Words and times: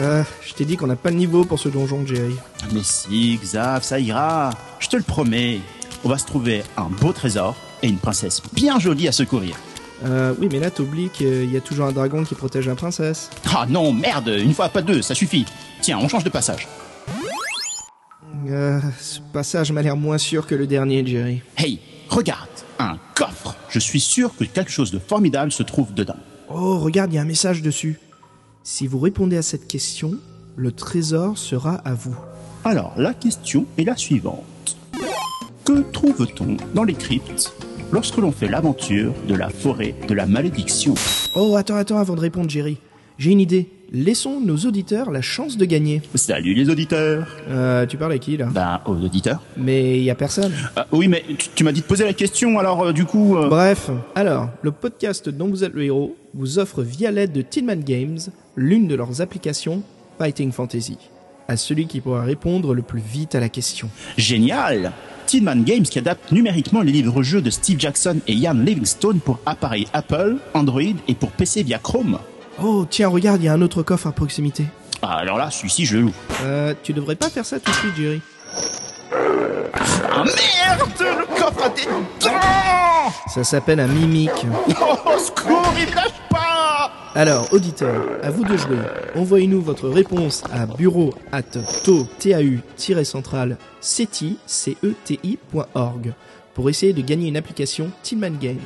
Euh, 0.00 0.22
je 0.46 0.54
t'ai 0.54 0.64
dit 0.64 0.76
qu'on 0.76 0.86
n'a 0.86 0.96
pas 0.96 1.10
le 1.10 1.16
niveau 1.16 1.44
pour 1.44 1.58
ce 1.58 1.68
donjon, 1.68 2.06
Jerry. 2.06 2.34
Mais 2.72 2.82
si, 2.82 3.38
Xav, 3.42 3.82
ça 3.82 4.00
ira. 4.00 4.50
Je 4.78 4.88
te 4.88 4.96
le 4.96 5.02
promets. 5.02 5.60
On 6.04 6.08
va 6.08 6.16
se 6.16 6.24
trouver 6.24 6.62
un 6.76 6.88
beau 6.88 7.12
trésor 7.12 7.54
et 7.82 7.88
une 7.88 7.98
princesse 7.98 8.40
bien 8.54 8.78
jolie 8.78 9.08
à 9.08 9.12
secourir. 9.12 9.56
Euh, 10.04 10.32
oui, 10.40 10.48
mais 10.50 10.58
là, 10.58 10.70
t'oublies 10.70 11.10
qu'il 11.10 11.52
y 11.52 11.56
a 11.56 11.60
toujours 11.60 11.86
un 11.86 11.92
dragon 11.92 12.24
qui 12.24 12.34
protège 12.34 12.66
la 12.66 12.74
princesse. 12.74 13.28
Ah 13.54 13.66
non, 13.68 13.92
merde, 13.92 14.28
une 14.28 14.54
fois 14.54 14.70
pas 14.70 14.80
deux, 14.80 15.02
ça 15.02 15.14
suffit. 15.14 15.44
Tiens, 15.82 15.98
on 16.00 16.08
change 16.08 16.24
de 16.24 16.30
passage. 16.30 16.66
Euh, 18.48 18.80
ce 18.98 19.20
passage 19.34 19.70
m'a 19.72 19.82
l'air 19.82 19.96
moins 19.96 20.16
sûr 20.16 20.46
que 20.46 20.54
le 20.54 20.66
dernier, 20.66 21.06
Jerry. 21.06 21.42
Hey, 21.58 21.80
regarde, 22.08 22.48
un 22.78 22.96
coffre. 23.14 23.54
Je 23.68 23.78
suis 23.78 24.00
sûr 24.00 24.34
que 24.34 24.44
quelque 24.44 24.70
chose 24.70 24.90
de 24.90 24.98
formidable 24.98 25.52
se 25.52 25.62
trouve 25.62 25.92
dedans. 25.92 26.16
Oh, 26.48 26.78
regarde, 26.78 27.12
il 27.12 27.16
y 27.16 27.18
a 27.18 27.22
un 27.22 27.26
message 27.26 27.60
dessus. 27.60 28.00
Si 28.62 28.86
vous 28.86 28.98
répondez 28.98 29.36
à 29.36 29.42
cette 29.42 29.66
question, 29.66 30.14
le 30.56 30.72
trésor 30.72 31.38
sera 31.38 31.74
à 31.76 31.94
vous. 31.94 32.16
Alors, 32.64 32.92
la 32.96 33.14
question 33.14 33.66
est 33.78 33.84
la 33.84 33.96
suivante. 33.96 34.76
Que 35.64 35.80
trouve-t-on 35.92 36.56
dans 36.74 36.84
les 36.84 36.94
cryptes 36.94 37.52
lorsque 37.92 38.18
l'on 38.18 38.32
fait 38.32 38.48
l'aventure 38.48 39.12
de 39.28 39.34
la 39.34 39.48
forêt 39.48 39.94
de 40.08 40.14
la 40.14 40.26
malédiction? 40.26 40.94
Oh, 41.34 41.56
attends, 41.56 41.76
attends, 41.76 41.98
avant 41.98 42.14
de 42.14 42.20
répondre, 42.20 42.50
Jerry. 42.50 42.76
J'ai 43.18 43.30
une 43.30 43.40
idée. 43.40 43.68
Laissons 43.92 44.40
nos 44.40 44.56
auditeurs 44.56 45.10
la 45.10 45.20
chance 45.20 45.56
de 45.56 45.64
gagner. 45.64 46.00
Salut 46.14 46.54
les 46.54 46.70
auditeurs 46.70 47.26
Euh, 47.48 47.84
tu 47.86 47.96
parles 47.96 48.12
à 48.12 48.18
qui, 48.18 48.36
là? 48.36 48.46
Ben, 48.46 48.80
aux 48.86 48.94
auditeurs. 48.94 49.42
Mais 49.56 49.98
il 49.98 50.04
y 50.04 50.10
a 50.10 50.14
personne. 50.14 50.52
Ah, 50.76 50.86
oui, 50.92 51.08
mais 51.08 51.24
tu, 51.36 51.48
tu 51.54 51.64
m'as 51.64 51.72
dit 51.72 51.80
de 51.80 51.86
poser 51.86 52.04
la 52.04 52.12
question, 52.12 52.58
alors 52.60 52.82
euh, 52.86 52.92
du 52.92 53.04
coup... 53.04 53.36
euh, 53.36 53.48
Bref, 53.48 53.90
alors, 54.14 54.48
le 54.62 54.70
podcast 54.70 55.28
dont 55.28 55.48
vous 55.48 55.64
êtes 55.64 55.74
le 55.74 55.82
héros 55.84 56.16
vous 56.34 56.60
offre 56.60 56.82
via 56.82 57.10
l'aide 57.10 57.32
de 57.32 57.42
Tinman 57.42 57.82
Games 57.82 58.18
l'une 58.60 58.86
de 58.86 58.94
leurs 58.94 59.22
applications 59.22 59.82
Fighting 60.18 60.52
Fantasy. 60.52 60.98
À 61.48 61.56
celui 61.56 61.86
qui 61.86 62.00
pourra 62.00 62.22
répondre 62.22 62.74
le 62.74 62.82
plus 62.82 63.00
vite 63.00 63.34
à 63.34 63.40
la 63.40 63.48
question. 63.48 63.88
Génial 64.18 64.92
Tinman 65.26 65.64
Games 65.64 65.82
qui 65.82 65.98
adapte 65.98 66.30
numériquement 66.30 66.82
les 66.82 66.92
livres-jeux 66.92 67.40
de 67.40 67.48
Steve 67.48 67.80
Jackson 67.80 68.20
et 68.26 68.34
Ian 68.34 68.52
Livingstone 68.54 69.20
pour 69.20 69.38
appareils 69.46 69.86
Apple, 69.94 70.36
Android 70.52 70.82
et 71.08 71.14
pour 71.14 71.30
PC 71.30 71.62
via 71.62 71.78
Chrome. 71.78 72.18
Oh, 72.62 72.86
tiens, 72.88 73.08
regarde, 73.08 73.40
il 73.40 73.46
y 73.46 73.48
a 73.48 73.54
un 73.54 73.62
autre 73.62 73.82
coffre 73.82 74.06
à 74.08 74.12
proximité. 74.12 74.66
Ah, 75.00 75.16
alors 75.16 75.38
là, 75.38 75.50
celui-ci, 75.50 75.86
je 75.86 75.96
l'ouvre. 75.96 76.14
Euh, 76.42 76.74
tu 76.82 76.92
devrais 76.92 77.16
pas 77.16 77.30
faire 77.30 77.46
ça 77.46 77.58
tout 77.58 77.70
de 77.70 77.76
suite, 77.76 77.96
Jerry. 77.96 78.20
Ah 80.12 80.24
merde 80.24 80.90
Le 81.00 81.26
coffre 81.40 81.64
a 81.64 81.68
des 81.70 81.86
dents 82.20 83.10
Ça 83.32 83.42
s'appelle 83.42 83.80
un 83.80 83.86
mimique. 83.86 84.46
Oh, 84.82 85.14
au 85.14 85.18
secours, 85.18 85.72
il 85.78 85.94
lâche 85.94 86.12
pas 86.28 86.79
Alors, 87.14 87.52
auditeurs, 87.52 88.04
à 88.22 88.30
vous 88.30 88.44
de 88.44 88.56
jouer. 88.56 88.78
Envoyez-nous 89.16 89.60
votre 89.60 89.88
réponse 89.88 90.44
à 90.52 90.66
bureau 90.66 91.12
at 91.32 91.42
tau-central 91.84 93.56
ceti, 93.80 94.38
C-E-T-I.org 94.46 96.12
pour 96.54 96.68
essayer 96.70 96.92
de 96.92 97.00
gagner 97.02 97.28
une 97.28 97.36
application 97.36 97.90
Tillman 98.02 98.38
Games. 98.40 98.58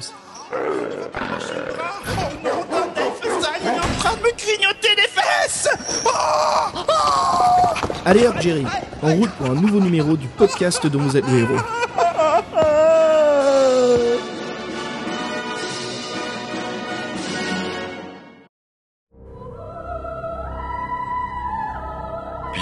Allez 8.07 8.27
hop, 8.27 8.35
Jerry, 8.41 8.67
en 9.03 9.15
route 9.15 9.31
pour 9.31 9.47
un 9.47 9.55
nouveau 9.55 9.81
numéro 9.81 10.17
du 10.17 10.29
podcast 10.29 10.87
dont 10.87 11.01
vous 11.01 11.17
êtes 11.17 11.27
le 11.29 11.39
héros. 11.39 11.84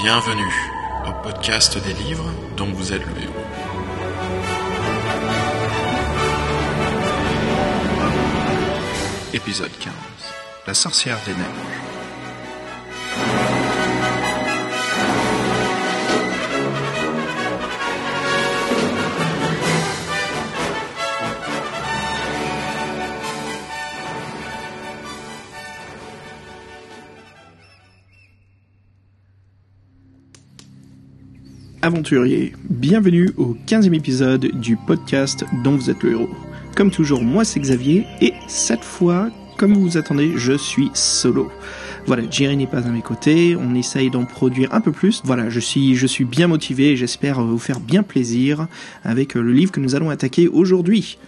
Bienvenue 0.03 0.53
au 1.07 1.13
podcast 1.23 1.79
des 1.79 1.93
livres 1.93 2.29
dont 2.57 2.67
vous 2.73 2.93
êtes 2.93 3.07
le 3.07 3.23
héros. 3.23 3.33
Épisode 9.33 9.71
15 9.79 9.93
La 10.67 10.75
sorcière 10.75 11.19
des 11.25 11.35
neiges. 11.35 11.92
Aventuriers, 31.85 32.53
bienvenue 32.71 33.33
au 33.37 33.57
15e 33.67 33.93
épisode 33.93 34.47
du 34.61 34.77
podcast 34.77 35.45
dont 35.65 35.75
vous 35.75 35.91
êtes 35.91 36.05
le 36.05 36.13
héros. 36.13 36.29
Comme 36.77 36.93
toujours, 36.93 37.25
moi 37.25 37.45
c'est 37.45 37.59
Xavier 37.59 38.07
et 38.21 38.35
cette 38.47 38.85
fois, 38.85 39.31
comme 39.59 39.75
vous 39.75 39.81
vous 39.83 39.97
attendez, 39.97 40.31
je 40.37 40.53
suis 40.53 40.93
solo. 40.95 41.51
Voilà, 42.07 42.23
Jerry 42.31 42.57
n'est 42.57 42.69
pas 42.69 42.87
à 42.87 42.91
mes 42.91 43.03
côtés, 43.03 43.57
on 43.57 43.75
essaye 43.75 44.11
d'en 44.11 44.25
produire 44.25 44.73
un 44.73 44.81
peu 44.81 44.93
plus. 44.93 45.23
Voilà, 45.25 45.51
je 45.51 45.59
suis, 45.59 45.97
je 45.97 46.07
suis 46.07 46.25
bien 46.25 46.47
motivé 46.47 46.93
et 46.93 46.97
j'espère 46.97 47.43
vous 47.43 47.59
faire 47.59 47.81
bien 47.81 48.05
plaisir 48.05 48.69
avec 49.03 49.35
le 49.35 49.53
livre 49.53 49.73
que 49.73 49.81
nous 49.81 49.97
allons 49.97 50.11
attaquer 50.11 50.47
aujourd'hui. 50.47 51.19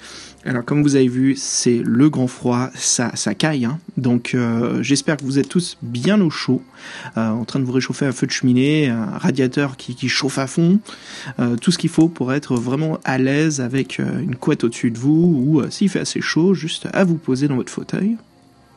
Alors 0.47 0.65
comme 0.65 0.83
vous 0.83 0.95
avez 0.95 1.09
vu, 1.09 1.37
c'est 1.37 1.81
le 1.83 2.11
grand 2.11 2.27
froid, 2.27 2.69
ça, 2.75 3.11
caille. 3.35 3.65
Hein. 3.65 3.79
Donc 3.97 4.35
euh, 4.35 4.83
j'espère 4.83 5.17
que 5.17 5.25
vous 5.25 5.39
êtes 5.39 5.49
tous 5.49 5.79
bien 5.81 6.21
au 6.21 6.29
chaud, 6.29 6.63
euh, 7.17 7.31
en 7.31 7.47
train 7.47 7.61
de 7.61 7.65
vous 7.65 7.73
réchauffer 7.73 8.05
un 8.05 8.13
feu 8.13 8.27
de 8.27 8.33
cheminée, 8.33 8.89
un 8.89 9.17
radiateur 9.17 9.79
qui, 9.79 10.09
chauffe 10.09 10.39
à 10.39 10.47
fond, 10.47 10.81
euh, 11.39 11.57
tout 11.57 11.71
ce 11.71 11.79
qu'il 11.79 11.89
faut 11.89 12.09
pour 12.09 12.33
être 12.35 12.57
vraiment 12.57 12.99
à 13.05 13.17
l'aise 13.17 13.63
avec 13.63 13.99
une 13.99 14.37
couette 14.37 14.65
au-dessus 14.65 14.91
de 14.91 14.99
vous, 14.99 15.45
ou 15.47 15.71
s'il 15.71 15.89
fait 15.89 16.01
assez 16.01 16.21
chaud, 16.21 16.53
juste 16.53 16.89
à 16.93 17.05
vous 17.05 17.17
poser 17.17 17.49
dans 17.49 17.57
votre 17.57 17.73
fauteuil. 17.73 18.17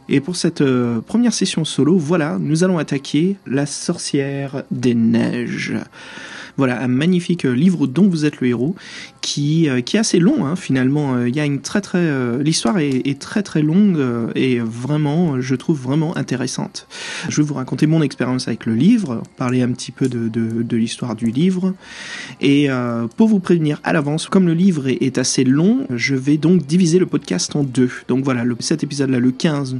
Et 0.10 0.22
pour 0.22 0.38
cette 0.38 0.64
première 1.02 1.34
session 1.34 1.66
solo, 1.66 1.98
voilà, 1.98 2.38
nous 2.40 2.64
allons 2.64 2.78
attaquer 2.78 3.36
La 3.46 3.66
sorcière 3.66 4.64
des 4.72 4.96
neiges. 4.96 5.74
Voilà, 6.56 6.82
un 6.82 6.88
magnifique 6.88 7.44
livre 7.44 7.86
dont 7.86 8.08
vous 8.08 8.26
êtes 8.26 8.42
le 8.42 8.48
héros, 8.48 8.76
qui, 9.28 9.68
euh, 9.68 9.82
qui 9.82 9.98
est 9.98 10.00
assez 10.00 10.20
long 10.20 10.46
hein, 10.46 10.56
finalement. 10.56 11.16
Euh, 11.16 11.28
Il 11.28 11.36
y 11.36 11.42
a 11.42 11.46
une 11.46 11.60
très 11.60 11.82
très, 11.82 11.98
euh, 11.98 12.42
l'histoire 12.42 12.78
est, 12.80 13.20
très 13.20 13.44
très 13.44 13.62
longue 13.62 14.00
et 14.36 14.60
vraiment, 14.60 15.42
je 15.42 15.56
trouve 15.56 15.82
vraiment 15.82 16.16
intéressante. 16.16 16.88
Je 17.28 17.42
vais 17.42 17.48
vous 17.48 17.56
raconter 17.56 17.88
mon 17.88 18.02
expérience 18.02 18.48
avec 18.48 18.66
le 18.66 18.74
livre, 18.74 19.24
parler 19.36 19.62
un 19.62 19.72
petit 19.72 19.92
peu 19.92 20.08
de, 20.08 20.30
de, 20.30 20.64
de 20.64 20.78
l'histoire 20.78 21.16
du 21.16 21.30
livre, 21.30 21.74
et 22.40 22.70
euh, 22.70 23.08
pour 23.18 23.28
vous 23.28 23.40
prévenir 23.40 23.82
à 23.84 23.92
l'avance, 23.92 24.28
comme 24.28 24.48
le 24.48 24.54
livre 24.54 24.88
est, 24.88 25.02
est 25.02 25.18
assez 25.18 25.44
long, 25.44 25.86
je 25.90 26.16
vais 26.16 26.38
donc 26.38 26.66
diviser 26.66 26.98
le 26.98 27.06
podcast 27.06 27.54
en 27.56 27.64
deux. 27.64 27.92
Donc 28.08 28.24
voilà, 28.24 28.46
le, 28.46 28.56
cet 28.60 28.84
épisode-là, 28.84 29.20
le 29.20 29.32
15, 29.32 29.78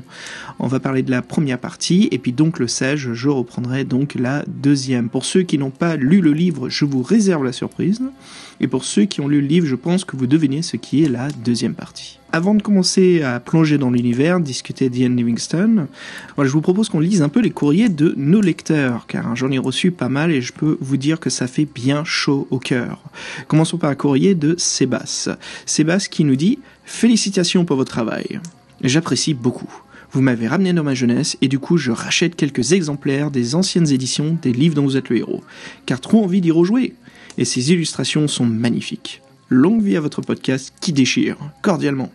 on 0.60 0.68
va 0.68 0.82
parler 0.82 1.04
de 1.04 1.12
la 1.12 1.22
première 1.22 1.60
partie, 1.60 2.10
et 2.12 2.18
puis 2.18 2.34
donc 2.34 2.60
le 2.60 2.68
16, 2.68 3.14
je 3.14 3.30
reprendrai 3.30 3.86
donc 3.86 4.16
la 4.16 4.44
deuxième. 4.48 5.08
Pour 5.08 5.24
ceux 5.24 5.44
qui 5.44 5.58
n'ont 5.58 5.70
pas 5.70 5.96
lu 5.96 6.20
le 6.20 6.34
livre, 6.34 6.68
je 6.68 6.84
vous 6.84 7.02
réserve 7.02 7.46
la 7.46 7.54
surprise. 7.54 8.02
Et 8.60 8.68
pour 8.68 8.84
ceux 8.86 9.06
qui 9.06 9.22
ont 9.22 9.28
lu 9.28 9.42
le 9.42 9.48
livre, 9.48 9.68
je 9.68 9.76
pense 9.76 10.06
que 10.06 10.16
vous 10.16 10.28
devinez 10.28 10.62
ce 10.62 10.78
qui 10.78 11.04
est 11.04 11.10
la 11.10 11.30
deuxième 11.30 11.76
partie. 11.76 12.20
Avant 12.32 12.56
de 12.56 12.62
commencer 12.62 13.22
à 13.22 13.40
plonger 13.40 13.78
dans 13.78 13.90
l'univers, 13.90 14.40
discuter 14.40 14.90
d'Ian 14.90 15.10
Livingstone, 15.10 15.88
voilà, 16.36 16.48
je 16.48 16.54
vous 16.54 16.62
propose 16.62 16.90
qu'on 16.90 17.00
lise 17.00 17.22
un 17.22 17.30
peu 17.30 17.40
les 17.40 17.52
courriers 17.52 17.90
de 17.90 18.14
nos 18.18 18.42
lecteurs, 18.42 19.08
car 19.08 19.36
j'en 19.36 19.52
ai 19.52 19.58
reçu 19.58 19.92
pas 19.92 20.10
mal 20.10 20.32
et 20.32 20.42
je 20.42 20.54
peux 20.54 20.78
vous 20.82 20.98
dire 20.98 21.20
que 21.20 21.30
ça 21.30 21.48
fait 21.48 21.66
bien 21.66 22.04
chaud 22.04 22.48
au 22.50 22.60
cœur. 22.60 23.02
Commençons 23.48 23.78
par 23.78 23.90
un 23.90 23.96
courrier 23.96 24.36
de 24.36 24.56
Sébastien. 24.58 25.38
Sébastien 25.66 26.10
qui 26.12 26.24
nous 26.26 26.36
dit 26.36 26.60
Félicitations 26.84 27.64
pour 27.64 27.78
votre 27.78 27.92
travail. 27.92 28.40
J'apprécie 28.82 29.34
beaucoup. 29.34 29.72
Vous 30.12 30.22
m'avez 30.22 30.48
ramené 30.48 30.74
dans 30.74 30.84
ma 30.84 30.94
jeunesse 30.94 31.38
et 31.42 31.48
du 31.48 31.60
coup 31.60 31.78
je 31.78 31.92
rachète 31.92 32.36
quelques 32.36 32.72
exemplaires 32.72 33.30
des 33.30 33.56
anciennes 33.56 33.92
éditions 33.92 34.38
des 34.42 34.54
livres 34.54 34.76
dont 34.76 34.84
vous 34.84 34.98
êtes 34.98 35.10
le 35.10 35.18
héros, 35.18 35.44
car 35.86 36.00
trop 36.00 36.24
envie 36.24 36.42
d'y 36.42 36.52
rejouer. 36.52 36.96
Et 37.38 37.46
ces 37.46 37.72
illustrations 37.72 38.28
sont 38.28 38.46
magnifiques. 38.46 39.22
Longue 39.50 39.82
vie 39.82 39.96
à 39.96 40.02
votre 40.02 40.22
podcast 40.22 40.74
qui 40.82 40.94
déchire, 40.94 41.38
cordialement. 41.62 42.12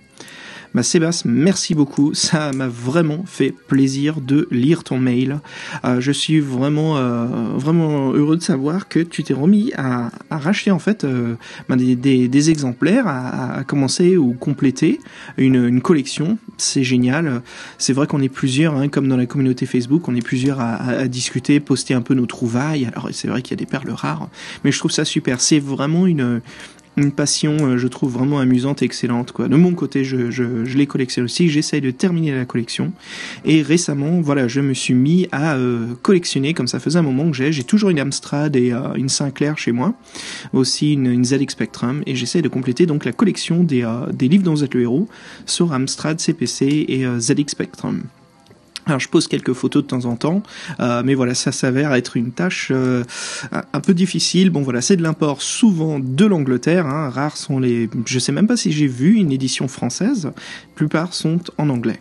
Bah 0.74 0.82
Sébastien, 0.82 1.30
merci 1.30 1.74
beaucoup. 1.74 2.14
Ça 2.14 2.50
m'a 2.52 2.66
vraiment 2.66 3.24
fait 3.26 3.54
plaisir 3.68 4.22
de 4.22 4.48
lire 4.50 4.84
ton 4.84 4.98
mail. 4.98 5.40
Euh, 5.84 6.00
je 6.00 6.12
suis 6.12 6.40
vraiment, 6.40 6.96
euh, 6.96 7.26
vraiment 7.56 8.12
heureux 8.12 8.38
de 8.38 8.42
savoir 8.42 8.88
que 8.88 9.00
tu 9.00 9.22
t'es 9.22 9.34
remis 9.34 9.72
à, 9.76 10.10
à 10.30 10.38
racheter 10.38 10.70
en 10.70 10.78
fait 10.78 11.04
euh, 11.04 11.34
bah, 11.68 11.76
des, 11.76 11.94
des, 11.94 12.26
des 12.26 12.48
exemplaires, 12.48 13.06
à, 13.06 13.58
à 13.58 13.64
commencer 13.64 14.16
ou 14.16 14.32
compléter 14.32 14.98
une, 15.36 15.62
une 15.62 15.82
collection. 15.82 16.38
C'est 16.56 16.84
génial. 16.84 17.42
C'est 17.76 17.92
vrai 17.92 18.06
qu'on 18.06 18.22
est 18.22 18.30
plusieurs, 18.30 18.74
hein, 18.76 18.88
comme 18.88 19.08
dans 19.08 19.18
la 19.18 19.26
communauté 19.26 19.66
Facebook, 19.66 20.08
on 20.08 20.14
est 20.14 20.24
plusieurs 20.24 20.58
à, 20.58 20.76
à 20.76 21.06
discuter, 21.06 21.60
poster 21.60 21.92
un 21.92 22.02
peu 22.02 22.14
nos 22.14 22.26
trouvailles. 22.26 22.86
Alors 22.86 23.10
c'est 23.12 23.28
vrai 23.28 23.42
qu'il 23.42 23.50
y 23.50 23.60
a 23.60 23.62
des 23.62 23.70
perles 23.70 23.90
rares, 23.90 24.30
mais 24.64 24.72
je 24.72 24.78
trouve 24.78 24.90
ça 24.90 25.04
super. 25.04 25.42
C'est 25.42 25.60
vraiment 25.60 26.06
une 26.06 26.40
une 26.96 27.12
passion, 27.12 27.56
euh, 27.60 27.78
je 27.78 27.88
trouve 27.88 28.12
vraiment 28.12 28.38
amusante 28.38 28.82
et 28.82 28.84
excellente. 28.84 29.32
Quoi. 29.32 29.48
De 29.48 29.56
mon 29.56 29.72
côté, 29.72 30.04
je, 30.04 30.30
je, 30.30 30.64
je 30.64 30.78
les 30.78 30.86
collectionne 30.86 31.24
aussi. 31.24 31.48
J'essaye 31.48 31.80
de 31.80 31.90
terminer 31.90 32.32
la 32.32 32.44
collection. 32.44 32.92
Et 33.44 33.62
récemment, 33.62 34.20
voilà, 34.20 34.48
je 34.48 34.60
me 34.60 34.74
suis 34.74 34.94
mis 34.94 35.28
à 35.32 35.54
euh, 35.54 35.94
collectionner, 36.02 36.54
comme 36.54 36.68
ça 36.68 36.80
faisait 36.80 36.98
un 36.98 37.02
moment 37.02 37.30
que 37.30 37.36
j'ai. 37.36 37.52
J'ai 37.52 37.64
toujours 37.64 37.90
une 37.90 38.00
Amstrad 38.00 38.54
et 38.56 38.72
euh, 38.72 38.94
une 38.94 39.08
Sinclair 39.08 39.58
chez 39.58 39.72
moi, 39.72 39.94
aussi 40.52 40.92
une, 40.92 41.06
une 41.06 41.24
ZX 41.24 41.50
Spectrum, 41.50 42.02
et 42.06 42.14
j'essaye 42.14 42.42
de 42.42 42.48
compléter 42.48 42.86
donc 42.86 43.04
la 43.04 43.12
collection 43.12 43.62
des, 43.62 43.86
des 44.12 44.28
livres 44.28 44.44
dont 44.44 44.54
vous 44.54 44.64
êtes 44.64 44.74
le 44.74 44.82
héros 44.82 45.08
sur 45.46 45.72
Amstrad 45.72 46.20
CPC 46.20 46.86
et 46.88 47.04
ZX 47.18 47.48
Spectrum. 47.48 48.02
Alors 48.86 48.98
je 48.98 49.08
pose 49.08 49.28
quelques 49.28 49.52
photos 49.52 49.84
de 49.84 49.88
temps 49.88 50.04
en 50.06 50.16
temps, 50.16 50.42
euh, 50.80 51.02
mais 51.04 51.14
voilà, 51.14 51.34
ça 51.34 51.52
s'avère 51.52 51.94
être 51.94 52.16
une 52.16 52.32
tâche 52.32 52.68
euh, 52.72 53.04
un 53.72 53.80
peu 53.80 53.94
difficile. 53.94 54.50
Bon 54.50 54.62
voilà, 54.62 54.80
c'est 54.80 54.96
de 54.96 55.02
l'import 55.02 55.40
souvent 55.40 56.00
de 56.00 56.26
l'Angleterre. 56.26 56.86
Hein. 56.86 57.08
Rares 57.08 57.36
sont 57.36 57.60
les. 57.60 57.88
Je 58.06 58.18
sais 58.18 58.32
même 58.32 58.46
pas 58.46 58.56
si 58.56 58.72
j'ai 58.72 58.88
vu 58.88 59.14
une 59.14 59.30
édition 59.30 59.68
française. 59.68 60.24
La 60.24 60.32
plupart 60.74 61.14
sont 61.14 61.40
en 61.58 61.68
anglais. 61.68 62.00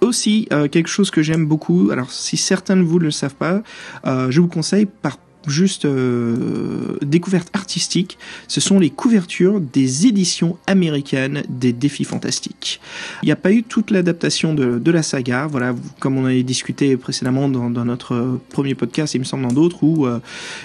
Aussi, 0.00 0.48
euh, 0.52 0.68
quelque 0.68 0.88
chose 0.88 1.10
que 1.10 1.22
j'aime 1.22 1.46
beaucoup. 1.46 1.90
Alors 1.90 2.12
si 2.12 2.36
certains 2.36 2.76
de 2.76 2.82
vous 2.82 2.98
ne 2.98 3.04
le 3.04 3.10
savent 3.10 3.34
pas, 3.34 3.62
je 4.04 4.40
vous 4.40 4.48
conseille 4.48 4.86
par 4.86 5.18
juste 5.46 5.84
euh, 5.84 6.98
découverte 7.02 7.48
artistique, 7.52 8.18
ce 8.48 8.60
sont 8.60 8.78
les 8.78 8.90
couvertures 8.90 9.60
des 9.60 10.06
éditions 10.06 10.56
américaines 10.66 11.42
des 11.48 11.72
défis 11.72 12.04
fantastiques. 12.04 12.80
Il 13.22 13.26
n'y 13.26 13.32
a 13.32 13.36
pas 13.36 13.52
eu 13.52 13.62
toute 13.62 13.90
l'adaptation 13.90 14.54
de, 14.54 14.90
la 14.90 15.02
saga, 15.02 15.46
voilà, 15.46 15.74
comme 16.00 16.18
on 16.18 16.24
avait 16.24 16.42
discuté 16.42 16.96
précédemment 16.96 17.48
dans, 17.48 17.70
dans 17.70 17.84
notre 17.84 18.40
premier 18.50 18.74
podcast, 18.74 19.14
il 19.14 19.20
me 19.20 19.24
semble 19.24 19.46
dans 19.46 19.54
d'autres, 19.54 19.84
où 19.84 20.06
euh, 20.06 20.18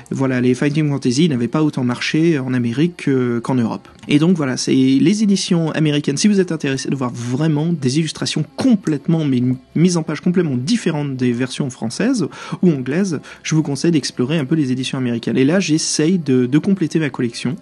voilà, 0.09 0.41
les 0.41 0.55
Fighting 0.55 0.89
Fantasy 0.89 1.29
n'avaient 1.29 1.47
pas 1.47 1.63
autant 1.63 1.83
marché 1.83 2.39
en 2.39 2.53
Amérique 2.53 3.09
qu'en 3.43 3.55
Europe. 3.55 3.87
Et 4.07 4.19
donc 4.19 4.37
voilà, 4.37 4.57
c'est 4.57 4.73
les 4.73 5.23
éditions 5.23 5.71
américaines. 5.71 6.17
Si 6.17 6.27
vous 6.27 6.39
êtes 6.39 6.51
intéressé 6.51 6.89
de 6.89 6.95
voir 6.95 7.11
vraiment 7.11 7.67
des 7.71 7.99
illustrations 7.99 8.45
complètement, 8.55 9.25
mais 9.25 9.41
mises 9.75 9.97
en 9.97 10.03
page 10.03 10.21
complètement 10.21 10.57
différentes 10.57 11.15
des 11.15 11.31
versions 11.31 11.69
françaises 11.69 12.27
ou 12.61 12.71
anglaises, 12.71 13.19
je 13.43 13.55
vous 13.55 13.63
conseille 13.63 13.91
d'explorer 13.91 14.37
un 14.37 14.45
peu 14.45 14.55
les 14.55 14.64
éditions 14.71 14.97
américaines. 14.97 15.37
Et 15.37 15.45
là, 15.45 15.59
j'essaye 15.59 16.17
de, 16.17 16.57
compléter 16.57 16.99
ma 16.99 17.09
collection. 17.09 17.57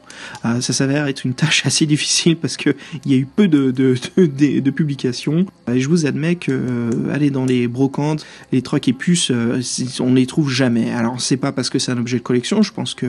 Euh, 0.45 0.61
ça 0.61 0.71
s'avère 0.71 1.07
être 1.07 1.25
une 1.25 1.33
tâche 1.33 1.65
assez 1.65 1.85
difficile 1.85 2.37
parce 2.37 2.57
que 2.57 2.75
il 3.05 3.11
y 3.11 3.15
a 3.15 3.17
eu 3.17 3.25
peu 3.25 3.47
de, 3.47 4.69
publications. 4.69 5.45
Et 5.71 5.79
je 5.79 5.89
vous 5.89 6.05
admets 6.05 6.35
que 6.35 6.51
euh, 6.51 7.13
aller 7.13 7.29
dans 7.29 7.45
les 7.45 7.67
brocantes, 7.67 8.25
les 8.51 8.61
trucs 8.61 8.87
et 8.87 8.93
puces, 8.93 9.31
euh, 9.31 9.61
on 9.99 10.13
les 10.13 10.25
trouve 10.25 10.49
jamais. 10.49 10.91
Alors 10.91 11.19
c'est 11.19 11.37
pas 11.37 11.51
parce 11.51 11.69
que 11.69 11.79
c'est 11.79 11.91
un 11.91 11.97
objet 11.97 12.17
de 12.17 12.23
collection. 12.23 12.61
Je 12.61 12.71
pense 12.71 12.93
que 12.93 13.07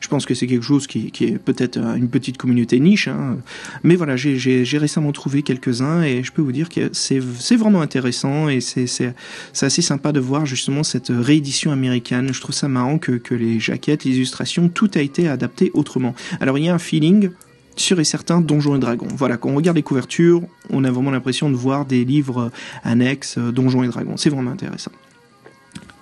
je 0.00 0.08
pense 0.08 0.26
que 0.26 0.34
c'est 0.34 0.46
quelque 0.46 0.64
chose 0.64 0.86
qui, 0.86 1.12
est 1.20 1.38
peut-être 1.38 1.78
une 1.78 2.08
petite 2.08 2.36
communauté 2.36 2.80
niche. 2.80 3.08
Hein. 3.08 3.38
Mais 3.82 3.96
voilà, 3.96 4.16
j'ai 4.16 4.78
récemment 4.78 5.12
trouvé 5.12 5.42
quelques-uns 5.42 6.02
et 6.02 6.22
je 6.22 6.32
peux 6.32 6.42
vous 6.42 6.52
dire 6.52 6.68
que 6.68 6.90
c'est 6.92 7.56
vraiment 7.56 7.80
intéressant 7.80 8.48
et 8.48 8.60
c'est 8.60 9.14
assez 9.60 9.82
sympa 9.82 10.12
de 10.12 10.20
voir 10.20 10.46
justement 10.46 10.82
cette 10.82 11.10
réédition 11.10 11.72
américaine. 11.72 12.32
Je 12.32 12.40
trouve 12.40 12.54
ça 12.54 12.68
marrant 12.68 12.98
que, 12.98 13.20
les 13.34 13.60
jaquettes, 13.60 14.04
les 14.04 14.16
illustrations, 14.16 14.68
tout 14.68 14.90
a 14.94 15.00
été 15.00 15.28
adapté 15.28 15.70
autrement. 15.74 16.14
Alors 16.40 16.58
il 16.58 16.64
y 16.64 16.68
a 16.68 16.74
un 16.74 16.78
feeling 16.78 17.30
sûr 17.76 18.00
et 18.00 18.04
certain 18.04 18.40
Donjons 18.40 18.76
et 18.76 18.78
Dragons. 18.78 19.08
Voilà, 19.16 19.36
quand 19.36 19.50
on 19.50 19.54
regarde 19.54 19.76
les 19.76 19.82
couvertures, 19.82 20.42
on 20.70 20.84
a 20.84 20.90
vraiment 20.90 21.10
l'impression 21.10 21.48
de 21.50 21.54
voir 21.54 21.84
des 21.84 22.04
livres 22.04 22.50
annexes 22.82 23.38
euh, 23.38 23.52
Donjons 23.52 23.84
et 23.84 23.88
Dragons. 23.88 24.16
C'est 24.16 24.30
vraiment 24.30 24.50
intéressant. 24.50 24.90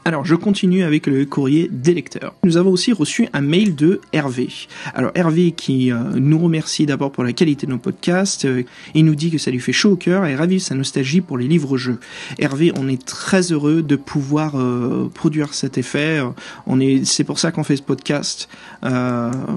Alors, 0.07 0.25
je 0.25 0.37
continue 0.37 0.85
avec 0.85 1.09
le 1.09 1.25
courrier 1.25 1.69
des 1.69 1.93
lecteurs. 1.93 2.37
Nous 2.45 2.57
avons 2.57 2.71
aussi 2.71 2.93
reçu 2.93 3.27
un 3.33 3.41
mail 3.41 3.75
de 3.75 4.01
Hervé. 4.13 4.49
Alors, 4.95 5.11
Hervé 5.17 5.51
qui 5.51 5.91
euh, 5.91 5.97
nous 6.15 6.39
remercie 6.39 6.87
d'abord 6.87 7.11
pour 7.11 7.25
la 7.25 7.33
qualité 7.33 7.67
de 7.67 7.73
nos 7.73 7.79
podcasts. 7.79 8.45
Euh, 8.45 8.63
il 8.95 9.05
nous 9.05 9.17
dit 9.17 9.33
que 9.33 9.39
ça 9.39 9.51
lui 9.51 9.59
fait 9.59 9.73
chaud 9.73 9.91
au 9.91 9.97
cœur 9.97 10.25
et 10.25 10.37
ravive 10.37 10.61
sa 10.61 10.77
nostalgie 10.77 11.21
pour 11.21 11.39
les 11.39 11.49
livres-jeux. 11.49 11.99
Hervé, 12.39 12.71
on 12.79 12.87
est 12.87 13.05
très 13.05 13.51
heureux 13.51 13.83
de 13.83 13.97
pouvoir 13.97 14.53
euh, 14.55 15.11
produire 15.13 15.55
cet 15.55 15.77
effet. 15.77 16.21
On 16.69 16.79
est, 16.79 17.05
c'est 17.05 17.25
pour 17.25 17.41
ça 17.41 17.51
qu'on 17.51 17.65
fait 17.65 17.75
ce 17.75 17.83
podcast. 17.83 18.49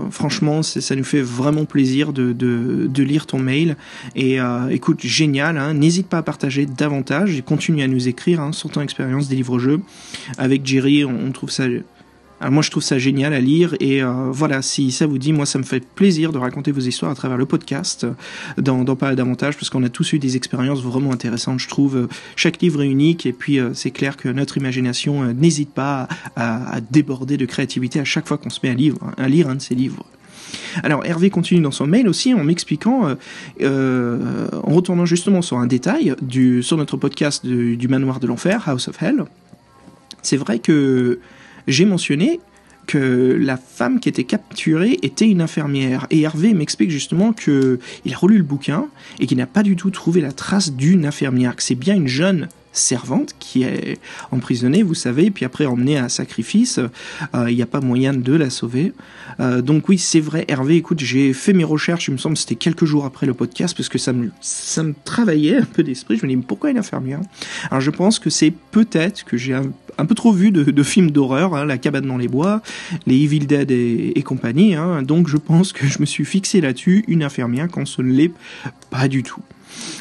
franchement, 0.10 0.63
ça 0.63 0.95
nous 0.95 1.04
fait 1.04 1.22
vraiment 1.22 1.66
plaisir 1.66 2.12
de 2.12 3.04
lire 3.04 3.28
ton 3.28 3.38
mail. 3.38 3.78
Et 4.16 4.40
écoute, 4.72 5.02
génial. 5.04 5.60
Hein. 5.60 5.75
N'hésite 5.75 6.07
pas 6.07 6.18
à 6.18 6.24
partager 6.24 6.66
davantage 6.66 7.38
et 7.38 7.44
continue 7.44 7.84
à 7.84 7.88
nous 7.88 8.07
écrire 8.07 8.42
hein, 8.42 8.52
sur 8.52 8.72
ton 8.72 8.81
expérience 8.81 9.28
des 9.28 9.36
livres-jeux 9.36 9.81
avec 10.39 10.65
Jerry, 10.65 11.06
on, 11.06 11.31
trouve 11.31 11.51
ça. 11.51 11.65
Alors 12.41 12.53
moi, 12.53 12.63
je 12.63 12.71
trouve 12.71 12.83
ça 12.83 12.97
génial 12.97 13.33
à 13.33 13.41
lire 13.41 13.75
et 13.81 14.01
euh, 14.01 14.31
voilà, 14.31 14.62
si 14.62 14.91
ça 14.91 15.06
vous 15.06 15.18
dit, 15.18 15.33
moi, 15.33 15.45
ça 15.45 15.59
me 15.59 15.63
fait 15.63 15.86
plaisir 15.86 16.31
de 16.31 16.38
raconter 16.38 16.71
vos 16.71 16.80
histoires 16.80 17.12
à 17.12 17.15
travers 17.15 17.38
le 17.38 17.45
podcast, 17.45 18.07
d'en 18.57 18.95
parler 18.95 19.18
davantage, 19.18 19.56
parce 19.56 19.69
qu'on 19.69 19.83
a 19.83 19.89
tous 19.89 20.13
eu 20.13 20.19
des 20.19 20.38
expériences 20.38 20.81
vraiment 20.81 21.12
intéressantes, 21.12 21.59
je 21.59 21.68
trouve. 21.68 22.07
Chaque 22.38 22.62
livre 22.62 22.81
unique 22.81 23.25
et 23.25 23.33
puis 23.33 23.59
euh, 23.59 23.74
c'est 23.74 23.91
clair 23.91 24.15
que 24.15 24.30
notre 24.30 24.57
imagination 24.57 25.24
euh, 25.24 25.33
n'hésite 25.33 25.74
pas 25.74 26.07
à, 26.38 26.80
déborder 26.89 27.35
de 27.35 27.45
créativité 27.45 28.00
à 28.00 28.06
chaque 28.06 28.27
fois 28.27 28.38
qu'on 28.38 28.50
se 28.50 28.59
met 28.63 28.69
à, 28.69 28.74
livre, 28.74 28.97
à 29.18 29.27
lire 29.27 29.50
un 29.50 29.56
de 29.56 29.62
ces 29.62 29.75
livres. 29.75 30.06
Alors 30.81 31.06
Hervé 31.06 31.30
continue 31.30 31.62
dans 31.62 31.71
son 31.71 31.88
mail 31.88 32.07
aussi 32.07 32.33
en 32.33 32.44
m'expliquant, 32.44 33.15
euh, 33.62 34.47
en 34.63 34.74
retournant 34.74 35.06
justement 35.06 35.42
sur 35.42 35.57
un 35.57 35.68
détail 35.68 36.15
sur 36.62 36.77
notre 36.77 36.97
podcast 36.97 37.45
du 37.45 37.88
manoir 37.88 38.19
de 38.19 38.27
l'enfer, 38.27 38.63
House 38.68 38.88
of 38.88 39.01
Hell, 39.01 39.25
c'est 40.21 40.38
vrai 40.38 40.60
que 40.60 41.19
j'ai 41.68 41.86
mentionné 41.86 42.39
que 42.88 43.38
la 43.39 43.56
femme 43.56 44.00
qui 44.00 44.10
était 44.10 44.24
capturée 44.24 44.98
était 45.04 45.27
une 45.27 45.42
infirmière. 45.42 46.07
Et 46.10 46.21
Hervé 46.21 46.56
m'explique 46.56 46.89
justement 46.89 47.33
que 47.33 47.77
il 48.04 48.13
a 48.16 48.18
relu 48.18 48.38
le 48.38 48.44
bouquin 48.44 48.88
et 49.19 49.27
qu'il 49.27 49.38
n'a 49.38 49.45
pas 49.45 49.62
du 49.62 49.75
tout 49.75 49.92
trouvé 49.92 50.21
la 50.21 50.31
trace 50.31 50.74
d'une 50.74 51.06
infirmière, 51.06 51.56
que 51.56 51.62
c'est 51.62 51.75
bien 51.75 51.95
une 51.95 52.07
jeune 52.07 52.50
servante 52.71 53.36
qui 53.39 53.63
est 53.63 53.98
emprisonnée, 54.31 54.83
vous 54.83 54.94
savez, 54.94 55.31
puis 55.31 55.45
après 55.45 55.66
emmenée 55.66 55.98
à 55.98 56.10
sacrifice. 56.10 56.80
Euh, 57.36 57.50
il 57.50 57.56
n'y 57.56 57.62
a 57.62 57.68
pas 57.68 57.81
moyen 57.81 58.13
de 58.13 58.33
la 58.33 58.50
sauver. 58.50 58.94
Euh, 59.39 59.62
donc 59.62 59.89
oui, 59.89 59.98
c'est 59.98 60.19
vrai, 60.19 60.45
Hervé, 60.48 60.75
écoute, 60.75 61.00
j'ai 61.00 61.33
fait 61.33 61.54
mes 61.54 61.63
recherches, 61.63 62.07
il 62.07 62.12
me 62.12 62.18
semble 62.18 62.38
c'était 62.38 62.56
quelques 62.56 62.86
jours 62.86 63.06
après 63.06 63.25
le 63.25 63.33
podcast, 63.33 63.75
parce 63.75 63.89
que 63.89 63.98
ça 63.98 64.13
me, 64.13 64.31
ça 64.42 64.83
me 64.83 64.94
travaillait 65.04 65.57
un 65.57 65.66
peu 65.66 65.83
d'esprit. 65.83 66.18
Je 66.18 66.25
me 66.25 66.30
dis, 66.30 66.36
mais 66.36 66.44
pourquoi 66.44 66.69
une 66.69 66.77
infirmière 66.77 67.21
Alors 67.69 67.81
je 67.81 67.92
pense 67.92 68.19
que 68.19 68.30
c'est 68.30 68.54
peut-être 68.71 69.25
que 69.25 69.38
j'ai 69.38 69.54
un, 69.54 70.06
peu 70.06 70.16
trop 70.16 70.31
vu 70.31 70.51
de, 70.51 70.83
films 70.83 71.12
d'horreur, 71.12 71.56
hein, 71.56 71.66
La 71.66 71.77
cabane 71.77 72.06
dans 72.06 72.18
les 72.18 72.27
bois, 72.27 72.62
les 73.06 73.24
Evil 73.24 73.45
Dead 73.45 73.71
et, 73.71 74.13
et 74.18 74.24
compagnie. 74.24 74.75
Hein, 74.75 75.01
donc 75.01 75.27
je 75.27 75.38
pense 75.38 75.74
que 75.74 75.88
je 75.88 76.00
me 76.00 76.06
suis 76.06 76.25
fixé 76.25 76.62
là-dessus, 76.62 77.04
une 77.07 77.24
infirmière, 77.24 77.68
quand 77.69 77.86
ce 77.86 78.01
ne 78.01 78.12
l'est 78.12 78.31
pas 78.89 79.07
du 79.07 79.24
tout. 79.24 79.42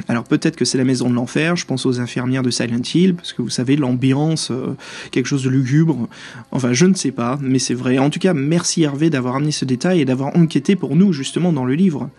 Alors 0.08 0.24
peut-être 0.24 0.56
que 0.56 0.64
c'est 0.64 0.78
la 0.78 0.84
maison 0.84 1.10
de 1.10 1.14
l'enfer, 1.14 1.56
je 1.56 1.66
pense 1.66 1.86
aux 1.86 2.00
infirmières 2.00 2.42
de 2.42 2.50
Silent 2.50 2.82
Hill, 2.94 3.14
parce 3.14 3.32
que 3.32 3.42
vous 3.42 3.50
savez, 3.50 3.76
l'ambiance, 3.76 4.50
euh, 4.50 4.76
quelque 5.10 5.26
chose 5.26 5.42
de 5.42 5.50
lugubre, 5.50 6.08
enfin 6.50 6.72
je 6.72 6.86
ne 6.86 6.94
sais 6.94 7.12
pas, 7.12 7.38
mais 7.40 7.58
c'est 7.58 7.74
vrai. 7.74 7.98
En 7.98 8.10
tout 8.10 8.20
cas, 8.20 8.34
merci 8.34 8.82
Hervé 8.82 9.10
d'avoir 9.10 9.36
amené 9.36 9.52
ce 9.52 9.64
détail 9.64 10.00
et 10.00 10.04
d'avoir 10.04 10.36
enquêté 10.36 10.76
pour 10.76 10.96
nous 10.96 11.12
justement 11.12 11.52
dans 11.52 11.64
le 11.64 11.74
livre. 11.74 12.10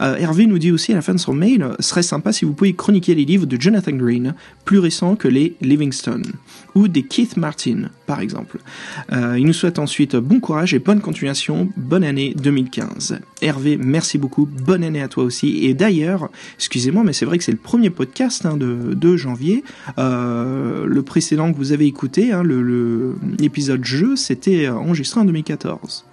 Euh, 0.00 0.16
Hervé 0.16 0.46
nous 0.46 0.58
dit 0.58 0.72
aussi 0.72 0.92
à 0.92 0.96
la 0.96 1.02
fin 1.02 1.14
de 1.14 1.20
son 1.20 1.34
mail, 1.34 1.70
serait 1.80 2.02
sympa 2.02 2.32
si 2.32 2.44
vous 2.44 2.52
pouviez 2.52 2.74
chroniquer 2.74 3.14
les 3.14 3.24
livres 3.24 3.46
de 3.46 3.60
Jonathan 3.60 3.92
Green, 3.92 4.34
plus 4.64 4.78
récents 4.78 5.16
que 5.16 5.28
les 5.28 5.54
Livingstone, 5.60 6.24
ou 6.74 6.88
des 6.88 7.02
Keith 7.02 7.36
Martin, 7.36 7.90
par 8.06 8.20
exemple. 8.20 8.58
Euh, 9.12 9.36
il 9.38 9.46
nous 9.46 9.52
souhaite 9.52 9.78
ensuite 9.78 10.16
bon 10.16 10.40
courage 10.40 10.74
et 10.74 10.78
bonne 10.78 11.00
continuation, 11.00 11.68
bonne 11.76 12.04
année 12.04 12.34
2015. 12.36 13.18
Hervé, 13.42 13.76
merci 13.76 14.18
beaucoup, 14.18 14.46
bonne 14.46 14.84
année 14.84 15.02
à 15.02 15.08
toi 15.08 15.24
aussi, 15.24 15.64
et 15.66 15.74
d'ailleurs, 15.74 16.30
mais 17.04 17.12
c'est 17.12 17.24
vrai 17.24 17.38
que 17.38 17.44
c'est 17.44 17.52
le 17.52 17.58
premier 17.58 17.90
podcast 17.90 18.46
hein, 18.46 18.56
de, 18.56 19.16
janvier. 19.16 19.64
Euh, 19.98 20.86
le 20.86 21.02
précédent 21.02 21.52
que 21.52 21.56
vous 21.56 21.72
avez 21.72 21.86
écouté, 21.86 22.32
hein, 22.32 22.42
l'épisode 23.38 23.84
jeu, 23.84 24.16
c'était 24.16 24.68
enregistré 24.68 25.20
en 25.20 25.24
2014. 25.24 26.04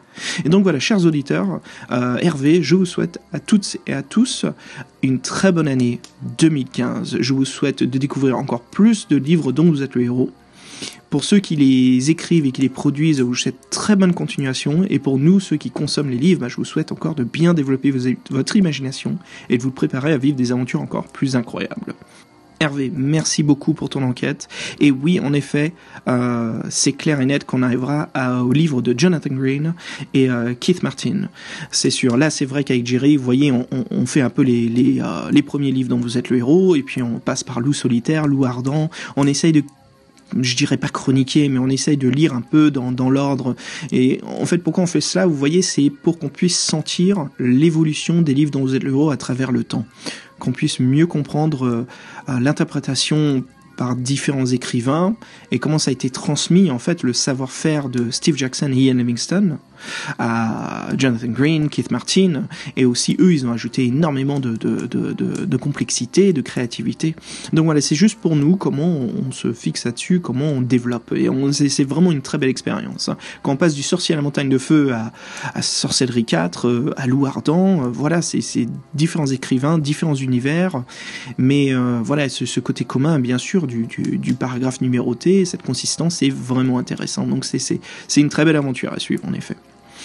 Et 0.45 0.49
donc 0.49 0.63
voilà, 0.63 0.79
chers 0.79 1.05
auditeurs, 1.05 1.61
euh, 1.91 2.17
Hervé, 2.17 2.63
je 2.63 2.75
vous 2.75 2.85
souhaite 2.85 3.19
à 3.33 3.39
toutes 3.39 3.77
et 3.85 3.93
à 3.93 4.01
tous 4.01 4.45
une 5.03 5.19
très 5.19 5.51
bonne 5.51 5.67
année 5.67 5.99
2015. 6.39 7.17
Je 7.19 7.33
vous 7.33 7.45
souhaite 7.45 7.83
de 7.83 7.97
découvrir 7.97 8.37
encore 8.37 8.61
plus 8.61 9.07
de 9.07 9.17
livres 9.17 9.51
dont 9.51 9.65
vous 9.65 9.83
êtes 9.83 9.95
le 9.95 10.03
héros. 10.03 10.31
Pour 11.09 11.23
ceux 11.23 11.39
qui 11.39 11.55
les 11.55 12.11
écrivent 12.11 12.45
et 12.45 12.51
qui 12.51 12.61
les 12.61 12.69
produisent, 12.69 13.19
je 13.19 13.23
vous 13.23 13.35
souhaite 13.35 13.69
très 13.69 13.95
bonne 13.95 14.13
continuation. 14.13 14.85
Et 14.89 14.99
pour 14.99 15.17
nous, 15.17 15.39
ceux 15.39 15.57
qui 15.57 15.71
consomment 15.71 16.09
les 16.09 16.17
livres, 16.17 16.41
bah, 16.41 16.49
je 16.49 16.57
vous 16.57 16.65
souhaite 16.65 16.91
encore 16.91 17.15
de 17.15 17.23
bien 17.23 17.53
développer 17.53 17.93
votre 18.29 18.55
imagination 18.55 19.17
et 19.49 19.57
de 19.57 19.63
vous 19.63 19.71
préparer 19.71 20.11
à 20.11 20.17
vivre 20.17 20.35
des 20.35 20.51
aventures 20.51 20.81
encore 20.81 21.07
plus 21.07 21.35
incroyables. 21.35 21.95
Hervé, 22.59 22.91
merci 22.93 23.43
beaucoup 23.43 23.73
pour 23.73 23.87
ton 23.87 24.01
enquête. 24.01 24.47
Et 24.79 24.89
oui, 24.89 25.19
en 25.19 25.31
effet, 25.33 25.73
euh, 26.07 26.59
c'est 26.69 26.93
clair 26.93 27.21
et 27.21 27.25
net 27.27 27.45
qu'on 27.45 27.61
arrivera 27.61 28.09
au 28.43 28.51
livre 28.51 28.81
de 28.81 28.95
Jonathan 28.97 29.33
Green 29.33 29.75
et 30.15 30.27
euh, 30.29 30.55
Keith 30.59 30.81
Martin. 30.81 31.29
C'est 31.69 31.91
sûr. 31.91 32.17
Là, 32.17 32.31
c'est 32.31 32.45
vrai 32.45 32.63
qu'avec 32.63 32.87
Jerry, 32.87 33.15
vous 33.15 33.23
voyez, 33.23 33.51
on, 33.51 34.05
fait 34.07 34.21
un 34.21 34.31
peu 34.31 34.41
les, 34.41 34.67
les, 34.69 34.99
euh, 35.01 35.29
les 35.31 35.43
premiers 35.43 35.71
livres 35.71 35.89
dont 35.89 35.99
vous 35.99 36.17
êtes 36.17 36.31
le 36.31 36.37
héros, 36.37 36.75
et 36.75 36.81
puis 36.81 37.03
on 37.03 37.19
passe 37.19 37.43
par 37.43 37.59
Loup 37.59 37.73
solitaire, 37.73 38.25
Loup 38.25 38.45
ardent. 38.45 38.89
On 39.17 39.27
essaye 39.27 39.51
de 39.51 39.63
je 40.39 40.55
dirais 40.55 40.77
pas 40.77 40.89
chroniquer, 40.89 41.49
mais 41.49 41.59
on 41.59 41.69
essaye 41.69 41.97
de 41.97 42.09
lire 42.09 42.33
un 42.33 42.41
peu 42.41 42.71
dans, 42.71 42.91
dans 42.91 43.09
l'ordre. 43.09 43.55
Et 43.91 44.21
en 44.23 44.45
fait, 44.45 44.57
pourquoi 44.59 44.83
on 44.83 44.87
fait 44.87 45.01
cela 45.01 45.25
Vous 45.25 45.35
voyez, 45.35 45.61
c'est 45.61 45.89
pour 45.89 46.19
qu'on 46.19 46.29
puisse 46.29 46.57
sentir 46.57 47.27
l'évolution 47.39 48.21
des 48.21 48.33
livres 48.33 48.51
dont 48.51 48.61
vous 48.61 48.75
êtes 48.75 48.83
le 48.83 48.91
héros 48.91 49.11
à 49.11 49.17
travers 49.17 49.51
le 49.51 49.63
temps, 49.63 49.85
qu'on 50.39 50.51
puisse 50.51 50.79
mieux 50.79 51.07
comprendre 51.07 51.65
euh, 51.65 51.85
l'interprétation 52.39 53.43
par 53.77 53.95
différents 53.95 54.47
écrivains 54.47 55.15
et 55.51 55.59
comment 55.59 55.77
ça 55.77 55.89
a 55.89 55.91
été 55.91 56.09
transmis 56.09 56.71
en 56.71 56.79
fait 56.79 57.03
le 57.03 57.13
savoir-faire 57.13 57.89
de 57.89 58.09
Steve 58.09 58.35
Jackson 58.35 58.71
et 58.73 58.75
Ian 58.75 58.95
Livingstone 58.95 59.59
à 60.19 60.89
Jonathan 60.97 61.27
Green, 61.27 61.69
Keith 61.69 61.91
Martin, 61.91 62.43
et 62.75 62.85
aussi 62.85 63.15
eux, 63.19 63.33
ils 63.33 63.45
ont 63.45 63.51
ajouté 63.51 63.85
énormément 63.85 64.39
de, 64.39 64.55
de, 64.55 65.57
complexité, 65.57 66.33
de 66.33 66.41
créativité. 66.41 67.15
Donc 67.53 67.65
voilà, 67.65 67.81
c'est 67.81 67.95
juste 67.95 68.19
pour 68.19 68.35
nous 68.35 68.55
comment 68.55 68.87
on, 68.87 69.31
se 69.31 69.53
fixe 69.53 69.85
là-dessus, 69.85 70.19
comment 70.19 70.45
on 70.45 70.61
développe. 70.61 71.13
Et 71.13 71.27
c'est 71.53 71.83
vraiment 71.83 72.11
une 72.11 72.21
très 72.21 72.37
belle 72.37 72.49
expérience. 72.49 73.09
Quand 73.43 73.51
on 73.51 73.57
passe 73.57 73.75
du 73.75 73.83
sorcier 73.83 74.13
à 74.13 74.15
la 74.15 74.21
montagne 74.21 74.49
de 74.49 74.57
feu 74.57 74.93
à, 74.93 75.61
Sorcellerie 75.61 76.25
4, 76.25 76.67
euh, 76.67 76.93
à 76.97 77.07
Loup 77.07 77.25
Ardent, 77.25 77.83
euh, 77.83 77.87
voilà, 77.89 78.21
c'est 78.21 78.67
différents 78.93 79.27
écrivains, 79.27 79.77
différents 79.77 80.15
univers, 80.15 80.83
mais 81.37 81.73
euh, 81.73 81.99
voilà, 82.03 82.29
ce, 82.29 82.59
côté 82.59 82.85
commun, 82.85 83.19
bien 83.19 83.37
sûr, 83.37 83.67
du, 83.67 83.87
paragraphe 84.39 84.81
numéroté, 84.81 85.45
cette 85.45 85.63
consistance, 85.63 86.17
c'est 86.17 86.29
vraiment 86.29 86.77
intéressant. 86.77 87.25
Donc 87.25 87.45
c'est 87.45 87.79
une 88.17 88.29
très 88.29 88.45
belle 88.45 88.55
aventure 88.55 88.93
à 88.93 88.99
suivre, 88.99 89.23
en 89.25 89.33
effet. 89.33 89.55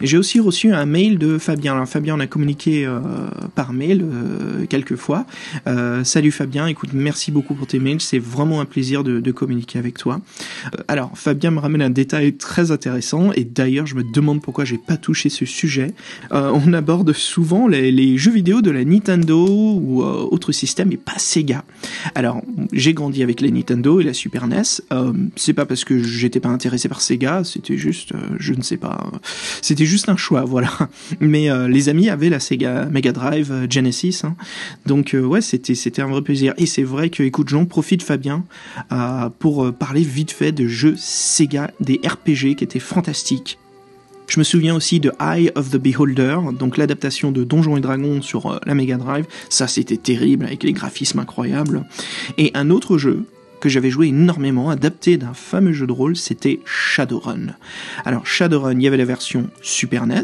J'ai 0.00 0.18
aussi 0.18 0.40
reçu 0.40 0.72
un 0.72 0.86
mail 0.86 1.18
de 1.18 1.38
Fabien. 1.38 1.72
Alors 1.74 1.88
Fabien, 1.88 2.16
on 2.16 2.20
a 2.20 2.26
communiqué 2.26 2.86
euh, 2.86 3.00
par 3.54 3.72
mail 3.72 4.02
euh, 4.02 4.66
quelques 4.66 4.96
fois. 4.96 5.26
Euh, 5.66 6.04
salut 6.04 6.30
Fabien, 6.30 6.66
écoute, 6.66 6.90
merci 6.92 7.30
beaucoup 7.30 7.54
pour 7.54 7.66
tes 7.66 7.78
mails. 7.78 8.00
C'est 8.00 8.18
vraiment 8.18 8.60
un 8.60 8.64
plaisir 8.64 9.04
de, 9.04 9.20
de 9.20 9.32
communiquer 9.32 9.78
avec 9.78 9.98
toi. 9.98 10.20
Euh, 10.74 10.82
alors 10.88 11.10
Fabien 11.14 11.50
me 11.50 11.58
ramène 11.58 11.82
un 11.82 11.90
détail 11.90 12.36
très 12.36 12.70
intéressant 12.70 13.32
et 13.32 13.44
d'ailleurs 13.44 13.86
je 13.86 13.94
me 13.94 14.02
demande 14.02 14.42
pourquoi 14.42 14.64
j'ai 14.64 14.78
pas 14.78 14.96
touché 14.96 15.28
ce 15.28 15.44
sujet. 15.44 15.94
On 16.30 16.72
aborde 16.72 17.12
souvent 17.12 17.66
les, 17.66 17.90
les, 17.92 18.16
jeux 18.16 18.32
vidéo 18.32 18.62
de 18.62 18.70
la 18.70 18.84
Nintendo 18.84 19.46
ou 19.46 20.02
autre 20.02 20.52
système 20.52 20.92
et 20.92 20.96
pas 20.96 21.18
Sega. 21.18 21.64
Alors 22.14 22.42
j'ai 22.72 22.94
grandi 22.94 23.22
avec 23.22 23.40
la 23.40 23.50
Nintendo 23.50 24.00
et 24.00 24.04
la 24.04 24.14
Super 24.14 24.46
NES. 24.46 24.62
c'est 25.36 25.52
pas 25.52 25.66
parce 25.66 25.84
que 25.84 26.02
j'étais 26.02 26.40
pas 26.40 26.48
intéressé 26.48 26.88
par 26.88 27.00
Sega, 27.00 27.44
c'était 27.44 27.76
juste, 27.76 28.12
je 28.38 28.52
ne 28.52 28.62
sais 28.62 28.76
pas, 28.76 29.10
juste 29.86 30.08
un 30.08 30.16
choix, 30.16 30.44
voilà. 30.44 30.70
Mais 31.20 31.50
euh, 31.50 31.68
les 31.68 31.88
amis 31.88 32.08
avaient 32.08 32.28
la 32.28 32.40
Sega 32.40 32.86
Mega 32.86 33.12
Drive 33.12 33.50
euh, 33.52 33.66
Genesis, 33.68 34.22
hein. 34.24 34.36
donc 34.86 35.14
euh, 35.14 35.22
ouais, 35.22 35.40
c'était 35.40 35.74
c'était 35.74 36.02
un 36.02 36.08
vrai 36.08 36.22
plaisir. 36.22 36.54
Et 36.56 36.66
c'est 36.66 36.82
vrai 36.82 37.10
que, 37.10 37.22
écoute, 37.22 37.48
j'en 37.48 37.64
profite 37.64 38.02
Fabien 38.02 38.44
pour 39.38 39.72
parler 39.74 40.02
vite 40.02 40.30
fait 40.30 40.52
de 40.52 40.66
jeux 40.66 40.94
Sega, 40.96 41.70
des 41.80 42.00
RPG 42.04 42.56
qui 42.56 42.64
étaient 42.64 42.78
fantastiques. 42.78 43.58
Je 44.26 44.38
me 44.38 44.44
souviens 44.44 44.76
aussi 44.76 45.00
de 45.00 45.12
Eye 45.20 45.50
of 45.56 45.70
the 45.70 45.76
Beholder, 45.76 46.38
donc 46.58 46.76
l'adaptation 46.76 47.32
de 47.32 47.42
Donjons 47.42 47.76
et 47.76 47.80
Dragons 47.80 48.22
sur 48.22 48.60
la 48.64 48.74
Mega 48.74 48.96
Drive. 48.96 49.26
Ça, 49.48 49.66
c'était 49.66 49.96
terrible 49.96 50.44
avec 50.44 50.62
les 50.62 50.72
graphismes 50.72 51.18
incroyables. 51.18 51.84
Et 52.38 52.50
un 52.54 52.70
autre 52.70 52.96
jeu 52.96 53.24
que 53.60 53.68
j'avais 53.68 53.90
joué 53.90 54.08
énormément, 54.08 54.70
adapté 54.70 55.16
d'un 55.16 55.34
fameux 55.34 55.72
jeu 55.72 55.86
de 55.86 55.92
rôle, 55.92 56.16
c'était 56.16 56.60
Shadowrun. 56.64 57.54
Alors 58.04 58.26
Shadowrun, 58.26 58.72
il 58.72 58.82
y 58.82 58.86
avait 58.86 58.96
la 58.96 59.04
version 59.04 59.48
Super 59.62 60.06
NES, 60.06 60.22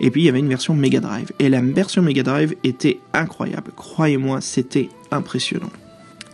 et 0.00 0.10
puis 0.10 0.22
il 0.22 0.24
y 0.24 0.28
avait 0.28 0.38
une 0.38 0.48
version 0.48 0.74
Mega 0.74 1.00
Drive. 1.00 1.32
Et 1.38 1.48
la 1.48 1.60
version 1.60 2.02
Mega 2.02 2.22
Drive 2.22 2.54
était 2.64 3.00
incroyable. 3.12 3.72
Croyez-moi, 3.76 4.40
c'était 4.40 4.88
impressionnant. 5.10 5.70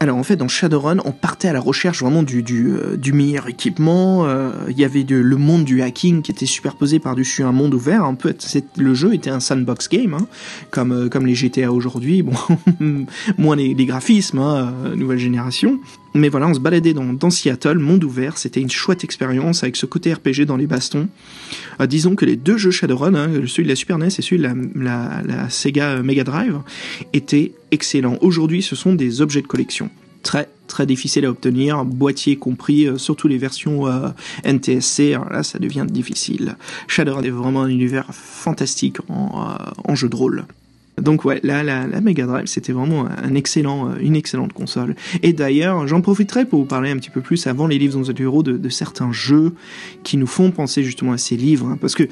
Alors 0.01 0.19
en 0.19 0.23
fait 0.23 0.37
dans 0.37 0.49
Shadowrun 0.49 0.99
on 1.05 1.13
partait 1.13 1.49
à 1.49 1.53
la 1.53 1.61
recherche 1.61 2.03
vraiment 2.03 2.23
du, 2.23 2.45
euh, 2.69 2.97
meilleur 3.15 3.49
équipement, 3.49 4.27
euh, 4.27 4.51
il 4.69 4.79
y 4.79 4.85
avait 4.85 5.03
le 5.09 5.37
monde 5.37 5.65
du 5.65 5.81
hacking 5.81 6.21
qui 6.21 6.31
était 6.31 6.47
superposé 6.47 6.99
par-dessus 6.99 7.43
un 7.43 7.53
monde 7.53 7.73
ouvert, 7.73 8.05
un 8.05 8.15
peu 8.15 8.35
le 8.77 8.93
jeu 8.95 9.15
était 9.15 9.31
un 9.31 9.41
sandbox 9.41 9.89
game, 9.89 10.13
hein, 10.13 10.27
comme, 10.71 10.93
euh, 10.93 11.09
comme 11.09 11.27
les 11.27 11.35
GTA 11.35 11.73
aujourd'hui, 11.73 12.23
moins 13.39 13.57
les, 13.57 13.73
les 13.73 13.87
graphismes, 13.87 14.41
hein, 14.41 14.75
nouvelle 14.95 15.19
génération. 15.19 15.81
Mais 16.15 16.29
voilà, 16.29 16.47
on 16.47 16.55
se 16.55 16.61
baladait 16.61 16.95
dans, 16.95 17.13
dans 17.13 17.31
Seattle, 17.31 17.79
monde 17.79 18.05
ouvert, 18.05 18.39
c'était 18.39 18.61
une 18.61 18.71
chouette 18.71 19.03
expérience 19.03 19.65
avec 19.65 19.75
ce 19.75 19.85
côté 19.85 20.13
RPG 20.13 20.43
dans 20.47 20.57
les 20.57 20.69
bastons. 20.69 21.09
disons 21.89 22.15
que 22.15 22.25
les 22.25 22.37
deux 22.37 22.57
jeux 22.57 22.71
Shadowrun, 22.71 23.15
hein, 23.17 23.31
celui 23.47 23.65
de 23.65 23.69
la 23.69 23.75
Super 23.75 23.99
NES 23.99 24.07
et 24.07 24.23
celui 24.23 24.39
de 24.39 24.49
la, 24.77 25.51
Sega 25.51 26.03
Mega 26.03 26.23
Drive, 26.23 26.61
étaient 27.13 27.53
excellents. 27.73 28.17
Aujourd'hui 28.21 28.63
ce 28.63 28.77
sont 28.77 28.95
des 28.95 29.23
objets 29.23 29.43
de 29.43 29.49
collection 29.49 29.91
très 30.23 30.49
très 30.67 30.87
difficile 30.87 31.27
à 31.27 31.31
obtenir, 31.31 31.85
boîtier 31.85 32.37
compris, 32.37 32.87
euh, 32.87 32.97
surtout 32.97 33.29
les 33.29 33.37
versions 33.37 33.87
euh, 33.87 34.09
NTSC, 34.45 35.17
là 35.31 35.43
ça 35.43 35.59
devient 35.59 35.85
difficile. 35.87 36.57
Shadowrun 36.89 37.23
est 37.23 37.31
vraiment 37.31 37.63
un 37.63 37.69
univers 37.69 38.07
fantastique 38.13 38.99
en, 39.09 39.51
euh, 39.51 39.71
en 39.85 39.95
jeu 39.95 40.09
de 40.09 40.17
rôle. 40.17 40.47
Donc 41.01 41.25
ouais, 41.25 41.41
là, 41.43 41.63
la, 41.63 41.87
la 41.87 42.01
Mega 42.01 42.27
Drive, 42.27 42.47
c'était 42.47 42.73
vraiment 42.73 43.07
un 43.07 43.35
excellent, 43.35 43.91
euh, 43.91 43.97
une 44.01 44.15
excellente 44.15 44.53
console. 44.53 44.95
Et 45.23 45.33
d'ailleurs, 45.33 45.87
j'en 45.89 46.01
profiterai 46.01 46.45
pour 46.45 46.61
vous 46.61 46.67
parler 46.67 46.91
un 46.91 46.97
petit 46.97 47.11
peu 47.11 47.21
plus 47.21 47.47
avant 47.47 47.67
les 47.67 47.79
livres 47.79 47.99
dans 47.99 48.13
The 48.13 48.21
Hero 48.21 48.43
de, 48.43 48.57
de 48.57 48.69
certains 48.69 49.11
jeux 49.11 49.55
qui 50.05 50.17
nous 50.17 50.27
font 50.27 50.51
penser 50.51 50.85
justement 50.85 51.13
à 51.13 51.19
ces 51.19 51.37
livres, 51.37 51.67
hein, 51.67 51.79
parce 51.81 51.95
que 51.95 52.05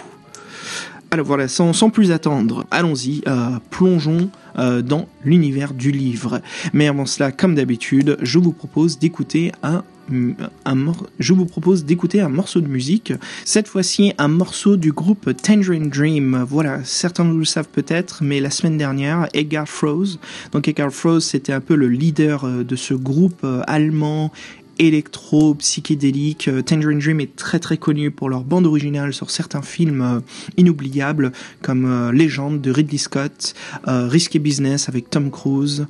Alors 1.11 1.25
voilà, 1.25 1.47
sans, 1.47 1.89
plus 1.89 2.11
attendre, 2.11 2.65
allons-y, 2.71 3.23
plongeons 3.69 4.29
dans 4.57 5.07
l'univers 5.23 5.73
du 5.73 5.91
livre. 5.91 6.41
Mais 6.73 6.87
avant 6.87 7.05
cela, 7.05 7.31
comme 7.31 7.55
d'habitude, 7.55 8.17
je 8.21 8.37
vous 8.37 8.51
propose 8.51 8.99
d'écouter 8.99 9.53
un 9.63 9.83
je 10.11 11.33
vous 11.33 11.45
propose 11.45 11.85
d'écouter 11.85 12.21
un 12.21 12.29
morceau 12.29 12.61
de 12.61 12.67
musique. 12.67 13.13
Cette 13.43 13.67
fois-ci, 13.67 14.13
un 14.17 14.27
morceau 14.27 14.77
du 14.77 14.91
groupe 14.91 15.35
Tangerine 15.35 15.89
Dream. 15.89 16.45
Voilà, 16.47 16.83
certains 16.83 17.25
le 17.25 17.45
savent 17.45 17.69
peut-être, 17.69 18.23
mais 18.23 18.39
la 18.39 18.49
semaine 18.49 18.77
dernière, 18.77 19.27
Edgar 19.33 19.67
Froese. 19.67 20.19
Donc 20.51 20.67
Edgar 20.67 20.91
Froese, 20.91 21.25
c'était 21.25 21.53
un 21.53 21.61
peu 21.61 21.75
le 21.75 21.87
leader 21.87 22.45
euh, 22.45 22.63
de 22.63 22.75
ce 22.75 22.93
groupe 22.93 23.45
allemand 23.67 24.31
électro, 24.79 25.55
psychédélique. 25.55 26.49
Tangerine 26.65 26.99
Dream 26.99 27.19
est 27.19 27.35
très 27.35 27.59
très 27.59 27.77
connu 27.77 28.11
pour 28.11 28.29
leur 28.29 28.43
bande 28.43 28.65
originale 28.65 29.13
sur 29.13 29.29
certains 29.31 29.61
films 29.61 30.21
inoubliables 30.57 31.31
comme 31.61 32.11
Légende 32.11 32.61
de 32.61 32.71
Ridley 32.71 32.97
Scott, 32.97 33.53
Risky 33.85 34.39
Business 34.39 34.89
avec 34.89 35.09
Tom 35.09 35.31
Cruise, 35.31 35.87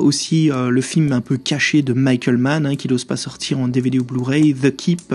aussi 0.00 0.50
le 0.52 0.80
film 0.80 1.12
un 1.12 1.20
peu 1.20 1.36
caché 1.36 1.82
de 1.82 1.92
Michael 1.92 2.36
Mann 2.36 2.66
hein, 2.66 2.76
qui 2.76 2.88
n'ose 2.88 3.04
pas 3.04 3.16
sortir 3.16 3.58
en 3.58 3.68
DVD 3.68 3.98
ou 3.98 4.04
Blu-ray, 4.04 4.54
The 4.54 4.74
Keep. 4.74 5.14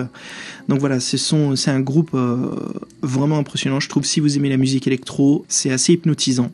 Donc 0.67 0.79
voilà, 0.79 0.99
c'est 0.99 1.71
un 1.71 1.79
groupe 1.79 2.17
vraiment 3.01 3.37
impressionnant. 3.37 3.79
Je 3.79 3.89
trouve 3.89 4.03
si 4.03 4.19
vous 4.19 4.37
aimez 4.37 4.49
la 4.49 4.57
musique 4.57 4.87
électro, 4.87 5.45
c'est 5.47 5.71
assez 5.71 5.93
hypnotisant. 5.93 6.51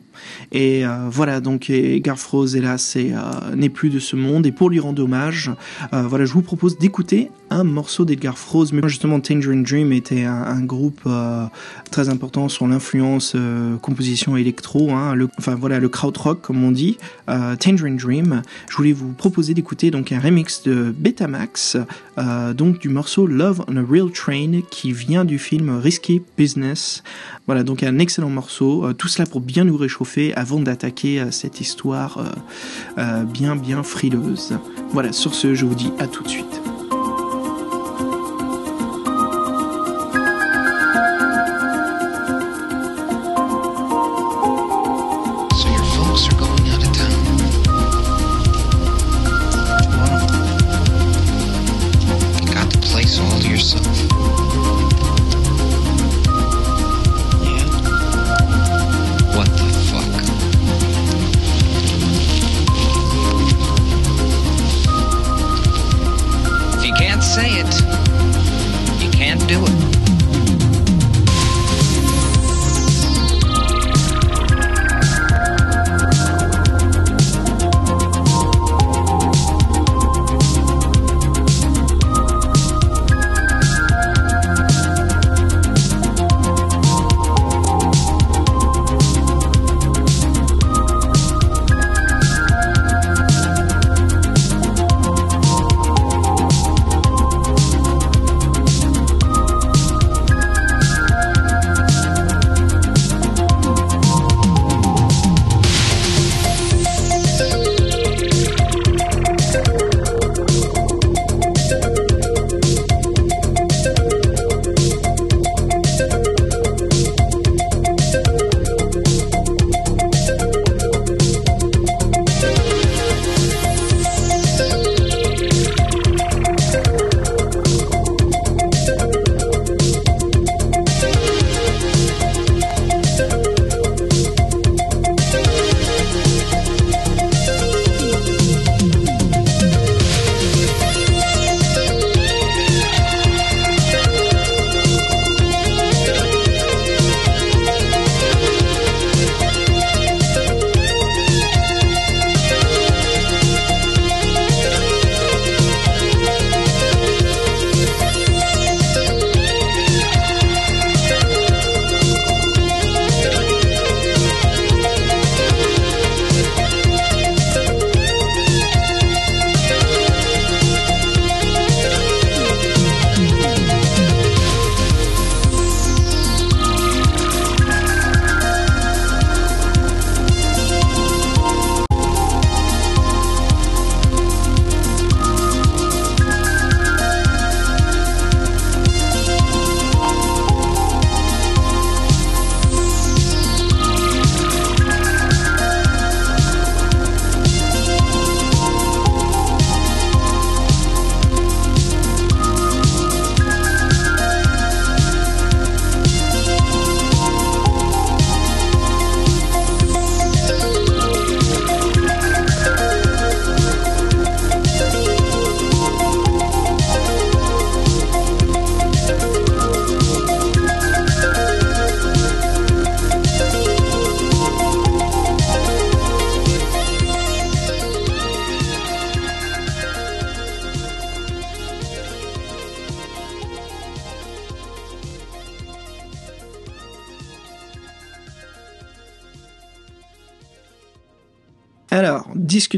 Et 0.50 0.84
euh, 0.84 1.08
voilà, 1.10 1.40
donc 1.40 1.70
Garth 1.70 2.22
Rose, 2.22 2.56
hélas, 2.56 2.94
euh, 2.96 3.54
n'est 3.54 3.68
plus 3.68 3.90
de 3.90 3.98
ce 3.98 4.16
monde. 4.16 4.46
Et 4.46 4.52
pour 4.52 4.70
lui 4.70 4.80
rendre 4.80 5.02
hommage, 5.02 5.50
euh, 5.92 6.02
voilà, 6.02 6.24
je 6.24 6.32
vous 6.32 6.42
propose 6.42 6.78
d'écouter 6.78 7.30
un 7.50 7.64
morceau 7.64 8.04
d'Edgar 8.04 8.38
Froese. 8.38 8.72
Mais 8.72 8.86
justement, 8.88 9.20
Tangerine 9.20 9.62
Dream 9.62 9.92
était 9.92 10.24
un, 10.24 10.62
groupe 10.62 11.08
très 11.90 12.08
important 12.08 12.48
sur 12.48 12.66
l'influence 12.68 13.36
composition 13.82 14.36
électro. 14.36 14.92
Hein, 14.92 15.18
enfin 15.38 15.56
voilà, 15.56 15.80
le 15.80 15.88
krautrock 15.88 16.40
comme 16.40 16.62
on 16.62 16.70
dit. 16.70 16.96
Tangerine 17.26 17.96
Dream. 17.96 18.42
Je 18.70 18.76
voulais 18.76 18.92
vous 18.92 19.12
proposer 19.12 19.54
d'écouter 19.54 19.90
donc 19.90 20.12
un 20.12 20.20
remix 20.20 20.62
de 20.62 20.94
Betamax, 20.96 21.76
donc 22.54 22.78
du 22.78 22.88
morceau 22.88 23.26
Love 23.26 23.64
on 23.68 23.76
a 23.76 23.82
Real 23.82 24.10
Train 24.10 24.60
qui 24.70 24.92
vient 24.92 25.24
du 25.24 25.38
film 25.38 25.78
Risky 25.78 26.22
Business. 26.36 27.02
Voilà, 27.46 27.62
donc 27.62 27.82
un 27.82 27.98
excellent 27.98 28.30
morceau. 28.30 28.92
tout 28.92 29.08
cela 29.08 29.26
pour 29.26 29.40
bien 29.40 29.64
nous 29.64 29.76
réchauffer 29.76 30.34
avant 30.34 30.60
d'attaquer 30.60 31.20
euh, 31.20 31.30
cette 31.30 31.60
histoire 31.60 32.18
euh, 32.18 32.24
euh, 32.98 33.24
bien 33.24 33.56
bien 33.56 33.82
frileuse. 33.82 34.58
Voilà, 34.90 35.12
sur 35.12 35.34
ce, 35.34 35.54
je 35.54 35.64
vous 35.64 35.74
dis 35.74 35.90
à 35.98 36.06
tout 36.06 36.22
de 36.22 36.28
suite. 36.28 36.71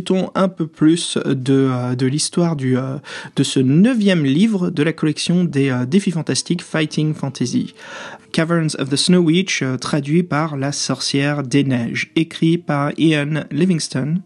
Discutons 0.05 0.31
un 0.35 0.49
peu 0.49 0.67
plus 0.67 1.17
de, 1.25 1.71
euh, 1.73 2.09
l'histoire 2.09 2.57
euh, 2.63 2.99
de 3.37 3.43
ce 3.43 3.61
neuvième 3.61 4.25
livre 4.25 4.69
de 4.69 4.83
la 4.83 4.93
collection 4.93 5.45
des 5.45 5.71
euh, 5.71 5.87
défis 5.87 6.11
fantastiques 6.11 6.63
Fighting 6.63 7.15
Fantasy. 7.15 7.75
Caverns 8.33 8.77
of 8.79 8.91
the 8.91 8.97
Snow 8.97 9.21
Witch, 9.21 9.63
traduit 9.81 10.23
par 10.23 10.57
La 10.57 10.73
sorcière 10.73 11.43
des 11.43 11.65
neiges, 11.65 12.11
écrit 12.17 12.59
par 12.59 12.93
Ian 12.99 13.45
Livingston 13.51 14.17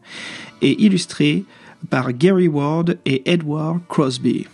et 0.63 0.83
illustré 0.83 1.45
par 1.91 2.13
Gary 2.13 2.49
Ward 2.49 2.97
et 3.05 3.31
Edward 3.31 3.81
Crosby. 3.89 4.47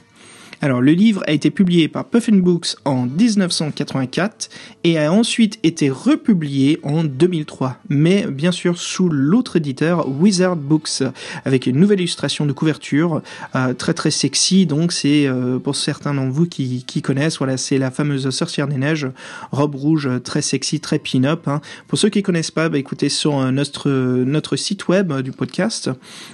Alors 0.61 0.81
le 0.81 0.93
livre 0.93 1.23
a 1.27 1.33
été 1.33 1.51
publié 1.51 1.89
par 1.89 2.07
Puffin 2.07 2.39
Books 2.39 2.77
en 2.85 3.07
1984 3.07 4.49
et 4.85 4.99
a 4.99 5.11
ensuite 5.11 5.59
été 5.63 5.89
republié 5.89 6.79
en 6.83 7.05
2003, 7.05 7.79
mais 7.89 8.27
bien 8.27 8.53
sûr 8.53 8.79
sous 8.79 9.09
l'autre 9.09 9.57
éditeur 9.57 10.07
Wizard 10.09 10.57
Books 10.57 11.03
avec 11.47 11.67
une 11.67 11.77
nouvelle 11.77 12.01
illustration 12.01 12.45
de 12.45 12.53
couverture 12.53 13.23
euh, 13.57 13.73
très 13.73 13.95
très 13.95 14.11
sexy. 14.11 14.67
Donc 14.67 14.93
c'est 14.93 15.27
euh, 15.27 15.59
pour 15.59 15.75
certains 15.75 16.13
d'entre 16.13 16.33
vous 16.33 16.47
qui, 16.47 16.85
qui 16.85 17.01
connaissent, 17.01 17.39
voilà, 17.39 17.57
c'est 17.57 17.79
la 17.79 17.91
fameuse 17.91 18.29
sorcière 18.29 18.69
des 18.69 18.77
neiges, 18.77 19.09
robe 19.53 19.75
rouge 19.75 20.09
très 20.23 20.43
sexy, 20.43 20.81
très 20.81 20.99
pin-up. 20.99 21.49
Hein. 21.49 21.63
Pour 21.89 21.99
ceux 21.99 22.11
qui 22.11 22.23
connaissent 22.23 22.51
pas, 22.51 22.69
bah, 22.69 22.79
écoutez 22.79 23.09
sur 23.09 23.39
euh, 23.39 23.51
notre 23.51 23.91
notre 23.91 24.57
site 24.57 24.89
web 24.89 25.13
du 25.23 25.33
podcast, 25.33 25.91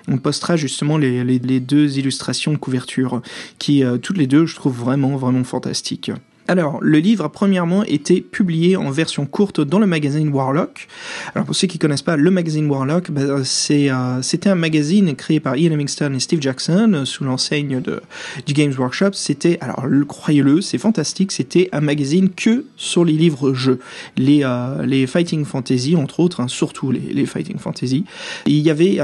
on 0.08 0.18
postera 0.18 0.56
justement 0.56 0.98
les, 0.98 1.22
les, 1.22 1.38
les 1.38 1.60
deux 1.60 1.98
illustrations 1.98 2.52
de 2.52 2.56
couverture 2.56 3.22
qui 3.58 3.84
toutes 4.02 4.18
les 4.18 4.26
deux 4.26 4.46
je 4.46 4.56
trouve 4.56 4.76
vraiment 4.76 5.16
vraiment 5.16 5.44
fantastiques. 5.44 6.10
Alors, 6.50 6.78
le 6.82 6.98
livre 6.98 7.26
a 7.26 7.30
premièrement 7.30 7.84
été 7.84 8.20
publié 8.20 8.74
en 8.74 8.90
version 8.90 9.24
courte 9.24 9.60
dans 9.60 9.78
le 9.78 9.86
magazine 9.86 10.30
Warlock. 10.30 10.88
Alors, 11.36 11.46
pour 11.46 11.54
ceux 11.54 11.68
qui 11.68 11.78
connaissent 11.78 12.02
pas 12.02 12.16
le 12.16 12.28
magazine 12.28 12.68
Warlock, 12.68 13.12
ben, 13.12 13.44
c'est 13.44 13.88
euh, 13.88 14.20
c'était 14.20 14.48
un 14.48 14.56
magazine 14.56 15.14
créé 15.14 15.38
par 15.38 15.56
Ian 15.56 15.70
Livingstone 15.70 16.16
et 16.16 16.18
Steve 16.18 16.42
Jackson 16.42 16.90
euh, 16.92 17.04
sous 17.04 17.22
l'enseigne 17.22 17.80
de 17.80 18.02
du 18.46 18.52
Games 18.52 18.72
Workshop. 18.76 19.10
C'était, 19.12 19.58
alors 19.60 19.86
croyez-le, 20.08 20.60
c'est 20.60 20.78
fantastique. 20.78 21.30
C'était 21.30 21.68
un 21.70 21.80
magazine 21.80 22.30
que 22.30 22.64
sur 22.76 23.04
les 23.04 23.12
livres 23.12 23.54
jeux, 23.54 23.78
les 24.16 24.40
euh, 24.42 24.84
les 24.84 25.06
fighting 25.06 25.44
fantasy 25.44 25.94
entre 25.94 26.18
autres, 26.18 26.40
hein, 26.40 26.48
surtout 26.48 26.90
les, 26.90 26.98
les 26.98 27.26
fighting 27.26 27.58
fantasy. 27.58 28.04
il 28.46 28.58
y 28.58 28.70
avait 28.70 28.98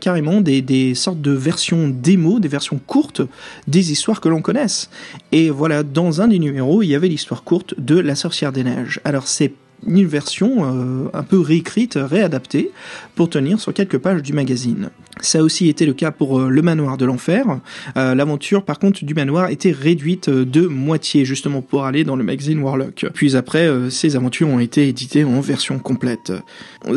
carrément 0.00 0.40
des 0.40 0.62
des 0.62 0.94
sortes 0.94 1.20
de 1.20 1.32
versions 1.32 1.88
démo, 1.88 2.40
des 2.40 2.48
versions 2.48 2.80
courtes 2.86 3.20
des 3.68 3.92
histoires 3.92 4.22
que 4.22 4.30
l'on 4.30 4.40
connaisse. 4.40 4.88
Et 5.30 5.50
voilà, 5.50 5.82
dans 5.82 6.22
un 6.22 6.28
des 6.28 6.38
numéros 6.38 6.85
il 6.86 6.90
y 6.90 6.94
avait 6.94 7.08
l'histoire 7.08 7.42
courte 7.42 7.74
de 7.78 7.98
La 7.98 8.14
sorcière 8.14 8.52
des 8.52 8.62
neiges. 8.62 9.00
Alors 9.04 9.26
c'est 9.26 9.52
une 9.86 10.06
version 10.06 10.64
euh, 10.64 11.08
un 11.12 11.22
peu 11.22 11.38
réécrite, 11.38 11.98
réadaptée, 12.00 12.70
pour 13.14 13.30
tenir 13.30 13.60
sur 13.60 13.72
quelques 13.72 13.98
pages 13.98 14.22
du 14.22 14.32
magazine. 14.32 14.90
Ça 15.20 15.38
a 15.38 15.42
aussi 15.42 15.68
été 15.68 15.86
le 15.86 15.94
cas 15.94 16.10
pour 16.10 16.38
euh, 16.38 16.48
le 16.50 16.62
manoir 16.62 16.96
de 16.96 17.06
l'enfer. 17.06 17.60
Euh, 17.96 18.14
l'aventure, 18.14 18.64
par 18.64 18.78
contre, 18.78 19.04
du 19.04 19.14
manoir 19.14 19.48
était 19.48 19.72
réduite 19.72 20.28
de 20.28 20.66
moitié, 20.66 21.24
justement 21.24 21.62
pour 21.62 21.84
aller 21.84 22.04
dans 22.04 22.16
le 22.16 22.24
magazine 22.24 22.60
Warlock. 22.60 23.06
Puis 23.14 23.36
après, 23.36 23.68
ces 23.90 24.16
aventures 24.16 24.48
ont 24.48 24.60
été 24.60 24.88
éditées 24.88 25.24
en 25.24 25.40
version 25.40 25.78
complète. 25.78 26.32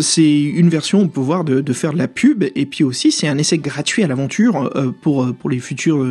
C'est 0.01 0.41
une 0.41 0.69
version, 0.69 1.01
on 1.01 1.07
peut 1.07 1.21
voir, 1.21 1.43
de, 1.43 1.61
de, 1.61 1.73
faire 1.73 1.93
de 1.93 1.97
la 1.97 2.07
pub, 2.07 2.43
et 2.43 2.65
puis 2.65 2.83
aussi 2.83 3.11
c'est 3.11 3.27
un 3.27 3.37
essai 3.37 3.57
gratuit 3.57 4.03
à 4.03 4.07
l'aventure 4.07 4.69
pour 5.01 5.33
pour 5.35 5.49
les 5.49 5.59
futurs 5.59 6.05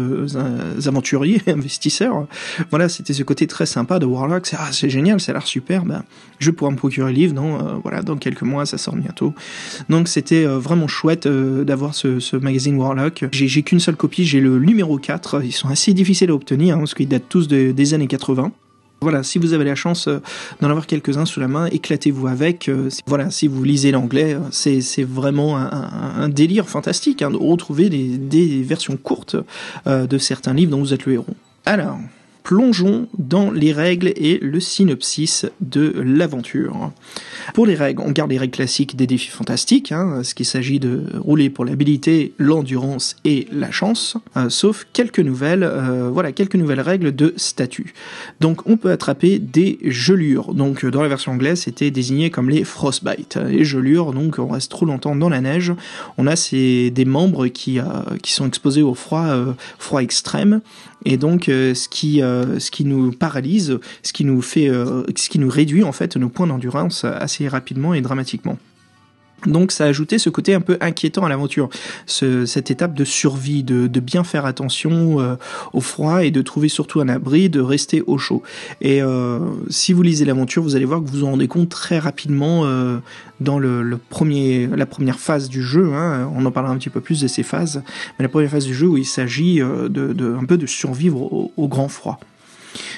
aventuriers, 0.87 1.43
investisseurs. 1.47 2.27
Voilà, 2.71 2.89
c'était 2.89 3.13
ce 3.13 3.23
côté 3.23 3.47
très 3.47 3.67
sympa 3.67 3.99
de 3.99 4.07
Warlock. 4.07 4.47
C'est 4.47 4.57
ah, 4.59 4.71
génial, 4.73 5.21
ça 5.21 5.33
a 5.33 5.35
l'air 5.35 5.47
super. 5.47 5.85
Ben, 5.85 6.05
je 6.39 6.51
pourrais 6.59 6.73
me 6.73 6.77
procurer 6.77 7.12
le 7.12 7.16
livre. 7.16 7.35
Non, 7.35 7.81
voilà, 7.83 8.03
dans 8.03 8.16
quelques 8.16 8.42
mois, 8.42 8.66
ça 8.66 8.79
sort 8.79 8.97
bientôt. 8.97 9.35
Donc 9.88 10.09
c'était 10.09 10.44
vraiment 10.44 10.88
chouette 10.88 11.27
d'avoir 11.27 11.94
ce, 11.94 12.37
magazine 12.37 12.77
Warlock. 12.77 13.27
J'ai 13.33 13.62
qu'une 13.62 13.81
seule 13.81 13.97
copie, 13.97 14.25
j'ai 14.25 14.40
le 14.40 14.59
numéro 14.59 14.99
4. 14.99 15.44
Ils 15.44 15.53
sont 15.53 15.68
assez 15.68 15.94
difficiles 15.94 16.31
à 16.31 16.35
obtenir 16.35 16.77
hein, 16.77 16.81
parce 16.81 16.94
qu'ils 16.94 17.09
datent 17.09 17.29
tous 17.29 17.49
des 17.49 17.94
années 17.94 18.07
80. 18.07 18.53
Voilà, 19.01 19.23
si 19.23 19.38
vous 19.38 19.53
avez 19.53 19.64
la 19.64 19.77
chance 19.77 20.09
euh, 20.09 20.18
d'en 20.61 20.71
avoir 20.71 20.87
quelques-uns 20.87 21.25
sous 21.25 21.38
la 21.38 21.47
main, 21.47 21.66
éclatez-vous 21.66 22.27
avec. 22.27 22.68
Euh, 22.68 22.88
voilà, 23.07 23.31
si 23.31 23.47
vous 23.47 23.62
lisez 23.62 23.92
l'anglais, 23.92 24.35
euh, 24.35 24.40
c'est 24.51 25.05
vraiment 25.05 25.57
un, 25.57 26.29
délire 26.29 26.68
fantastique 26.68 27.23
hein, 27.23 27.31
de 27.31 27.37
retrouver 27.37 27.88
des 27.88 28.62
versions 28.62 28.97
courtes 28.97 29.37
de 29.87 30.18
certains 30.18 30.53
livres 30.53 30.73
dont 30.73 30.81
vous 30.81 30.92
êtes 30.92 31.07
le 31.07 31.14
héros. 31.14 31.37
Alors, 31.64 31.99
plongeons 32.49 33.09
dans 33.19 33.51
les 33.51 33.75
règles 33.75 34.11
et 34.17 34.39
le 34.39 34.59
synopsis 34.59 35.45
de 35.61 35.93
l'aventure. 36.03 36.93
Pour 37.53 37.67
les 37.67 37.75
règles, 37.75 38.01
on 38.01 38.11
garde 38.11 38.31
les 38.31 38.39
règles 38.39 38.55
classiques 38.55 38.97
des 38.97 39.07
défis 39.07 39.29
fantastiques, 39.29 39.93
hein, 39.93 40.23
ce 40.25 40.35
qu'il 40.35 40.47
s'agit 40.47 40.81
de 40.81 41.03
rouler 41.19 41.51
pour 41.51 41.67
l'habilité, 41.67 42.33
l'endurance 42.39 43.17
et 43.27 43.47
la 43.53 43.71
chance, 43.71 44.17
euh, 44.39 44.49
sauf 44.49 44.87
quelques 44.95 45.19
nouvelles, 45.19 45.63
euh, 45.63 46.09
voilà, 46.11 46.33
quelques 46.33 46.55
nouvelles 46.55 46.81
règles 46.81 47.15
de 47.15 47.35
statut. 47.37 47.93
Donc 48.41 48.67
on 48.67 48.79
peut 48.79 48.93
attraper 48.93 49.39
des 49.39 49.79
gelures. 49.83 50.55
Donc 50.55 50.87
dans 50.87 51.03
la 51.03 51.09
version 51.09 51.33
anglaise, 51.33 51.61
c'était 51.61 51.91
désigné 51.91 52.31
comme 52.31 52.49
les 52.49 52.65
frostbite. 52.65 53.37
Les 53.37 53.67
gelures, 53.67 54.15
donc 54.15 54.39
on 54.39 54.49
reste 54.49 54.71
trop 54.71 54.87
longtemps 54.87 55.15
dans 55.15 55.29
la 55.29 55.43
neige. 55.43 55.75
On 56.17 56.27
a 56.27 56.35
ces, 56.35 56.91
des 56.93 57.05
membres 57.05 57.49
qui, 57.49 57.79
euh, 57.79 57.85
qui 58.23 58.33
sont 58.33 58.47
exposés 58.47 58.81
au 58.81 58.95
froid, 58.95 59.27
froid 59.79 60.01
extrême 60.01 60.63
et 61.05 61.17
donc 61.17 61.45
ce 61.47 61.89
qui 61.89 62.23
euh, 62.38 62.59
ce 62.59 62.70
qui 62.70 62.85
nous 62.85 63.12
paralyse, 63.12 63.79
ce 64.03 64.12
qui 64.12 64.24
nous 64.24 64.42
fait 64.42 64.68
euh, 64.68 65.03
ce 65.16 65.29
qui 65.29 65.38
nous 65.38 65.48
réduit 65.48 65.85
en 65.85 65.92
fait 65.92 66.16
nos 66.16 66.29
points 66.29 66.46
d'endurance 66.46 67.05
assez 67.05 67.48
rapidement 67.48 67.94
et 67.94 68.01
dramatiquement. 68.01 68.59
Donc 69.46 69.70
ça 69.70 69.85
a 69.85 69.87
ajouté 69.87 70.18
ce 70.18 70.31
côté 70.31 70.55
un 70.55 70.61
peu 70.61 70.77
inquiétant 70.81 71.24
à 71.24 71.29
l'aventure, 71.29 71.68
ce, 72.07 72.44
cette 72.44 72.70
étape 72.70 72.94
de 72.94 73.05
survie, 73.05 73.62
de, 73.62 73.87
bien 74.01 74.24
faire 74.24 74.46
attention 74.46 75.20
euh, 75.20 75.35
au 75.72 75.81
froid 75.81 76.24
et 76.24 76.31
de 76.31 76.40
trouver 76.40 76.68
surtout 76.68 77.01
un 77.01 77.09
abri, 77.09 77.48
de 77.48 77.61
rester 77.61 78.03
au 78.07 78.16
chaud. 78.18 78.42
Et 78.81 79.03
euh, 79.03 79.38
si 79.70 79.92
vous 79.92 80.03
lisez 80.03 80.24
l'aventure, 80.24 80.62
vous 80.62 80.77
allez 80.77 80.85
voir 80.85 81.01
que 81.01 81.07
vous 81.07 81.18
vous 81.18 81.24
en 81.24 81.33
rendez 81.33 81.48
compte 81.48 81.68
très 81.68 81.98
rapidement 81.98 82.62
euh, 82.64 82.98
dans 83.40 83.59
le, 83.59 83.98
premier, 84.09 84.66
la 84.66 84.87
première 84.87 85.18
phase 85.18 85.48
du 85.48 85.62
jeu. 85.62 85.92
Hein, 85.94 86.31
on 86.35 86.44
en 86.44 86.51
parlera 86.51 86.72
un 86.72 86.79
petit 86.79 86.90
peu 86.90 87.01
plus 87.01 87.20
de 87.20 87.29
ces 87.29 87.42
phases, 87.42 87.83
mais 88.18 88.24
la 88.24 88.29
première 88.29 88.51
phase 88.51 88.64
du 88.64 88.74
jeu 88.74 88.87
où 88.87 88.96
il 88.96 89.07
s'agit 89.07 89.59
de, 89.59 90.37
un 90.40 90.44
peu 90.44 90.57
de 90.57 90.66
survivre 90.66 91.51
au 91.57 91.68
grand 91.68 91.88
froid. 91.88 92.18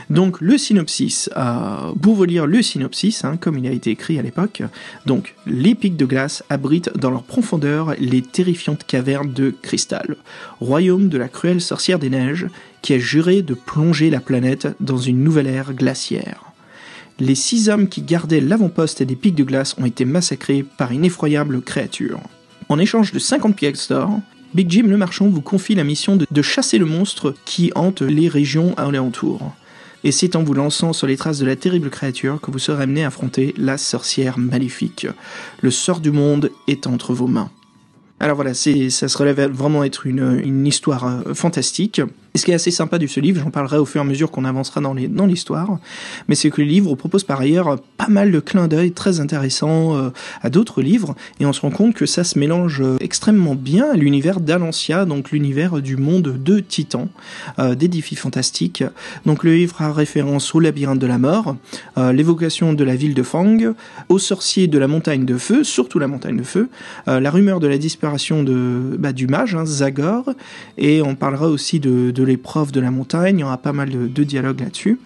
Donc 0.08 0.40
le 0.40 0.58
synopsis, 0.58 1.30
euh, 1.36 1.92
pour 2.00 2.14
vous 2.14 2.24
lire 2.24 2.46
le 2.46 2.62
synopsis, 2.62 3.24
hein, 3.24 3.36
comme 3.36 3.58
il 3.58 3.66
a 3.66 3.72
été 3.72 3.90
écrit 3.90 4.18
à 4.18 4.22
l'époque, 4.22 4.62
donc 5.06 5.34
les 5.46 5.74
pics 5.74 5.96
de 5.96 6.06
glace 6.06 6.42
abritent 6.48 6.96
dans 6.96 7.10
leur 7.10 7.22
profondeur 7.22 7.94
les 7.98 8.22
terrifiantes 8.22 8.84
cavernes 8.84 9.32
de 9.32 9.50
cristal, 9.50 10.16
royaume 10.60 11.08
de 11.08 11.18
la 11.18 11.28
cruelle 11.28 11.60
sorcière 11.60 11.98
des 11.98 12.10
neiges 12.10 12.46
qui 12.82 12.94
a 12.94 12.98
juré 12.98 13.42
de 13.42 13.54
plonger 13.54 14.10
la 14.10 14.20
planète 14.20 14.68
dans 14.80 14.98
une 14.98 15.22
nouvelle 15.22 15.46
ère 15.46 15.74
glaciaire. 15.74 16.44
Les 17.18 17.34
six 17.34 17.68
hommes 17.68 17.88
qui 17.88 18.00
gardaient 18.00 18.40
l'avant-poste 18.40 19.02
des 19.02 19.16
pics 19.16 19.34
de 19.34 19.44
glace 19.44 19.76
ont 19.78 19.84
été 19.84 20.06
massacrés 20.06 20.64
par 20.78 20.90
une 20.90 21.04
effroyable 21.04 21.60
créature. 21.60 22.20
En 22.70 22.78
échange 22.78 23.12
de 23.12 23.18
50 23.18 23.54
pièces 23.54 23.88
d'or, 23.88 24.20
Big 24.54 24.70
Jim 24.70 24.86
le 24.86 24.96
marchand 24.96 25.28
vous 25.28 25.42
confie 25.42 25.74
la 25.74 25.84
mission 25.84 26.16
de, 26.16 26.42
chasser 26.42 26.78
le 26.78 26.86
monstre 26.86 27.34
qui 27.44 27.70
hante 27.74 28.02
les 28.02 28.28
régions 28.28 28.74
alentours 28.76 29.54
et 30.04 30.12
c'est 30.12 30.36
en 30.36 30.42
vous 30.42 30.54
lançant 30.54 30.92
sur 30.92 31.06
les 31.06 31.16
traces 31.16 31.38
de 31.38 31.46
la 31.46 31.56
terrible 31.56 31.90
créature 31.90 32.40
que 32.40 32.50
vous 32.50 32.58
serez 32.58 32.82
amené 32.82 33.04
à 33.04 33.08
affronter 33.08 33.54
la 33.56 33.78
sorcière 33.78 34.38
maléfique. 34.38 35.06
Le 35.60 35.70
sort 35.70 36.00
du 36.00 36.10
monde 36.10 36.50
est 36.68 36.86
entre 36.86 37.12
vos 37.12 37.26
mains. 37.26 37.50
Alors 38.22 38.36
voilà, 38.36 38.52
ça 38.52 39.08
se 39.08 39.16
relève 39.16 39.50
vraiment 39.50 39.82
être 39.82 40.06
une, 40.06 40.42
une 40.44 40.66
histoire 40.66 41.06
euh, 41.06 41.32
fantastique. 41.32 42.02
Et 42.34 42.38
ce 42.38 42.44
qui 42.44 42.52
est 42.52 42.54
assez 42.54 42.70
sympa 42.70 42.98
de 42.98 43.06
ce 43.06 43.18
livre, 43.18 43.40
j'en 43.42 43.50
parlerai 43.50 43.78
au 43.78 43.84
fur 43.84 44.00
et 44.00 44.04
à 44.04 44.06
mesure 44.06 44.30
qu'on 44.30 44.44
avancera 44.44 44.80
dans, 44.80 44.94
l'histoire, 44.94 45.78
mais 46.28 46.34
c'est 46.34 46.50
que 46.50 46.60
le 46.60 46.66
livre 46.66 46.94
propose 46.94 47.24
par 47.24 47.40
ailleurs 47.40 47.80
pas 47.96 48.08
mal 48.08 48.30
de 48.30 48.40
clins 48.40 48.68
d'œil 48.68 48.92
très 48.92 49.20
intéressants 49.20 49.96
euh, 49.96 50.10
à 50.42 50.50
d'autres 50.50 50.80
livres, 50.80 51.16
et 51.40 51.46
on 51.46 51.52
se 51.52 51.60
rend 51.60 51.70
compte 51.70 51.94
que 51.94 52.06
ça 52.06 52.22
se 52.22 52.38
mélange 52.38 52.80
euh, 52.82 52.96
extrêmement 53.00 53.54
bien 53.54 53.90
à 53.90 53.94
l'univers 53.94 54.40
d'Alancia, 54.40 55.04
donc 55.04 55.32
l'univers 55.32 55.82
du 55.82 55.96
monde 55.96 56.40
de 56.42 56.60
Titan, 56.60 57.08
euh, 57.58 57.74
des 57.74 57.88
défis 57.88 58.16
fantastiques. 58.16 58.84
Donc 59.26 59.42
le 59.42 59.54
livre 59.54 59.82
a 59.82 59.92
référence 59.92 60.54
au 60.54 60.60
labyrinthe 60.60 61.00
de 61.00 61.06
la 61.06 61.18
mort, 61.18 61.56
euh, 61.98 62.12
l'évocation 62.12 62.72
de 62.72 62.84
la 62.84 62.94
ville 62.94 63.14
de 63.14 63.22
Fang, 63.22 63.58
aux 64.08 64.18
sorciers 64.18 64.68
de 64.68 64.78
la 64.78 64.86
montagne 64.86 65.24
de 65.24 65.36
feu, 65.36 65.64
surtout 65.64 65.98
la 65.98 66.06
montagne 66.06 66.36
de 66.36 66.42
feu, 66.42 66.68
la 67.06 67.30
rumeur 67.30 67.60
de 67.60 67.66
la 67.66 67.78
disparition 67.78 68.42
de, 68.42 68.96
bah, 68.98 69.12
du 69.12 69.26
mage, 69.26 69.54
hein, 69.54 69.66
Zagor, 69.66 70.30
et 70.78 71.02
on 71.02 71.14
parlera 71.14 71.48
aussi 71.48 71.80
de 71.80 72.12
de 72.20 72.24
l'épreuve 72.30 72.72
de 72.72 72.80
la 72.80 72.90
montagne, 72.90 73.38
il 73.38 73.40
y 73.40 73.44
aura 73.44 73.58
pas 73.58 73.72
mal 73.72 73.90
de, 73.90 74.06
de 74.06 74.24
dialogues 74.24 74.60
là-dessus. 74.60 74.98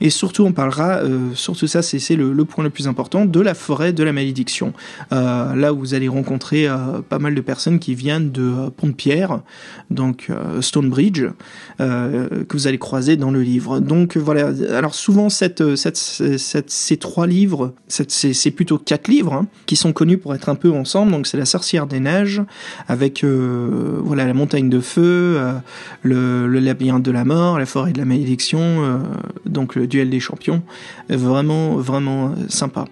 Et 0.00 0.10
surtout, 0.10 0.44
on 0.44 0.52
parlera, 0.52 0.98
euh, 0.98 1.30
surtout 1.34 1.66
ça, 1.66 1.82
c'est 1.82 2.16
le, 2.16 2.44
point 2.44 2.64
le 2.64 2.70
plus 2.70 2.88
important, 2.88 3.24
de 3.24 3.40
la 3.40 3.54
forêt 3.54 3.92
de 3.92 4.02
la 4.02 4.12
malédiction. 4.12 4.72
Euh, 5.12 5.54
là 5.54 5.72
où 5.72 5.78
vous 5.78 5.94
allez 5.94 6.08
rencontrer 6.08 6.68
euh, 6.68 7.00
pas 7.08 7.18
mal 7.18 7.34
de 7.34 7.40
personnes 7.40 7.78
qui 7.78 7.94
viennent 7.94 8.30
de 8.30 8.68
Pont-de-Pierre, 8.76 9.40
donc 9.90 10.28
Stonebridge, 10.60 11.24
que 11.78 12.52
vous 12.52 12.66
allez 12.66 12.78
croiser 12.78 13.16
dans 13.16 13.30
le 13.30 13.42
livre. 13.42 13.80
Donc 13.80 14.16
voilà, 14.16 14.52
alors 14.76 14.94
souvent, 14.94 15.28
ces 15.30 16.96
trois 16.98 17.26
livres, 17.26 17.74
c'est 17.88 18.50
plutôt 18.50 18.78
quatre 18.78 19.08
livres, 19.08 19.32
hein, 19.32 19.46
qui 19.66 19.76
sont 19.76 19.92
connus 19.92 20.18
pour 20.18 20.34
être 20.34 20.48
un 20.48 20.54
peu 20.54 20.70
ensemble. 20.70 21.12
Donc 21.12 21.26
c'est 21.26 21.36
La 21.36 21.44
sorcière 21.44 21.86
des 21.86 22.00
neiges, 22.00 22.42
avec 22.88 23.24
voilà 23.24 24.26
la 24.26 24.34
montagne 24.34 24.68
de 24.68 24.80
feu, 24.80 25.40
le, 26.02 26.46
le 26.46 26.60
labyrinthe 26.60 27.02
de 27.02 27.10
la 27.10 27.24
mort, 27.24 27.58
la 27.58 27.66
forêt 27.66 27.92
de 27.92 27.98
la 27.98 28.04
malédiction, 28.04 29.00
donc 29.46 29.76
le 29.80 29.86
duel 29.86 30.10
des 30.10 30.20
champions. 30.20 30.62
Vraiment, 31.08 31.76
vraiment 31.76 32.34
sympa. 32.48 32.84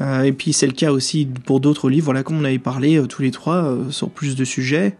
Euh, 0.00 0.22
et 0.22 0.32
puis 0.32 0.52
c'est 0.52 0.66
le 0.66 0.72
cas 0.72 0.92
aussi 0.92 1.26
pour 1.46 1.60
d'autres 1.60 1.88
livres, 1.88 2.06
voilà, 2.06 2.22
comme 2.22 2.38
on 2.38 2.44
avait 2.44 2.58
parlé 2.58 3.02
tous 3.08 3.22
les 3.22 3.30
trois 3.30 3.76
sur 3.90 4.10
plus 4.10 4.36
de 4.36 4.44
sujets. 4.44 4.96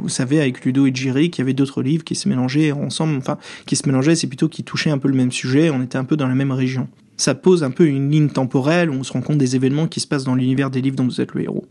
vous 0.00 0.08
savez, 0.08 0.40
avec 0.40 0.64
Ludo 0.64 0.86
et 0.86 0.94
Jiri, 0.94 1.30
qu'il 1.30 1.42
y 1.42 1.44
avait 1.44 1.52
d'autres 1.52 1.82
livres 1.82 2.04
qui 2.04 2.14
se 2.14 2.28
mélangeaient 2.28 2.72
ensemble, 2.72 3.16
enfin, 3.18 3.38
qui 3.66 3.76
se 3.76 3.86
mélangeaient, 3.86 4.16
c'est 4.16 4.26
plutôt 4.26 4.48
qui 4.48 4.64
touchaient 4.64 4.90
un 4.90 4.98
peu 4.98 5.08
le 5.08 5.14
même 5.14 5.32
sujet, 5.32 5.70
on 5.70 5.82
était 5.82 5.98
un 5.98 6.04
peu 6.04 6.16
dans 6.16 6.28
la 6.28 6.34
même 6.34 6.52
région. 6.52 6.88
Ça 7.16 7.34
pose 7.34 7.62
un 7.62 7.70
peu 7.70 7.86
une 7.86 8.10
ligne 8.10 8.28
temporelle 8.28 8.90
où 8.90 8.94
on 8.94 9.04
se 9.04 9.12
rend 9.12 9.20
compte 9.20 9.38
des 9.38 9.54
événements 9.56 9.86
qui 9.86 10.00
se 10.00 10.06
passent 10.06 10.24
dans 10.24 10.34
l'univers 10.34 10.70
des 10.70 10.80
livres 10.80 10.96
dont 10.96 11.04
vous 11.04 11.20
êtes 11.20 11.34
le 11.34 11.42
héros. 11.42 11.64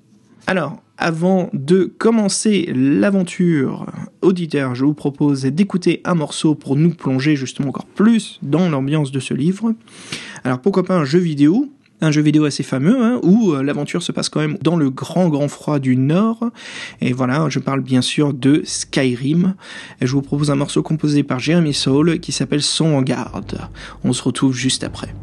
Alors, 0.47 0.81
avant 0.97 1.49
de 1.53 1.85
commencer 1.97 2.71
l'aventure 2.75 3.85
auditeur, 4.23 4.73
je 4.75 4.85
vous 4.85 4.93
propose 4.93 5.43
d'écouter 5.43 6.01
un 6.05 6.15
morceau 6.15 6.55
pour 6.55 6.75
nous 6.75 6.91
plonger 6.91 7.35
justement 7.35 7.69
encore 7.69 7.85
plus 7.85 8.39
dans 8.41 8.69
l'ambiance 8.69 9.11
de 9.11 9.19
ce 9.19 9.33
livre. 9.33 9.73
Alors 10.43 10.59
pourquoi 10.59 10.83
pas 10.83 10.95
un 10.95 11.05
jeu 11.05 11.19
vidéo? 11.19 11.69
Un 12.01 12.11
jeu 12.11 12.21
vidéo 12.21 12.43
assez 12.43 12.63
fameux 12.63 13.01
hein, 13.01 13.19
où 13.23 13.53
euh, 13.53 13.63
l'aventure 13.63 14.03
se 14.03 14.11
passe 14.11 14.27
quand 14.27 14.41
même 14.41 14.57
dans 14.61 14.75
le 14.75 14.89
grand 14.89 15.29
grand 15.29 15.47
froid 15.47 15.79
du 15.79 15.95
nord. 15.95 16.49
Et 16.99 17.13
voilà 17.13 17.47
je 17.49 17.59
parle 17.59 17.81
bien 17.81 18.01
sûr 18.01 18.33
de 18.33 18.61
Skyrim. 18.65 19.55
Et 20.01 20.07
je 20.07 20.11
vous 20.11 20.21
propose 20.21 20.51
un 20.51 20.55
morceau 20.55 20.83
composé 20.83 21.23
par 21.23 21.39
Jeremy 21.39 21.73
Soule 21.73 22.19
qui 22.19 22.31
s'appelle 22.31 22.61
Son 22.61 22.93
en 22.95 23.01
garde 23.01 23.59
on 24.03 24.11
se 24.11 24.23
retrouve 24.23 24.53
juste 24.53 24.83
après 24.83 25.13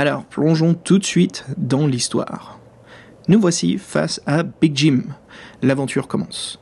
Alors, 0.00 0.24
plongeons 0.24 0.72
tout 0.72 0.98
de 0.98 1.04
suite 1.04 1.44
dans 1.58 1.86
l'histoire. 1.86 2.58
Nous 3.28 3.38
voici 3.38 3.76
face 3.76 4.22
à 4.24 4.44
Big 4.44 4.74
Jim. 4.74 5.02
L'aventure 5.60 6.08
commence. 6.08 6.58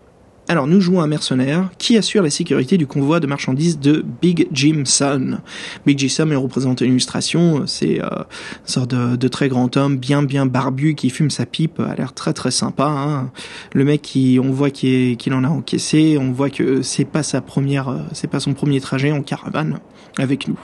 Alors, 0.48 0.66
nous 0.66 0.80
jouons 0.80 1.00
un 1.02 1.06
mercenaire 1.06 1.70
qui 1.78 1.96
assure 1.96 2.24
la 2.24 2.30
sécurité 2.30 2.76
du 2.78 2.88
convoi 2.88 3.20
de 3.20 3.28
marchandises 3.28 3.78
de 3.78 4.04
Big 4.20 4.48
Jim 4.50 4.82
Sun. 4.86 5.40
Big 5.86 5.96
Jim 6.00 6.08
Sun 6.08 6.32
est 6.32 6.34
représenté 6.34 6.84
en 6.84 6.88
illustration, 6.88 7.62
c'est 7.68 8.02
euh, 8.02 8.08
une 8.08 8.66
sorte 8.66 8.90
de, 8.90 9.28
très 9.28 9.48
grand 9.48 9.76
homme, 9.76 9.98
bien 9.98 10.24
bien 10.24 10.44
barbu, 10.44 10.96
qui 10.96 11.08
fume 11.08 11.30
sa 11.30 11.46
pipe, 11.46 11.78
a 11.78 11.94
l'air 11.94 12.14
très 12.14 12.32
très 12.32 12.50
sympa. 12.50 12.86
Hein. 12.86 13.30
Le 13.72 13.84
mec, 13.84 14.02
qui, 14.02 14.40
on 14.42 14.50
voit 14.50 14.70
qu'il 14.70 15.32
en 15.32 15.44
a 15.44 15.48
encaissé, 15.48 16.18
on 16.20 16.32
voit 16.32 16.50
que 16.50 16.82
c'est 16.82 17.04
pas 17.04 17.22
sa 17.22 17.40
première, 17.40 17.88
euh, 17.88 17.98
c'est 18.10 18.26
pas 18.28 18.40
son 18.40 18.54
premier 18.54 18.80
trajet 18.80 19.12
en 19.12 19.22
caravane 19.22 19.78
avec 20.18 20.48
nous. 20.48 20.58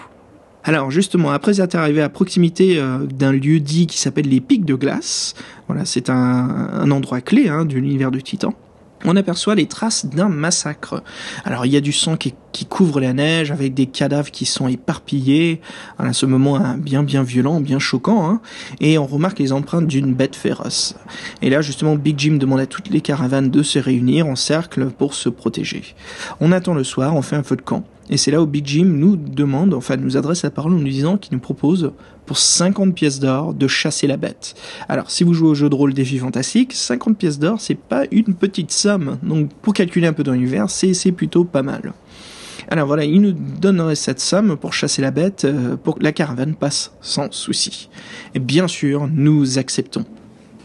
Alors 0.66 0.90
justement, 0.90 1.30
après 1.30 1.60
être 1.60 1.74
arrivé 1.74 2.00
à 2.00 2.08
proximité 2.08 2.78
euh, 2.78 3.04
d'un 3.04 3.32
lieu 3.32 3.60
dit 3.60 3.86
qui 3.86 3.98
s'appelle 3.98 4.28
les 4.28 4.40
Pics 4.40 4.64
de 4.64 4.74
Glace, 4.74 5.34
voilà, 5.68 5.84
c'est 5.84 6.08
un, 6.08 6.90
endroit 6.90 7.20
clé 7.20 7.50
hein, 7.50 7.66
de 7.66 7.74
l'univers 7.74 8.10
de 8.10 8.18
Titan. 8.18 8.54
on 9.04 9.14
aperçoit 9.14 9.56
les 9.56 9.66
traces 9.66 10.06
d'un 10.06 10.30
massacre. 10.30 11.02
Alors 11.44 11.66
il 11.66 11.72
y 11.72 11.76
a 11.76 11.82
du 11.82 11.92
sang 11.92 12.16
qui, 12.16 12.34
couvre 12.70 12.98
la 12.98 13.12
neige 13.12 13.50
avec 13.50 13.74
des 13.74 13.84
cadavres 13.84 14.30
qui 14.30 14.46
sont 14.46 14.66
éparpillés. 14.66 15.60
À 15.98 16.14
ce 16.14 16.24
moment 16.24 16.56
hein, 16.56 16.78
bien 16.78 17.02
bien 17.02 17.22
violent, 17.22 17.60
bien 17.60 17.78
choquant, 17.78 18.26
hein. 18.26 18.40
et 18.80 18.96
on 18.96 19.06
remarque 19.06 19.40
les 19.40 19.52
empreintes 19.52 19.86
d'une 19.86 20.14
bête 20.14 20.34
féroce. 20.34 20.96
Et 21.42 21.50
là 21.50 21.60
justement 21.60 21.94
Big 21.94 22.18
Jim 22.18 22.38
demande 22.38 22.60
à 22.60 22.66
toutes 22.66 22.88
les 22.88 23.02
caravanes 23.02 23.50
de 23.50 23.62
se 23.62 23.78
réunir 23.78 24.26
en 24.26 24.36
cercle 24.36 24.86
pour 24.86 25.12
se 25.12 25.28
protéger. 25.28 25.94
On 26.40 26.52
attend 26.52 26.72
le 26.72 26.84
soir, 26.84 27.14
on 27.14 27.20
fait 27.20 27.36
un 27.36 27.42
feu 27.42 27.56
de 27.56 27.62
camp. 27.62 27.84
Et 28.10 28.16
c'est 28.16 28.30
là 28.30 28.42
où 28.42 28.46
Big 28.46 28.66
Jim 28.66 28.84
nous 28.84 29.16
demande, 29.16 29.72
enfin 29.74 29.96
nous 29.96 30.16
adresse 30.16 30.42
la 30.42 30.50
parole 30.50 30.74
en 30.74 30.78
nous 30.78 30.88
disant 30.88 31.16
qu'il 31.16 31.32
nous 31.34 31.40
propose 31.40 31.92
pour 32.26 32.38
50 32.38 32.94
pièces 32.94 33.20
d'or 33.20 33.54
de 33.54 33.66
chasser 33.66 34.06
la 34.06 34.16
bête. 34.16 34.54
Alors 34.88 35.10
si 35.10 35.24
vous 35.24 35.34
jouez 35.34 35.48
au 35.48 35.54
jeu 35.54 35.68
de 35.68 35.74
rôle 35.74 35.94
défi 35.94 36.18
fantastique, 36.18 36.72
50 36.72 37.16
pièces 37.16 37.38
d'or 37.38 37.60
c'est 37.60 37.74
pas 37.74 38.04
une 38.10 38.34
petite 38.34 38.72
somme. 38.72 39.18
Donc 39.22 39.52
pour 39.62 39.72
calculer 39.72 40.06
un 40.06 40.12
peu 40.12 40.22
dans 40.22 40.32
l'univers, 40.32 40.68
c'est 40.68 41.12
plutôt 41.12 41.44
pas 41.44 41.62
mal. 41.62 41.92
Alors 42.68 42.86
voilà, 42.86 43.04
il 43.04 43.20
nous 43.20 43.32
donnerait 43.32 43.94
cette 43.94 44.20
somme 44.20 44.56
pour 44.56 44.72
chasser 44.72 45.02
la 45.02 45.10
bête, 45.10 45.44
euh, 45.44 45.76
pour 45.76 45.96
que 45.96 46.02
la 46.02 46.12
caravane 46.12 46.54
passe 46.54 46.92
sans 47.00 47.30
souci. 47.30 47.90
Et 48.34 48.38
bien 48.38 48.68
sûr, 48.68 49.08
nous 49.12 49.58
acceptons. 49.58 50.06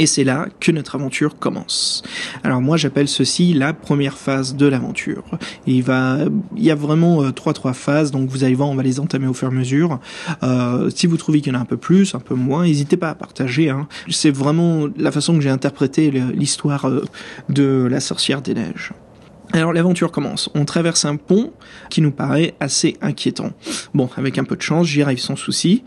Et 0.01 0.05
c'est 0.05 0.23
là 0.23 0.47
que 0.62 0.71
notre 0.71 0.95
aventure 0.95 1.38
commence. 1.38 2.03
Alors 2.43 2.62
moi 2.62 2.77
j'appelle 2.77 3.09
ceci 3.09 3.53
la 3.53 3.73
première 3.73 4.17
phase 4.17 4.55
de 4.55 4.65
l'aventure. 4.65 5.25
Il 5.67 5.83
va, 5.83 6.19
il 6.55 6.63
y 6.63 6.71
a 6.71 6.75
vraiment 6.75 7.21
euh, 7.21 7.31
trois 7.31 7.53
trois 7.53 7.73
phases, 7.73 8.12
donc 8.12 8.29
vous 8.29 8.45
allez 8.45 8.55
voir, 8.55 8.69
on 8.69 8.75
va 8.75 8.83
les 8.83 9.01
entamer 9.01 9.27
au 9.27 9.33
fur 9.33 9.49
et 9.49 9.51
à 9.51 9.53
mesure. 9.53 9.99
Euh, 10.41 10.89
si 10.89 11.05
vous 11.05 11.17
trouvez 11.17 11.41
qu'il 11.41 11.51
y 11.51 11.55
en 11.55 11.59
a 11.59 11.62
un 11.62 11.65
peu 11.65 11.77
plus, 11.77 12.15
un 12.15 12.19
peu 12.19 12.33
moins, 12.33 12.63
n'hésitez 12.63 12.95
pas 12.95 13.09
à 13.09 13.15
partager. 13.15 13.69
Hein. 13.69 13.89
C'est 14.09 14.31
vraiment 14.31 14.88
la 14.97 15.12
façon 15.12 15.35
que 15.35 15.41
j'ai 15.41 15.49
interprété 15.49 16.12
l'histoire 16.33 16.85
euh, 16.85 17.03
de 17.49 17.85
la 17.91 17.99
sorcière 17.99 18.41
des 18.41 18.53
neiges. 18.53 18.93
Alors 19.51 19.73
l'aventure 19.73 20.12
commence. 20.12 20.49
On 20.53 20.63
traverse 20.63 21.05
un 21.05 21.15
pont 21.15 21.51
qui 21.89 22.01
nous 22.01 22.12
paraît 22.12 22.53
assez 22.59 22.97
inquiétant. 23.01 23.51
Bon, 23.95 24.07
avec 24.15 24.38
un 24.38 24.43
peu 24.43 24.55
de 24.55 24.62
chance, 24.62 24.85
j'y 24.88 25.01
arrive 25.01 25.19
sans 25.19 25.35
souci. 25.35 25.83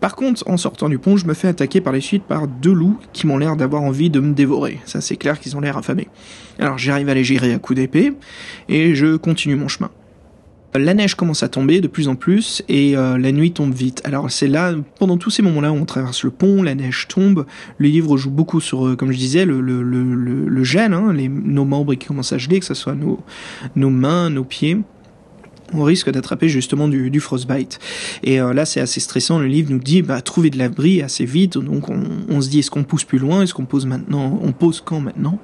Par 0.00 0.16
contre, 0.16 0.42
en 0.46 0.56
sortant 0.56 0.88
du 0.88 0.98
pont, 0.98 1.16
je 1.16 1.26
me 1.26 1.34
fais 1.34 1.48
attaquer 1.48 1.80
par 1.80 1.92
les 1.92 2.00
suites 2.00 2.24
par 2.24 2.46
deux 2.46 2.72
loups 2.72 2.98
qui 3.12 3.26
m'ont 3.26 3.38
l'air 3.38 3.56
d'avoir 3.56 3.82
envie 3.82 4.10
de 4.10 4.20
me 4.20 4.34
dévorer. 4.34 4.80
Ça 4.84 5.00
c'est 5.00 5.16
clair 5.16 5.40
qu'ils 5.40 5.56
ont 5.56 5.60
l'air 5.60 5.78
affamés. 5.78 6.08
Alors 6.58 6.78
j'arrive 6.78 7.08
à 7.08 7.14
les 7.14 7.24
gérer 7.24 7.54
à 7.54 7.58
coups 7.58 7.76
d'épée 7.76 8.12
et 8.68 8.94
je 8.94 9.16
continue 9.16 9.56
mon 9.56 9.68
chemin. 9.68 9.90
La 10.76 10.92
neige 10.92 11.14
commence 11.14 11.44
à 11.44 11.48
tomber 11.48 11.80
de 11.80 11.86
plus 11.86 12.08
en 12.08 12.16
plus 12.16 12.64
et 12.68 12.96
euh, 12.96 13.16
la 13.16 13.30
nuit 13.30 13.52
tombe 13.52 13.72
vite. 13.72 14.02
Alors 14.04 14.28
c'est 14.28 14.48
là, 14.48 14.74
pendant 14.98 15.16
tous 15.16 15.30
ces 15.30 15.40
moments-là, 15.40 15.70
où 15.70 15.76
on 15.76 15.84
traverse 15.84 16.24
le 16.24 16.30
pont, 16.30 16.64
la 16.64 16.74
neige 16.74 17.06
tombe. 17.08 17.46
Le 17.78 17.88
livre 17.88 18.16
joue 18.16 18.32
beaucoup 18.32 18.60
sur, 18.60 18.84
euh, 18.84 18.96
comme 18.96 19.12
je 19.12 19.16
disais, 19.16 19.44
le, 19.44 20.64
gel, 20.64 20.92
hein, 20.92 21.12
nos 21.12 21.64
membres 21.64 21.94
qui 21.94 22.08
commencent 22.08 22.32
à 22.32 22.38
geler, 22.38 22.58
que 22.58 22.66
ce 22.66 22.74
soit 22.74 22.96
nos 22.96 23.90
mains, 23.90 24.30
nos 24.30 24.42
pieds 24.42 24.78
on 25.72 25.82
risque 25.82 26.10
d'attraper 26.10 26.48
justement 26.48 26.88
du, 26.88 27.10
du, 27.10 27.20
frostbite. 27.20 27.78
Et 28.22 28.40
euh, 28.40 28.52
là, 28.52 28.64
c'est 28.64 28.80
assez 28.80 29.00
stressant. 29.00 29.38
Le 29.38 29.46
livre 29.46 29.70
nous 29.70 29.78
dit, 29.78 30.02
bah, 30.02 30.20
trouver 30.20 30.50
de 30.50 30.58
l'abri 30.58 31.02
assez 31.02 31.24
vite. 31.24 31.58
Donc, 31.58 31.88
on, 31.88 32.40
se 32.40 32.48
dit, 32.48 32.60
est-ce 32.60 32.70
qu'on 32.70 32.84
pousse 32.84 33.04
plus 33.04 33.18
loin? 33.18 33.42
Est-ce 33.42 33.54
qu'on 33.54 33.64
pose 33.64 33.86
maintenant? 33.86 34.38
On 34.42 34.52
pose 34.52 34.82
quand 34.84 35.00
maintenant? 35.00 35.38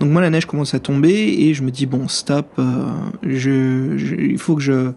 Donc, 0.00 0.10
moi, 0.10 0.22
la 0.22 0.30
neige 0.30 0.46
commence 0.46 0.74
à 0.74 0.80
tomber 0.80 1.12
et 1.12 1.54
je 1.54 1.62
me 1.62 1.70
dis, 1.70 1.86
bon, 1.86 2.08
stop. 2.08 2.48
Euh, 2.58 2.92
je, 3.22 3.96
il 4.18 4.38
faut 4.38 4.56
que 4.56 4.62
je, 4.62 4.92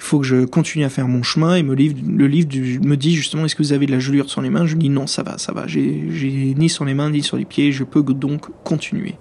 il 0.00 0.02
faut 0.02 0.18
que 0.18 0.26
je 0.26 0.44
continue 0.46 0.84
à 0.84 0.88
faire 0.88 1.06
mon 1.06 1.22
chemin. 1.22 1.56
Et 1.56 1.62
livre, 1.62 1.96
le 2.06 2.26
livre 2.26 2.48
me 2.82 2.96
dit 2.96 3.14
justement, 3.14 3.44
est-ce 3.44 3.54
que 3.54 3.62
vous 3.62 3.72
avez 3.72 3.86
de 3.86 3.92
la 3.92 3.98
gelure 3.98 4.30
sur 4.30 4.40
les 4.40 4.50
mains? 4.50 4.66
Je 4.66 4.76
dis 4.76 4.88
non, 4.88 5.06
ça 5.06 5.22
va, 5.22 5.36
ça 5.36 5.52
va. 5.52 5.66
J'ai 5.66 6.54
ni 6.56 6.68
sur 6.68 6.84
les 6.84 6.94
mains 6.94 7.10
ni 7.10 7.22
sur 7.22 7.36
les 7.36 7.44
pieds. 7.44 7.70
Je 7.70 7.84
peux 7.84 8.02
donc 8.02 8.46
continuer 8.64 9.16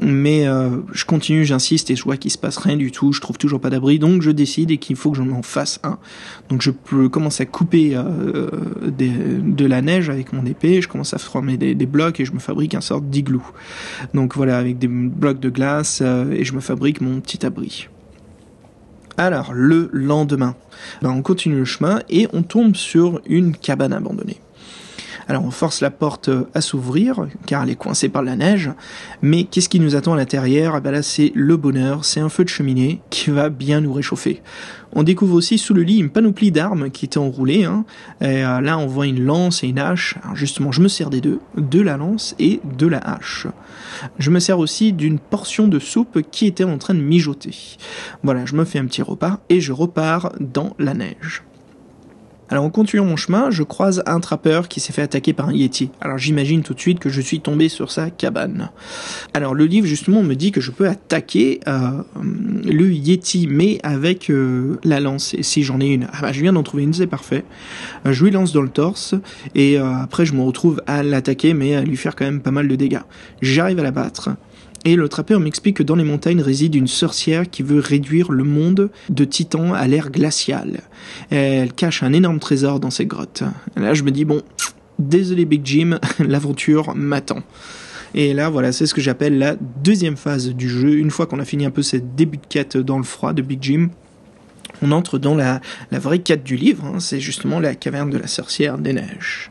mais 0.00 0.46
euh, 0.46 0.78
je 0.92 1.04
continue, 1.04 1.44
j'insiste 1.44 1.90
et 1.90 1.96
je 1.96 2.04
vois 2.04 2.16
qu'il 2.16 2.30
se 2.30 2.38
passe 2.38 2.58
rien 2.58 2.76
du 2.76 2.90
tout, 2.90 3.12
je 3.12 3.20
trouve 3.20 3.38
toujours 3.38 3.60
pas 3.60 3.70
d'abri, 3.70 3.98
donc 3.98 4.22
je 4.22 4.30
décide 4.30 4.70
et 4.70 4.78
qu'il 4.78 4.96
faut 4.96 5.10
que 5.10 5.16
je 5.16 5.22
m'en 5.22 5.42
fasse 5.42 5.80
un. 5.84 5.98
Donc 6.48 6.62
je 6.62 6.70
peux 6.70 7.08
commencer 7.08 7.44
à 7.44 7.46
couper 7.46 7.92
euh, 7.94 8.50
de 8.90 9.66
la 9.66 9.82
neige 9.82 10.10
avec 10.10 10.32
mon 10.32 10.44
épée, 10.44 10.82
je 10.82 10.88
commence 10.88 11.14
à 11.14 11.18
former 11.18 11.56
des, 11.56 11.74
des 11.74 11.86
blocs 11.86 12.20
et 12.20 12.24
je 12.24 12.32
me 12.32 12.38
fabrique 12.38 12.74
un 12.74 12.80
sort 12.80 13.00
d'igloo. 13.00 13.42
Donc 14.14 14.36
voilà, 14.36 14.58
avec 14.58 14.78
des 14.78 14.88
blocs 14.88 15.40
de 15.40 15.48
glace 15.48 16.00
euh, 16.02 16.30
et 16.30 16.44
je 16.44 16.52
me 16.54 16.60
fabrique 16.60 17.00
mon 17.00 17.20
petit 17.20 17.44
abri. 17.46 17.88
Alors 19.16 19.52
le 19.54 19.88
lendemain, 19.92 20.56
ben, 21.00 21.10
on 21.10 21.22
continue 21.22 21.56
le 21.56 21.64
chemin 21.64 22.02
et 22.10 22.28
on 22.34 22.42
tombe 22.42 22.76
sur 22.76 23.20
une 23.26 23.56
cabane 23.56 23.94
abandonnée. 23.94 24.40
Alors 25.28 25.44
on 25.44 25.50
force 25.50 25.80
la 25.80 25.90
porte 25.90 26.28
euh, 26.28 26.48
à 26.54 26.60
s'ouvrir, 26.60 27.26
car 27.46 27.64
elle 27.64 27.70
est 27.70 27.76
coincée 27.76 28.08
par 28.08 28.22
la 28.22 28.36
neige, 28.36 28.70
mais 29.22 29.44
qu'est-ce 29.44 29.68
qui 29.68 29.80
nous 29.80 29.96
attend 29.96 30.12
à 30.12 30.16
l'intérieur? 30.16 30.74
Ah 30.76 30.80
ben 30.80 30.92
Là 30.92 31.02
c'est 31.02 31.32
le 31.34 31.56
bonheur, 31.56 32.04
c'est 32.04 32.20
un 32.20 32.28
feu 32.28 32.44
de 32.44 32.48
cheminée 32.48 33.00
qui 33.10 33.30
va 33.30 33.48
bien 33.48 33.80
nous 33.80 33.92
réchauffer. 33.92 34.42
On 34.92 35.02
découvre 35.02 35.34
aussi 35.34 35.58
sous 35.58 35.74
le 35.74 35.82
lit 35.82 35.98
une 35.98 36.10
panoplie 36.10 36.52
d'armes 36.52 36.90
qui 36.90 37.06
était 37.06 37.18
enroulée. 37.18 37.64
Hein. 37.64 37.84
Et 38.20 38.44
euh, 38.44 38.60
là 38.60 38.78
on 38.78 38.86
voit 38.86 39.06
une 39.06 39.22
lance 39.22 39.64
et 39.64 39.68
une 39.68 39.80
hache. 39.80 40.16
Alors 40.22 40.36
justement 40.36 40.70
je 40.70 40.80
me 40.80 40.88
sers 40.88 41.10
des 41.10 41.20
deux, 41.20 41.40
de 41.56 41.80
la 41.80 41.96
lance 41.96 42.36
et 42.38 42.60
de 42.78 42.86
la 42.86 42.98
hache. 42.98 43.48
Je 44.18 44.30
me 44.30 44.38
sers 44.38 44.58
aussi 44.58 44.92
d'une 44.92 45.18
portion 45.18 45.66
de 45.66 45.78
soupe 45.78 46.22
qui 46.30 46.46
était 46.46 46.64
en 46.64 46.78
train 46.78 46.94
de 46.94 47.00
mijoter. 47.00 47.76
Voilà, 48.22 48.46
je 48.46 48.54
me 48.54 48.64
fais 48.64 48.78
un 48.78 48.86
petit 48.86 49.02
repas 49.02 49.40
et 49.48 49.60
je 49.60 49.72
repars 49.72 50.32
dans 50.40 50.74
la 50.78 50.94
neige. 50.94 51.42
Alors 52.48 52.64
en 52.64 52.70
continuant 52.70 53.04
mon 53.04 53.16
chemin, 53.16 53.50
je 53.50 53.64
croise 53.64 54.04
un 54.06 54.20
trappeur 54.20 54.68
qui 54.68 54.78
s'est 54.78 54.92
fait 54.92 55.02
attaquer 55.02 55.32
par 55.32 55.48
un 55.48 55.52
Yeti. 55.52 55.90
Alors 56.00 56.16
j'imagine 56.16 56.62
tout 56.62 56.74
de 56.74 56.80
suite 56.80 57.00
que 57.00 57.08
je 57.08 57.20
suis 57.20 57.40
tombé 57.40 57.68
sur 57.68 57.90
sa 57.90 58.08
cabane. 58.08 58.70
Alors 59.34 59.52
le 59.52 59.64
livre 59.64 59.88
justement 59.88 60.22
me 60.22 60.34
dit 60.34 60.52
que 60.52 60.60
je 60.60 60.70
peux 60.70 60.88
attaquer 60.88 61.58
euh, 61.66 62.02
le 62.64 62.92
Yeti, 62.92 63.48
mais 63.50 63.80
avec 63.82 64.30
euh, 64.30 64.78
la 64.84 65.00
lance. 65.00 65.34
Et 65.34 65.42
si 65.42 65.64
j'en 65.64 65.80
ai 65.80 65.86
une, 65.86 66.06
ah 66.12 66.18
bah, 66.22 66.32
je 66.32 66.40
viens 66.40 66.52
d'en 66.52 66.62
trouver 66.62 66.84
une, 66.84 66.94
c'est 66.94 67.08
parfait. 67.08 67.44
Euh, 68.06 68.12
je 68.12 68.24
lui 68.24 68.30
lance 68.30 68.52
dans 68.52 68.62
le 68.62 68.68
torse 68.68 69.16
et 69.56 69.78
après 69.78 70.24
je 70.24 70.32
me 70.34 70.42
retrouve 70.42 70.80
à 70.86 71.02
l'attaquer, 71.02 71.52
mais 71.52 71.74
à 71.74 71.82
lui 71.82 71.96
faire 71.96 72.14
quand 72.14 72.24
même 72.24 72.40
pas 72.40 72.52
mal 72.52 72.68
de 72.68 72.76
dégâts. 72.76 73.02
J'arrive 73.42 73.80
à 73.80 73.82
la 73.82 73.90
battre. 73.90 74.30
Et 74.86 74.94
le 74.94 75.08
trappeur 75.08 75.40
m'explique 75.40 75.78
que 75.78 75.82
dans 75.82 75.96
les 75.96 76.04
montagnes 76.04 76.40
réside 76.40 76.76
une 76.76 76.86
sorcière 76.86 77.50
qui 77.50 77.64
veut 77.64 77.80
réduire 77.80 78.30
le 78.30 78.44
monde 78.44 78.90
de 79.10 79.24
Titan 79.24 79.74
à 79.74 79.88
l'ère 79.88 80.12
glaciale. 80.12 80.82
Elle 81.28 81.72
cache 81.72 82.04
un 82.04 82.12
énorme 82.12 82.38
trésor 82.38 82.78
dans 82.78 82.92
ces 82.92 83.04
grottes. 83.04 83.42
Là, 83.74 83.94
je 83.94 84.04
me 84.04 84.12
dis, 84.12 84.24
bon, 84.24 84.42
désolé 85.00 85.44
Big 85.44 85.62
Jim, 85.64 85.98
l'aventure 86.20 86.94
m'attend. 86.94 87.42
Et 88.14 88.32
là, 88.32 88.48
voilà, 88.48 88.70
c'est 88.70 88.86
ce 88.86 88.94
que 88.94 89.00
j'appelle 89.00 89.38
la 89.38 89.56
deuxième 89.56 90.16
phase 90.16 90.50
du 90.50 90.68
jeu. 90.68 90.98
Une 90.98 91.10
fois 91.10 91.26
qu'on 91.26 91.40
a 91.40 91.44
fini 91.44 91.66
un 91.66 91.72
peu 91.72 91.82
cette 91.82 92.14
début 92.14 92.36
de 92.36 92.46
quête 92.48 92.76
dans 92.76 92.98
le 92.98 93.04
froid 93.04 93.32
de 93.32 93.42
Big 93.42 93.60
Jim, 93.60 93.88
on 94.82 94.92
entre 94.92 95.18
dans 95.18 95.34
la, 95.34 95.60
vraie 95.92 96.18
quête 96.18 96.44
du 96.44 96.56
livre, 96.56 96.84
hein, 96.84 97.00
c'est 97.00 97.20
justement 97.20 97.60
la 97.60 97.74
caverne 97.74 98.10
de 98.10 98.18
la 98.18 98.26
sorcière 98.26 98.78
des 98.78 98.92
neiges. 98.92 99.50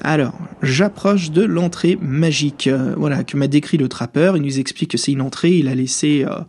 Alors, 0.00 0.38
j'approche 0.62 1.30
de 1.30 1.42
l'entrée 1.42 1.98
magique, 2.00 2.66
euh, 2.66 2.94
voilà, 2.96 3.24
que 3.24 3.36
m'a 3.36 3.46
décrit 3.46 3.76
le 3.76 3.88
trappeur. 3.88 4.36
Il 4.36 4.42
nous 4.42 4.58
explique 4.58 4.90
que 4.90 4.98
c'est 4.98 5.12
une 5.12 5.20
entrée, 5.20 5.52
il 5.52 5.68
a 5.68 5.74
laissé, 5.74 6.24
euh, 6.28 6.40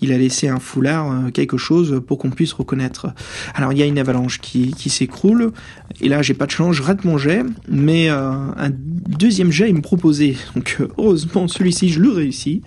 il 0.00 0.12
a 0.12 0.18
laissé 0.18 0.48
un 0.48 0.60
foulard, 0.60 1.10
euh, 1.10 1.30
quelque 1.30 1.56
chose 1.56 2.02
pour 2.06 2.18
qu'on 2.18 2.30
puisse 2.30 2.52
reconnaître. 2.52 3.08
Alors, 3.54 3.72
il 3.72 3.78
y 3.78 3.82
a 3.82 3.86
une 3.86 3.98
avalanche 3.98 4.40
qui, 4.40 4.72
qui 4.72 4.90
s'écroule, 4.90 5.52
et 6.00 6.08
là, 6.08 6.22
j'ai 6.22 6.34
pas 6.34 6.46
de 6.46 6.52
chance, 6.52 6.76
je 6.76 6.82
rate 6.82 7.04
mon 7.04 7.18
jet, 7.18 7.42
mais 7.68 8.08
un 8.08 8.70
deuxième 8.70 9.50
jet, 9.50 9.68
il 9.68 9.74
me 9.74 9.80
proposait. 9.80 10.36
Donc, 10.54 10.78
heureusement, 10.98 11.48
celui-ci, 11.48 11.88
je 11.88 12.00
le 12.00 12.10
réussis, 12.10 12.62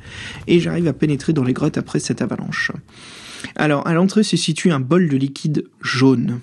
et 0.48 0.60
j'arrive 0.60 0.88
à 0.88 0.94
pénétrer 0.94 1.34
dans 1.34 1.44
les 1.44 1.54
grottes 1.54 1.78
après 1.78 2.00
cette 2.00 2.22
avalanche. 2.22 2.72
Alors, 3.56 3.86
à 3.88 3.94
l'entrée 3.94 4.24
se 4.24 4.38
situe 4.38 4.72
un 4.72 4.80
bol 4.80 5.10
de 5.10 5.18
liquide 5.18 5.66
jaune. 5.82 6.40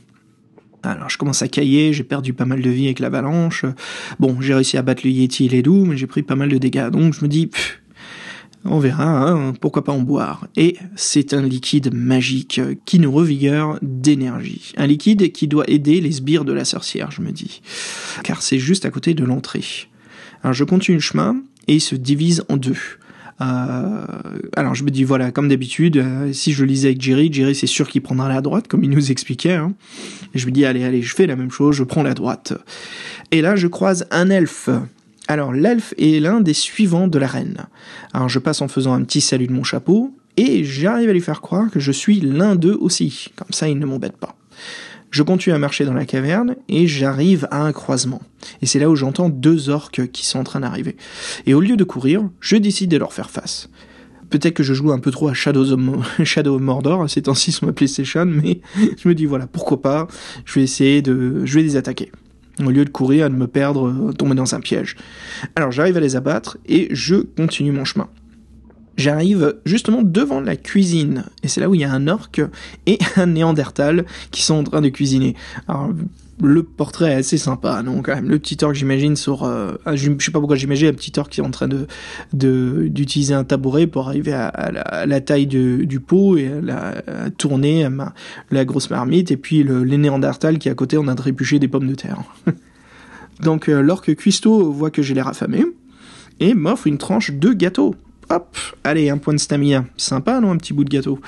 Alors 0.83 1.11
je 1.11 1.19
commence 1.19 1.43
à 1.43 1.49
cailler, 1.49 1.93
j'ai 1.93 2.05
perdu 2.05 2.33
pas 2.33 2.47
mal 2.47 2.63
de 2.63 2.71
vie 2.71 2.87
avec 2.87 3.01
l'avalanche. 3.01 3.67
Bon, 4.19 4.41
j'ai 4.41 4.55
réussi 4.55 4.79
à 4.79 4.83
battre 4.83 5.03
le 5.05 5.11
Yeti, 5.11 5.45
il 5.45 5.55
est 5.55 5.63
doux, 5.63 5.85
mais 5.85 5.97
j'ai 5.97 6.07
pris 6.07 6.23
pas 6.23 6.37
mal 6.37 6.49
de 6.49 6.59
dégâts. 6.59 6.89
Donc 6.89 7.13
je 7.13 7.23
me 7.23 7.29
dis, 7.29 7.51
on 8.65 8.79
verra, 8.79 9.31
hein, 9.31 9.53
pourquoi 9.61 9.85
pas 9.85 9.93
en 9.93 10.01
boire. 10.01 10.47
Et 10.57 10.77
c'est 10.97 11.35
un 11.35 11.43
liquide 11.43 11.93
magique 11.95 12.61
qui 12.85 12.99
nous 12.99 13.13
revigueur 13.13 13.79
d'énergie. 13.83 14.73
Un 14.77 14.87
liquide 14.87 15.33
qui 15.33 15.49
doit 15.49 15.69
aider 15.69 16.01
les 16.01 16.13
sbires 16.13 16.45
de 16.45 16.53
la 16.53 16.65
sorcière, 16.65 17.11
je 17.11 17.21
me 17.21 17.31
dis. 17.31 17.61
Car 18.23 18.43
c'est 18.43 18.59
juste 18.59 18.87
à 18.87 18.91
côté 18.91 19.15
de 19.15 19.25
l'entrée. 19.25 19.65
Alors 20.43 20.55
je 20.55 20.65
continue 20.65 20.97
le 20.97 21.03
chemin 21.03 21.37
et 21.69 21.75
il 21.75 21.81
se 21.81 21.95
divise 21.95 22.45
en 22.49 22.57
deux. 22.57 22.79
Euh, 23.41 24.05
alors 24.55 24.75
je 24.75 24.85
me 24.85 24.91
dis 24.91 25.05
voilà, 25.05 25.31
comme 25.31 25.49
d'habitude, 25.49 25.97
euh, 25.97 26.33
si 26.33 26.53
je 26.53 26.65
lisais 26.65 26.89
avec 26.89 27.01
Jerry, 27.01 27.33
Jerry 27.33 27.55
c'est 27.55 27.67
sûr 27.67 27.89
qu'il 27.89 28.03
prendra 28.03 28.29
la 28.29 28.41
droite, 28.41 28.69
comme 28.69 28.85
il 28.85 28.91
nous 28.91 29.11
expliquait. 29.11 29.55
Hein. 29.55 29.73
Je 30.35 30.47
me 30.47 30.51
dis 30.51 30.65
allez, 30.65 30.85
allez, 30.85 31.03
je 31.03 31.15
fais 31.15 31.27
la 31.27 31.37
même 31.37 31.51
chose, 31.51 31.77
je 31.77 31.85
prends 31.85 32.03
la 32.03 32.15
droite. 32.15 32.53
Et 33.31 33.41
là, 33.41 33.57
je 33.57 33.67
croise 33.67 34.07
un 34.11 34.31
elfe. 34.31 34.69
Alors 35.29 35.53
l'elfe 35.53 35.95
est 35.97 36.21
l'un 36.21 36.41
des 36.41 36.55
suivants 36.55 37.09
de 37.09 37.19
la 37.19 37.27
reine. 37.27 37.67
Alors 38.13 38.29
je 38.29 38.39
passe 38.39 38.61
en 38.63 38.69
faisant 38.69 38.93
un 38.93 39.03
petit 39.03 39.21
salut 39.21 39.47
de 39.47 39.53
mon 39.53 39.65
chapeau, 39.65 40.13
et 40.37 40.65
j'arrive 40.65 41.09
à 41.09 41.13
lui 41.13 41.21
faire 41.21 41.41
croire 41.41 41.71
que 41.71 41.81
je 41.81 41.93
suis 41.93 42.21
l'un 42.21 42.57
d'eux 42.57 42.77
aussi. 42.81 43.29
Comme 43.37 43.53
ça, 43.53 43.69
il 43.69 43.79
ne 43.79 43.87
m'embête 43.87 44.17
pas. 44.17 44.37
Je 45.11 45.23
continue 45.23 45.55
à 45.55 45.59
marcher 45.59 45.85
dans 45.85 45.95
la 45.95 46.07
caverne 46.07 46.57
et 46.69 46.87
j'arrive 46.87 47.49
à 47.51 47.63
un 47.63 47.73
croisement. 47.73 48.23
Et 48.63 48.67
c'est 48.67 48.79
là 48.79 48.89
où 48.89 48.97
j'entends 48.97 49.29
deux 49.29 49.69
orques 49.69 50.09
qui 50.13 50.25
sont 50.25 50.39
en 50.39 50.45
train 50.45 50.61
d'arriver. 50.61 50.97
Et 51.47 51.55
au 51.55 51.61
lieu 51.61 51.77
de 51.77 51.85
courir, 51.85 52.29
je 52.41 52.57
décide 52.57 52.91
de 52.91 52.97
leur 52.97 53.13
faire 53.13 53.31
face. 53.31 53.69
peut-être 54.31 54.55
que 54.55 54.63
je 54.63 54.73
joue 54.75 54.93
un 54.93 55.01
peu 55.01 55.11
trop 55.11 55.29
à 55.29 55.35
Shadow 55.35 55.65
of 55.73 56.61
Mordor 56.61 57.11
ces 57.11 57.23
temps-ci 57.23 57.51
sur 57.51 57.67
ma 57.67 57.73
PlayStation, 57.73 58.25
mais 58.25 58.61
je 58.77 59.09
me 59.09 59.15
dis 59.15 59.27
voilà, 59.27 59.47
pourquoi 59.49 59.83
pas, 59.83 60.07
je 60.45 60.55
vais 60.55 60.63
essayer 60.63 61.03
de, 61.03 61.45
je 61.45 61.55
vais 61.57 61.63
les 61.63 61.77
attaquer 61.77 62.13
au 62.67 62.71
lieu 62.71 62.85
de 62.85 62.91
courir, 62.91 63.31
de 63.31 63.35
me 63.35 63.47
perdre, 63.47 63.89
euh, 63.89 64.13
tomber 64.13 64.35
dans 64.35 64.55
un 64.55 64.61
piège. 64.61 64.97
Alors 65.57 65.73
j'arrive 65.73 65.97
à 65.97 66.01
les 66.01 66.17
abattre 66.17 66.59
et 66.67 66.89
je 66.91 67.17
continue 67.17 67.73
mon 67.73 67.85
chemin. 67.85 68.09
J'arrive 69.01 69.57
justement 69.65 70.03
devant 70.03 70.43
la 70.43 70.57
cuisine 70.57 71.25
et 71.43 71.49
c'est 71.49 71.63
là 71.63 71.71
où 71.71 71.75
il 71.75 71.81
y 71.81 71.85
a 71.85 71.91
un 71.91 72.07
orc 72.07 72.33
et 72.85 72.99
un 73.17 73.29
néandertal 73.29 74.05
qui 74.31 74.43
sont 74.43 74.57
en 74.57 74.65
train 74.65 74.83
de 74.83 74.91
cuisiner. 74.91 75.37
Alors 75.69 75.89
le 76.43 76.63
portrait 76.63 77.13
est 77.13 77.15
assez 77.15 77.39
sympa, 77.39 77.83
non 77.83 78.03
quand 78.03 78.15
même. 78.15 78.29
Le 78.29 78.39
petit 78.39 78.63
orc, 78.63 78.75
j'imagine, 78.75 79.17
sur, 79.17 79.45
euh, 79.45 79.73
je, 79.95 80.11
sais 80.19 80.31
pas 80.31 80.39
pourquoi 80.39 80.57
j'imagine 80.57 80.89
un 80.89 80.93
petit 80.93 81.13
orc 81.19 81.31
qui 81.31 81.41
est 81.41 81.43
en 81.43 81.51
train 81.51 81.69
d'utiliser 82.35 83.33
un 83.33 83.45
tabouret 83.45 83.87
pour 83.87 84.07
arriver 84.07 84.35
à, 84.35 85.07
la, 85.07 85.21
taille 85.23 85.47
du 85.47 86.01
pot 86.01 86.37
et 86.37 86.51
à, 86.69 87.31
tourner 87.31 87.89
la 88.51 88.65
grosse 88.67 88.91
marmite, 88.91 89.31
et 89.31 89.39
puis 89.39 89.63
le, 89.63 89.83
les 89.83 89.97
néandertals 89.97 90.59
qui 90.59 90.69
à 90.69 90.75
côté 90.75 90.99
en 90.99 91.05
de 91.05 91.15
trébuché 91.15 91.59
des 91.59 91.69
pommes 91.69 91.89
de 91.89 91.95
terre. 91.95 92.23
Donc 93.41 93.71
euh, 93.71 93.81
l'orc 93.81 94.15
cuistot 94.15 94.71
voit 94.71 94.91
que 94.91 95.01
j'ai 95.01 95.15
l'air 95.15 95.29
affamé 95.29 95.65
et 96.39 96.53
m'offre 96.53 96.87
une 96.87 96.99
tranche 96.99 97.33
de 97.33 97.55
gâteau. 97.55 97.95
Hop, 98.31 98.57
allez, 98.85 99.11
un 99.11 99.19
point 99.19 99.35
de 99.35 99.41
stamina. 99.41 99.85
Sympa, 99.97 100.41
non, 100.41 100.53
un 100.53 100.57
petit 100.57 100.73
bout 100.73 100.85
de 100.85 100.91
gâteau. 100.91 101.21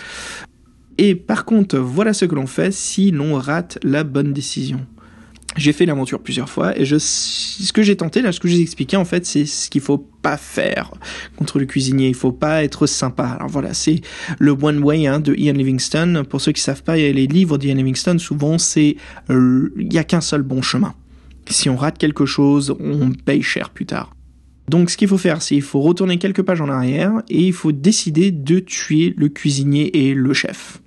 Et 0.98 1.16
par 1.16 1.44
contre, 1.44 1.78
voilà 1.78 2.12
ce 2.12 2.24
que 2.24 2.34
l'on 2.34 2.46
fait 2.46 2.72
si 2.72 3.10
l'on 3.10 3.36
rate 3.36 3.78
la 3.82 4.04
bonne 4.04 4.32
décision. 4.32 4.86
J'ai 5.56 5.72
fait 5.72 5.84
l'aventure 5.84 6.20
plusieurs 6.20 6.48
fois 6.48 6.78
et 6.78 6.86
je 6.86 6.96
ce 6.98 7.72
que 7.74 7.82
j'ai 7.82 7.94
tenté 7.94 8.22
là 8.22 8.32
ce 8.32 8.40
que 8.40 8.48
j'ai 8.48 8.62
expliqué 8.62 8.96
en 8.96 9.04
fait 9.04 9.26
c'est 9.26 9.44
ce 9.44 9.68
qu'il 9.68 9.82
faut 9.82 9.98
pas 9.98 10.38
faire 10.38 10.92
contre 11.36 11.58
le 11.58 11.66
cuisinier. 11.66 12.08
Il 12.08 12.14
faut 12.14 12.32
pas 12.32 12.64
être 12.64 12.86
sympa. 12.86 13.24
Alors 13.24 13.48
voilà 13.48 13.74
c'est 13.74 14.00
le 14.38 14.52
one 14.52 14.82
way 14.82 15.06
hein, 15.06 15.20
de 15.20 15.34
Ian 15.34 15.52
Livingstone. 15.52 16.24
Pour 16.24 16.40
ceux 16.40 16.52
qui 16.52 16.62
savent 16.62 16.82
pas 16.82 16.96
les 16.96 17.26
livres 17.26 17.58
d'Ian 17.58 17.74
Livingstone 17.74 18.18
souvent 18.18 18.56
c'est 18.56 18.96
euh, 19.28 19.70
il 19.76 19.92
y 19.92 19.98
a 19.98 20.04
qu'un 20.04 20.22
seul 20.22 20.40
bon 20.40 20.62
chemin. 20.62 20.94
Si 21.50 21.68
on 21.68 21.76
rate 21.76 21.98
quelque 21.98 22.24
chose 22.24 22.74
on 22.80 23.10
paye 23.10 23.42
cher 23.42 23.68
plus 23.68 23.84
tard 23.84 24.14
donc 24.72 24.88
ce 24.88 24.96
qu'il 24.96 25.06
faut 25.06 25.18
faire, 25.18 25.42
c'est 25.42 25.54
il 25.54 25.60
faut 25.60 25.82
retourner 25.82 26.16
quelques 26.16 26.40
pages 26.40 26.62
en 26.62 26.70
arrière 26.70 27.12
et 27.28 27.42
il 27.42 27.52
faut 27.52 27.72
décider 27.72 28.30
de 28.30 28.58
tuer 28.58 29.12
le 29.18 29.28
cuisinier 29.28 30.08
et 30.08 30.14
le 30.14 30.32
chef. 30.32 30.80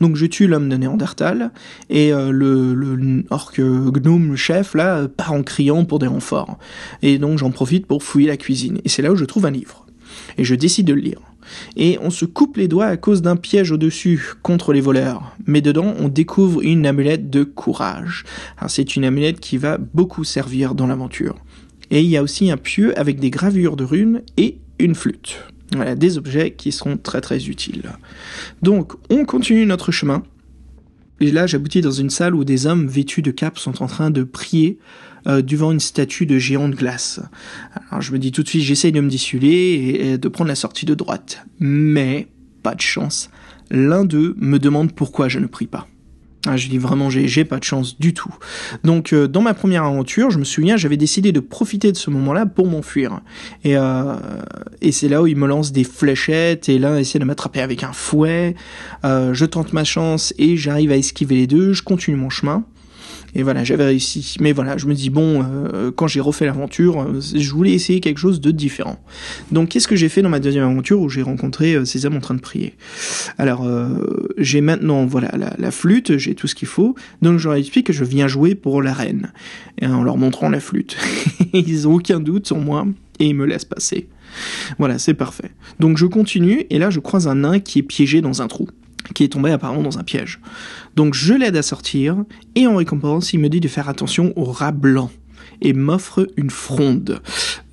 Donc 0.00 0.14
je 0.14 0.26
tue 0.26 0.46
l'homme 0.46 0.68
de 0.68 0.76
Néandertal 0.76 1.50
et 1.90 2.12
euh, 2.12 2.30
le, 2.30 2.72
le 2.72 3.90
gnome 3.90 4.30
le 4.30 4.36
chef 4.36 4.74
là 4.74 5.08
part 5.08 5.32
en 5.32 5.42
criant 5.42 5.84
pour 5.84 5.98
des 5.98 6.06
renforts. 6.06 6.56
Et 7.02 7.18
donc 7.18 7.36
j'en 7.36 7.50
profite 7.50 7.86
pour 7.86 8.04
fouiller 8.04 8.28
la 8.28 8.36
cuisine. 8.36 8.78
Et 8.84 8.88
c'est 8.88 9.02
là 9.02 9.10
où 9.10 9.16
je 9.16 9.24
trouve 9.24 9.46
un 9.46 9.50
livre. 9.50 9.86
Et 10.38 10.44
je 10.44 10.54
décide 10.54 10.86
de 10.86 10.94
le 10.94 11.00
lire. 11.00 11.20
Et 11.76 11.98
on 12.00 12.10
se 12.10 12.24
coupe 12.24 12.56
les 12.58 12.68
doigts 12.68 12.86
à 12.86 12.96
cause 12.96 13.22
d'un 13.22 13.34
piège 13.34 13.72
au-dessus 13.72 14.34
contre 14.42 14.72
les 14.72 14.80
voleurs. 14.80 15.34
Mais 15.46 15.60
dedans, 15.60 15.94
on 15.98 16.06
découvre 16.06 16.62
une 16.62 16.86
amulette 16.86 17.28
de 17.28 17.42
courage. 17.42 18.24
c'est 18.68 18.94
une 18.94 19.04
amulette 19.04 19.40
qui 19.40 19.58
va 19.58 19.78
beaucoup 19.78 20.22
servir 20.22 20.76
dans 20.76 20.86
l'aventure. 20.86 21.34
Et 21.90 22.00
il 22.00 22.08
y 22.08 22.16
a 22.16 22.22
aussi 22.22 22.50
un 22.50 22.56
pieu 22.56 22.98
avec 22.98 23.20
des 23.20 23.30
gravures 23.30 23.76
de 23.76 23.84
runes 23.84 24.22
et 24.36 24.58
une 24.78 24.94
flûte. 24.94 25.38
Voilà, 25.72 25.94
des 25.94 26.18
objets 26.18 26.52
qui 26.52 26.72
seront 26.72 26.96
très 26.96 27.20
très 27.20 27.46
utiles. 27.46 27.90
Donc, 28.62 28.92
on 29.10 29.24
continue 29.24 29.66
notre 29.66 29.92
chemin. 29.92 30.22
Et 31.20 31.30
là, 31.30 31.46
j'aboutis 31.46 31.80
dans 31.80 31.90
une 31.90 32.10
salle 32.10 32.34
où 32.34 32.44
des 32.44 32.66
hommes 32.66 32.86
vêtus 32.86 33.22
de 33.22 33.30
capes 33.30 33.58
sont 33.58 33.82
en 33.82 33.86
train 33.86 34.10
de 34.10 34.24
prier 34.24 34.78
euh, 35.26 35.42
devant 35.42 35.72
une 35.72 35.80
statue 35.80 36.26
de 36.26 36.38
géant 36.38 36.68
de 36.68 36.74
glace. 36.74 37.20
Alors, 37.90 38.02
je 38.02 38.12
me 38.12 38.18
dis 38.18 38.32
tout 38.32 38.42
de 38.42 38.48
suite, 38.48 38.62
j'essaye 38.62 38.92
de 38.92 39.00
me 39.00 39.08
dissuler 39.08 39.98
et 40.00 40.18
de 40.18 40.28
prendre 40.28 40.48
la 40.48 40.54
sortie 40.54 40.86
de 40.86 40.94
droite. 40.94 41.44
Mais, 41.60 42.28
pas 42.62 42.74
de 42.74 42.80
chance. 42.80 43.30
L'un 43.70 44.04
d'eux 44.04 44.34
me 44.38 44.58
demande 44.58 44.92
pourquoi 44.92 45.28
je 45.28 45.38
ne 45.38 45.46
prie 45.46 45.66
pas. 45.66 45.88
Ah, 46.46 46.58
je 46.58 46.68
dis 46.68 46.76
vraiment, 46.76 47.08
j'ai 47.08 47.44
pas 47.44 47.58
de 47.58 47.64
chance 47.64 47.98
du 47.98 48.12
tout. 48.12 48.34
Donc, 48.82 49.12
euh, 49.12 49.26
dans 49.26 49.40
ma 49.40 49.54
première 49.54 49.84
aventure, 49.84 50.30
je 50.30 50.38
me 50.38 50.44
souviens, 50.44 50.76
j'avais 50.76 50.98
décidé 50.98 51.32
de 51.32 51.40
profiter 51.40 51.90
de 51.90 51.96
ce 51.96 52.10
moment-là 52.10 52.44
pour 52.44 52.66
m'enfuir. 52.66 53.20
Et, 53.64 53.78
euh, 53.78 54.14
et 54.82 54.92
c'est 54.92 55.08
là 55.08 55.22
où 55.22 55.26
il 55.26 55.36
me 55.36 55.46
lance 55.46 55.72
des 55.72 55.84
fléchettes, 55.84 56.68
et 56.68 56.78
l'un 56.78 56.98
essaie 56.98 57.18
de 57.18 57.24
m'attraper 57.24 57.60
avec 57.60 57.82
un 57.82 57.92
fouet. 57.92 58.54
Euh, 59.04 59.32
je 59.32 59.46
tente 59.46 59.72
ma 59.72 59.84
chance, 59.84 60.34
et 60.36 60.58
j'arrive 60.58 60.92
à 60.92 60.96
esquiver 60.96 61.36
les 61.36 61.46
deux, 61.46 61.72
je 61.72 61.82
continue 61.82 62.16
mon 62.16 62.30
chemin. 62.30 62.64
Et 63.34 63.42
voilà, 63.42 63.64
j'avais 63.64 63.84
réussi. 63.84 64.36
Mais 64.40 64.52
voilà, 64.52 64.76
je 64.76 64.86
me 64.86 64.94
dis, 64.94 65.10
bon, 65.10 65.42
euh, 65.42 65.90
quand 65.90 66.06
j'ai 66.06 66.20
refait 66.20 66.46
l'aventure, 66.46 67.02
euh, 67.02 67.20
je 67.20 67.50
voulais 67.50 67.72
essayer 67.72 68.00
quelque 68.00 68.18
chose 68.18 68.40
de 68.40 68.50
différent. 68.50 68.98
Donc, 69.50 69.70
qu'est-ce 69.70 69.88
que 69.88 69.96
j'ai 69.96 70.08
fait 70.08 70.22
dans 70.22 70.28
ma 70.28 70.40
deuxième 70.40 70.64
aventure 70.64 71.00
où 71.00 71.08
j'ai 71.08 71.22
rencontré 71.22 71.74
euh, 71.74 71.84
ces 71.84 72.06
hommes 72.06 72.16
en 72.16 72.20
train 72.20 72.34
de 72.34 72.40
prier? 72.40 72.74
Alors, 73.38 73.66
j'ai 74.38 74.60
maintenant, 74.60 75.06
voilà, 75.06 75.30
la, 75.58 75.70
flûte, 75.70 76.16
j'ai 76.18 76.34
tout 76.34 76.46
ce 76.46 76.54
qu'il 76.54 76.68
faut. 76.68 76.94
Donc, 77.22 77.38
je 77.38 77.48
leur 77.48 77.56
explique 77.56 77.86
que 77.86 77.92
je 77.92 78.04
viens 78.04 78.28
jouer 78.28 78.54
pour 78.54 78.82
la 78.82 78.92
reine. 78.92 79.32
Et 79.80 79.86
en 79.86 80.02
leur 80.02 80.16
montrant 80.16 80.48
la 80.48 80.60
flûte. 80.60 80.96
ils 81.52 81.88
ont 81.88 81.94
aucun 81.94 82.20
doute 82.20 82.46
sur 82.46 82.58
moi 82.58 82.86
et 83.18 83.26
ils 83.26 83.34
me 83.34 83.44
laissent 83.44 83.64
passer. 83.64 84.08
Voilà, 84.78 84.98
c'est 84.98 85.14
parfait. 85.14 85.50
Donc 85.80 85.96
je 85.98 86.06
continue 86.06 86.66
et 86.70 86.78
là 86.78 86.90
je 86.90 87.00
croise 87.00 87.28
un 87.28 87.36
nain 87.36 87.60
qui 87.60 87.80
est 87.80 87.82
piégé 87.82 88.20
dans 88.20 88.42
un 88.42 88.48
trou 88.48 88.68
qui 89.12 89.24
est 89.24 89.28
tombé 89.28 89.50
apparemment 89.50 89.82
dans 89.82 89.98
un 89.98 90.02
piège. 90.02 90.40
Donc 90.96 91.14
je 91.14 91.34
l'aide 91.34 91.56
à 91.56 91.62
sortir, 91.62 92.24
et 92.54 92.66
en 92.66 92.76
récompense, 92.76 93.32
il 93.32 93.40
me 93.40 93.48
dit 93.48 93.60
de 93.60 93.68
faire 93.68 93.88
attention 93.88 94.32
au 94.36 94.44
rat 94.44 94.72
blanc, 94.72 95.10
et 95.60 95.72
m'offre 95.72 96.28
une 96.36 96.50
fronde. 96.50 97.20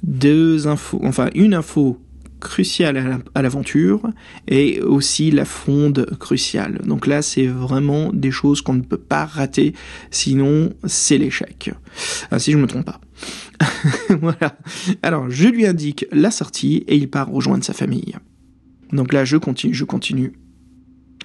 Deux 0.04 0.68
infos, 0.68 1.00
enfin 1.04 1.30
une 1.36 1.54
info 1.54 2.00
cruciale 2.40 3.22
à 3.36 3.42
l'aventure, 3.42 4.10
et 4.48 4.82
aussi 4.82 5.32
la 5.32 5.46
fronde 5.46 6.08
cruciale. 6.20 6.82
Donc 6.86 7.08
là, 7.08 7.22
c'est 7.22 7.46
vraiment 7.46 8.12
des 8.12 8.32
choses 8.32 8.62
qu'on 8.62 8.74
ne 8.74 8.82
peut 8.82 8.98
pas 8.98 9.26
rater, 9.26 9.74
sinon 10.10 10.74
c'est 10.86 11.18
l'échec. 11.18 11.72
Ah, 12.32 12.40
si 12.40 12.52
je 12.52 12.58
me 12.58 12.68
trompe 12.68 12.86
pas. 12.86 13.00
voilà. 14.22 14.58
Alors, 15.04 15.30
je 15.30 15.48
lui 15.48 15.66
indique 15.68 16.06
la 16.12 16.32
sortie, 16.32 16.84
et 16.88 16.98
il 16.98 17.10
part 17.10 17.30
rejoindre 17.30 17.64
sa 17.64 17.74
famille. 17.74 18.16
Donc 18.92 19.14
là, 19.14 19.24
je 19.24 19.38
continue, 19.38 19.74
je 19.74 19.86
continue. 19.86 20.34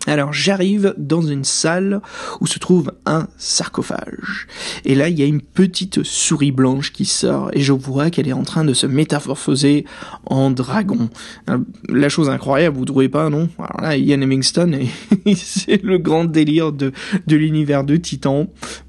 Alors 0.06 0.32
j'arrive 0.32 0.94
dans 0.96 1.22
une 1.22 1.44
salle 1.44 2.00
où 2.40 2.46
se 2.46 2.58
trouve 2.58 2.92
un 3.06 3.28
sarcophage. 3.36 4.46
Et 4.84 4.94
là, 4.94 5.08
il 5.08 5.18
y 5.18 5.22
a 5.22 5.26
une 5.26 5.42
petite 5.42 6.02
souris 6.02 6.52
blanche 6.52 6.92
qui 6.92 7.04
sort 7.04 7.50
et 7.52 7.60
je 7.60 7.72
vois 7.72 8.10
qu'elle 8.10 8.28
est 8.28 8.32
en 8.32 8.44
train 8.44 8.64
de 8.64 8.74
se 8.74 8.86
métamorphoser 8.86 9.84
en 10.26 10.50
dragon. 10.50 11.10
La 11.88 12.08
chose 12.08 12.30
incroyable, 12.30 12.76
vous 12.76 12.84
trouvez 12.84 13.08
pas, 13.08 13.28
non? 13.30 13.48
Alors 13.58 13.80
là, 13.80 13.96
Ian 13.96 14.20
Hemingstone, 14.20 14.78
c'est 15.34 15.82
le 15.82 15.98
grand 15.98 16.24
délire 16.24 16.72
de, 16.72 16.92
de 17.26 17.36
l'univers 17.36 17.84
de 17.84 17.96
Titan 17.96 18.48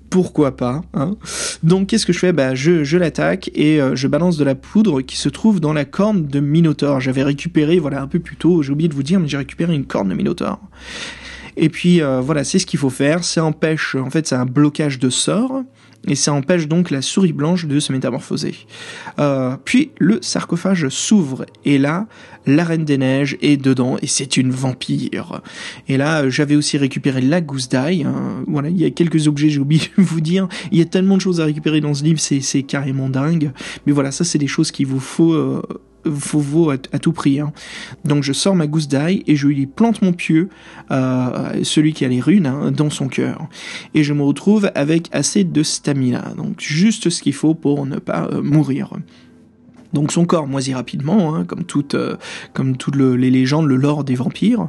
pourquoi 0.09 0.55
pas. 0.55 0.81
Hein 0.93 1.15
Donc 1.63 1.87
qu'est-ce 1.87 2.05
que 2.05 2.13
je 2.13 2.19
fais? 2.19 2.33
Bah 2.33 2.55
je, 2.55 2.83
je 2.83 2.97
l'attaque 2.97 3.49
et 3.53 3.81
euh, 3.81 3.95
je 3.95 4.07
balance 4.07 4.37
de 4.37 4.43
la 4.43 4.55
poudre 4.55 5.01
qui 5.01 5.17
se 5.17 5.29
trouve 5.29 5.59
dans 5.59 5.73
la 5.73 5.85
corne 5.85 6.27
de 6.27 6.39
Minotaur. 6.39 6.99
J'avais 6.99 7.23
récupéré, 7.23 7.79
voilà 7.79 8.01
un 8.01 8.07
peu 8.07 8.19
plus 8.19 8.35
tôt, 8.35 8.61
j'ai 8.63 8.71
oublié 8.71 8.89
de 8.89 8.93
vous 8.93 9.03
dire, 9.03 9.19
mais 9.19 9.27
j'ai 9.27 9.37
récupéré 9.37 9.73
une 9.73 9.85
corne 9.85 10.09
de 10.09 10.13
Minotaur. 10.13 10.59
Et 11.57 11.69
puis 11.69 12.01
euh, 12.01 12.21
voilà, 12.21 12.43
c'est 12.43 12.59
ce 12.59 12.65
qu'il 12.65 12.79
faut 12.79 12.89
faire. 12.89 13.23
Ça 13.23 13.43
empêche, 13.43 13.95
en 13.95 14.09
fait, 14.09 14.27
c'est 14.27 14.35
un 14.35 14.45
blocage 14.45 14.99
de 14.99 15.09
sort 15.09 15.63
et 16.07 16.15
ça 16.15 16.33
empêche 16.33 16.67
donc 16.67 16.89
la 16.89 17.01
souris 17.01 17.33
blanche 17.33 17.65
de 17.65 17.79
se 17.79 17.91
métamorphoser. 17.91 18.55
Euh, 19.19 19.57
puis 19.65 19.91
le 19.99 20.19
sarcophage 20.21 20.87
s'ouvre 20.89 21.45
et 21.65 21.77
là, 21.77 22.07
la 22.45 22.63
Reine 22.63 22.85
des 22.85 22.97
Neiges 22.97 23.37
est 23.41 23.57
dedans 23.57 23.97
et 24.01 24.07
c'est 24.07 24.37
une 24.37 24.51
vampire. 24.51 25.41
Et 25.87 25.97
là, 25.97 26.29
j'avais 26.29 26.55
aussi 26.55 26.77
récupéré 26.77 27.21
la 27.21 27.41
gousse 27.41 27.67
d'ail. 27.67 28.03
Hein. 28.03 28.43
Voilà, 28.47 28.69
il 28.69 28.77
y 28.77 28.85
a 28.85 28.89
quelques 28.89 29.27
objets, 29.27 29.49
j'ai 29.49 29.59
oublié 29.59 29.81
de 29.97 30.03
vous 30.03 30.21
dire. 30.21 30.47
Il 30.71 30.77
y 30.77 30.81
a 30.81 30.85
tellement 30.85 31.17
de 31.17 31.21
choses 31.21 31.41
à 31.41 31.45
récupérer 31.45 31.81
dans 31.81 31.93
ce 31.93 32.03
livre, 32.03 32.19
c'est 32.19 32.63
carrément 32.63 33.09
dingue. 33.09 33.51
Mais 33.85 33.91
voilà, 33.91 34.11
ça 34.11 34.23
c'est 34.23 34.37
des 34.37 34.47
choses 34.47 34.71
qu'il 34.71 34.87
vous 34.87 35.01
faut 35.01 35.33
euh, 35.33 35.61
faut 36.05 36.39
vaut 36.39 36.69
à, 36.69 36.77
tout 36.77 37.11
prix. 37.11 37.39
Hein. 37.39 37.51
Donc 38.05 38.23
je 38.23 38.33
sors 38.33 38.55
ma 38.55 38.67
gousse 38.67 38.87
d'ail 38.87 39.23
et 39.27 39.35
je 39.35 39.47
lui 39.47 39.65
plante 39.65 40.01
mon 40.01 40.13
pieu, 40.13 40.49
euh, 40.91 41.63
celui 41.63 41.93
qui 41.93 42.05
a 42.05 42.07
les 42.07 42.21
runes, 42.21 42.47
hein, 42.47 42.71
dans 42.71 42.89
son 42.89 43.07
cœur. 43.07 43.47
Et 43.93 44.03
je 44.03 44.13
me 44.13 44.23
retrouve 44.23 44.71
avec 44.75 45.09
assez 45.11 45.43
de 45.43 45.63
stamina, 45.63 46.33
donc 46.37 46.59
juste 46.59 47.09
ce 47.09 47.21
qu'il 47.21 47.33
faut 47.33 47.53
pour 47.53 47.85
ne 47.85 47.97
pas 47.97 48.29
euh, 48.31 48.41
mourir. 48.41 48.91
Donc 49.93 50.11
son 50.11 50.25
corps 50.25 50.47
moisit 50.47 50.75
rapidement, 50.75 51.33
hein, 51.33 51.45
comme 51.45 51.63
toutes, 51.63 51.95
euh, 51.95 52.17
comme 52.53 52.75
toutes 52.75 52.97
les 52.97 53.31
légendes, 53.31 53.67
le 53.67 53.77
lore 53.77 54.03
des 54.03 54.15
vampires. 54.15 54.67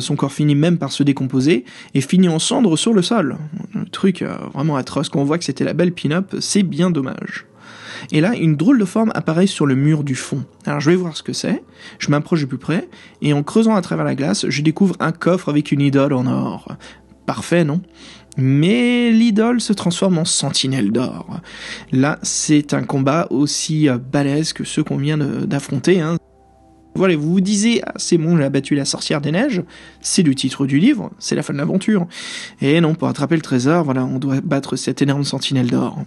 son 0.00 0.16
corps 0.16 0.32
finit 0.32 0.54
même 0.54 0.76
par 0.76 0.92
se 0.92 1.02
décomposer 1.02 1.64
et 1.94 2.00
finit 2.02 2.28
en 2.28 2.38
cendres 2.38 2.76
sur 2.76 2.92
le 2.92 3.00
sol. 3.00 3.38
Un 3.74 3.84
truc 3.84 4.22
vraiment 4.52 4.76
atroce. 4.76 5.08
Quand 5.08 5.20
on 5.20 5.24
voit 5.24 5.38
que 5.38 5.44
c'était 5.44 5.64
la 5.64 5.72
belle 5.72 5.92
pin-up, 5.92 6.36
c'est 6.40 6.62
bien 6.62 6.90
dommage. 6.90 7.46
Et 8.12 8.20
là, 8.20 8.34
une 8.34 8.56
drôle 8.56 8.78
de 8.78 8.84
forme 8.84 9.12
apparaît 9.14 9.46
sur 9.46 9.66
le 9.66 9.74
mur 9.74 10.04
du 10.04 10.14
fond. 10.14 10.44
Alors 10.66 10.80
je 10.80 10.90
vais 10.90 10.96
voir 10.96 11.16
ce 11.16 11.22
que 11.22 11.32
c'est, 11.32 11.62
je 11.98 12.10
m'approche 12.10 12.40
de 12.42 12.46
plus 12.46 12.58
près, 12.58 12.88
et 13.22 13.32
en 13.32 13.42
creusant 13.42 13.74
à 13.74 13.82
travers 13.82 14.04
la 14.04 14.14
glace, 14.14 14.46
je 14.48 14.62
découvre 14.62 14.96
un 15.00 15.12
coffre 15.12 15.48
avec 15.48 15.72
une 15.72 15.80
idole 15.80 16.12
en 16.12 16.26
or. 16.26 16.76
Parfait, 17.26 17.64
non? 17.64 17.80
Mais 18.36 19.10
l'idole 19.10 19.60
se 19.60 19.72
transforme 19.72 20.18
en 20.18 20.24
sentinelle 20.24 20.92
d'or. 20.92 21.40
Là, 21.92 22.18
c'est 22.22 22.74
un 22.74 22.82
combat 22.82 23.26
aussi 23.30 23.88
balèze 24.12 24.52
que 24.52 24.64
ceux 24.64 24.84
qu'on 24.84 24.96
vient 24.96 25.18
d'affronter. 25.18 26.00
Hein. 26.00 26.16
voilà, 26.94 27.16
vous 27.16 27.32
vous 27.32 27.40
disiez, 27.40 27.82
ah, 27.86 27.92
c'est 27.96 28.18
bon, 28.18 28.36
j'ai 28.36 28.44
abattu 28.44 28.74
la 28.74 28.84
sorcière 28.84 29.20
des 29.20 29.32
neiges, 29.32 29.62
c'est 30.00 30.22
le 30.22 30.34
titre 30.34 30.66
du 30.66 30.78
livre, 30.78 31.10
c'est 31.18 31.34
la 31.34 31.42
fin 31.42 31.52
de 31.52 31.58
l'aventure. 31.58 32.06
Et 32.60 32.80
non, 32.80 32.94
pour 32.94 33.08
attraper 33.08 33.36
le 33.36 33.42
trésor, 33.42 33.84
voilà, 33.84 34.04
on 34.04 34.18
doit 34.18 34.40
battre 34.40 34.76
cette 34.76 35.02
énorme 35.02 35.24
sentinelle 35.24 35.68
d'or. 35.68 35.98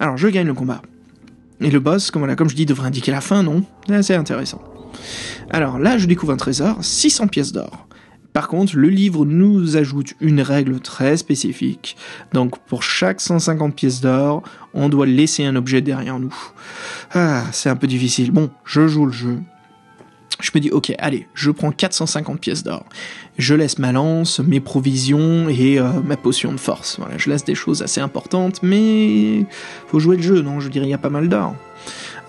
Alors, 0.00 0.16
je 0.16 0.28
gagne 0.28 0.46
le 0.46 0.54
combat. 0.54 0.82
Et 1.60 1.70
le 1.70 1.80
boss, 1.80 2.10
comme, 2.10 2.34
comme 2.34 2.48
je 2.48 2.56
dis, 2.56 2.66
devrait 2.66 2.88
indiquer 2.88 3.12
la 3.12 3.20
fin, 3.20 3.42
non? 3.42 3.64
C'est 4.02 4.14
intéressant. 4.14 4.62
Alors 5.50 5.78
là, 5.78 5.98
je 5.98 6.06
découvre 6.06 6.32
un 6.32 6.36
trésor, 6.36 6.76
600 6.80 7.28
pièces 7.28 7.52
d'or. 7.52 7.86
Par 8.32 8.48
contre, 8.48 8.76
le 8.76 8.88
livre 8.88 9.26
nous 9.26 9.76
ajoute 9.76 10.14
une 10.20 10.40
règle 10.40 10.80
très 10.80 11.18
spécifique. 11.18 11.96
Donc 12.32 12.58
pour 12.60 12.82
chaque 12.82 13.20
150 13.20 13.74
pièces 13.74 14.00
d'or, 14.00 14.42
on 14.72 14.88
doit 14.88 15.06
laisser 15.06 15.44
un 15.44 15.54
objet 15.54 15.82
derrière 15.82 16.18
nous. 16.18 16.34
Ah, 17.12 17.44
c'est 17.52 17.68
un 17.68 17.76
peu 17.76 17.86
difficile. 17.86 18.30
Bon, 18.30 18.50
je 18.64 18.88
joue 18.88 19.04
le 19.04 19.12
jeu. 19.12 19.38
Je 20.42 20.50
me 20.54 20.60
dis, 20.60 20.70
ok, 20.70 20.92
allez, 20.98 21.26
je 21.34 21.50
prends 21.50 21.70
450 21.70 22.40
pièces 22.40 22.64
d'or. 22.64 22.84
Je 23.38 23.54
laisse 23.54 23.78
ma 23.78 23.92
lance, 23.92 24.40
mes 24.40 24.60
provisions 24.60 25.48
et 25.48 25.78
euh, 25.78 25.88
ma 26.04 26.16
potion 26.16 26.52
de 26.52 26.58
force. 26.58 26.98
Voilà, 26.98 27.16
je 27.16 27.30
laisse 27.30 27.44
des 27.44 27.54
choses 27.54 27.80
assez 27.80 28.00
importantes, 28.00 28.60
mais 28.62 29.46
faut 29.86 30.00
jouer 30.00 30.16
le 30.16 30.22
jeu, 30.22 30.42
non? 30.42 30.58
Je 30.58 30.68
dirais, 30.68 30.86
il 30.86 30.90
y 30.90 30.94
a 30.94 30.98
pas 30.98 31.10
mal 31.10 31.28
d'or. 31.28 31.54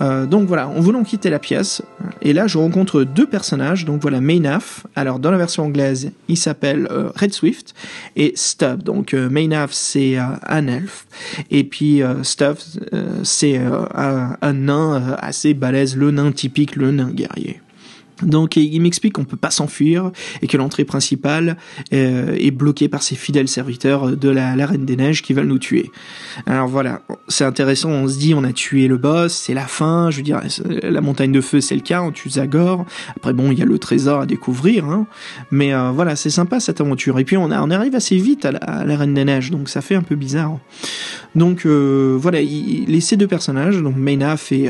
Euh, 0.02 0.28
donc 0.28 0.48
voilà, 0.48 0.68
en 0.68 0.80
voulant 0.80 1.04
quitter 1.04 1.30
la 1.30 1.38
pièce, 1.38 1.84
et 2.24 2.34
là 2.34 2.48
je 2.48 2.58
rencontre 2.58 3.04
deux 3.04 3.28
personnages, 3.28 3.86
donc 3.86 4.02
voilà 4.02 4.22
Maynaf, 4.22 4.88
alors 4.96 5.20
dans 5.20 5.30
la 5.30 5.38
version 5.38 5.66
anglaise 5.66 6.12
il 6.28 6.36
s'appelle 6.36 6.88
euh, 6.90 7.12
Red 7.16 7.32
Swift, 7.32 7.76
et 8.16 8.34
Stubb, 8.36 8.82
donc 8.82 9.14
Maynaf 9.14 9.72
c'est 9.72 10.18
un 10.18 10.68
elfe, 10.68 11.06
et 11.52 11.64
puis 11.64 12.02
Stubb 12.24 12.58
c'est 13.22 13.58
un, 13.58 14.36
un, 14.42 14.54
nain 14.54 15.16
assez 15.20 15.54
balèze, 15.54 15.96
le 15.96 16.10
nain 16.10 16.32
typique, 16.32 16.76
le 16.76 16.90
nain 16.90 17.12
guerrier. 17.12 17.62
Donc 18.22 18.56
il 18.56 18.80
m'explique 18.80 19.14
qu'on 19.14 19.26
peut 19.26 19.38
pas 19.38 19.52
s'enfuir 19.52 20.12
et 20.42 20.48
que 20.48 20.58
l'entrée 20.58 20.86
principale 20.86 21.58
euh, 21.94 22.36
est 22.40 22.52
bloquée 22.52 22.88
par 22.88 23.04
ces 23.04 23.16
fidèles 23.16 23.48
serviteurs 23.48 24.16
de 24.16 24.30
la, 24.30 24.54
Reine 24.66 24.86
des 24.86 24.96
Neiges 24.96 25.22
qui 25.22 25.34
veulent 25.34 25.48
nous 25.48 25.60
tuer. 25.60 25.92
Alors 26.46 26.68
voilà, 26.68 27.02
c'est 27.28 27.44
intéressant, 27.44 27.90
on 27.90 28.08
se 28.08 28.18
dit 28.18 28.34
on 28.34 28.44
a 28.44 28.54
tué 28.54 28.88
le 28.88 28.98
boss, 28.98 29.34
c'est 29.34 29.54
la 29.54 29.68
fin, 29.68 30.12
je 30.12 30.18
veux 30.18 30.24
dire 30.24 30.42
la 30.84 31.02
montagne 31.02 31.32
de 31.32 31.42
feu 31.42 31.60
c'est 31.60 31.76
le 31.76 31.82
cas, 31.82 32.02
on 32.02 32.12
tue 32.12 32.30
Zagor. 32.30 32.86
Après 33.16 33.34
bon, 33.34 33.52
il 33.52 33.60
y 33.60 33.62
a 33.62 33.66
le 33.66 33.80
trésor 33.80 34.22
à 34.22 34.26
découvrir, 34.26 34.86
hein. 34.86 35.08
mais 35.52 35.74
euh, 35.74 35.92
voilà, 35.92 36.16
c'est 36.16 36.30
sympa 36.30 36.60
cette 36.60 36.82
aventure. 36.82 37.20
Et 37.20 37.26
puis 37.26 37.38
on, 37.38 37.46
on 37.52 37.72
arrive 37.72 37.96
assez 37.96 38.18
vite 38.18 38.46
à 38.46 38.52
la, 38.52 38.98
Reine 38.98 39.14
des 39.14 39.26
Neiges, 39.26 39.52
donc 39.52 39.70
ça 39.70 39.82
fait 39.82 39.96
un 39.96 40.04
peu 40.04 40.16
bizarre. 40.16 40.60
Donc 41.36 41.66
euh, 41.66 42.16
voilà, 42.20 42.42
il, 42.42 43.02
ces 43.02 43.18
deux 43.18 43.28
personnages, 43.28 43.82
donc 43.82 43.98
Maynaf 43.98 44.52
et, 44.52 44.70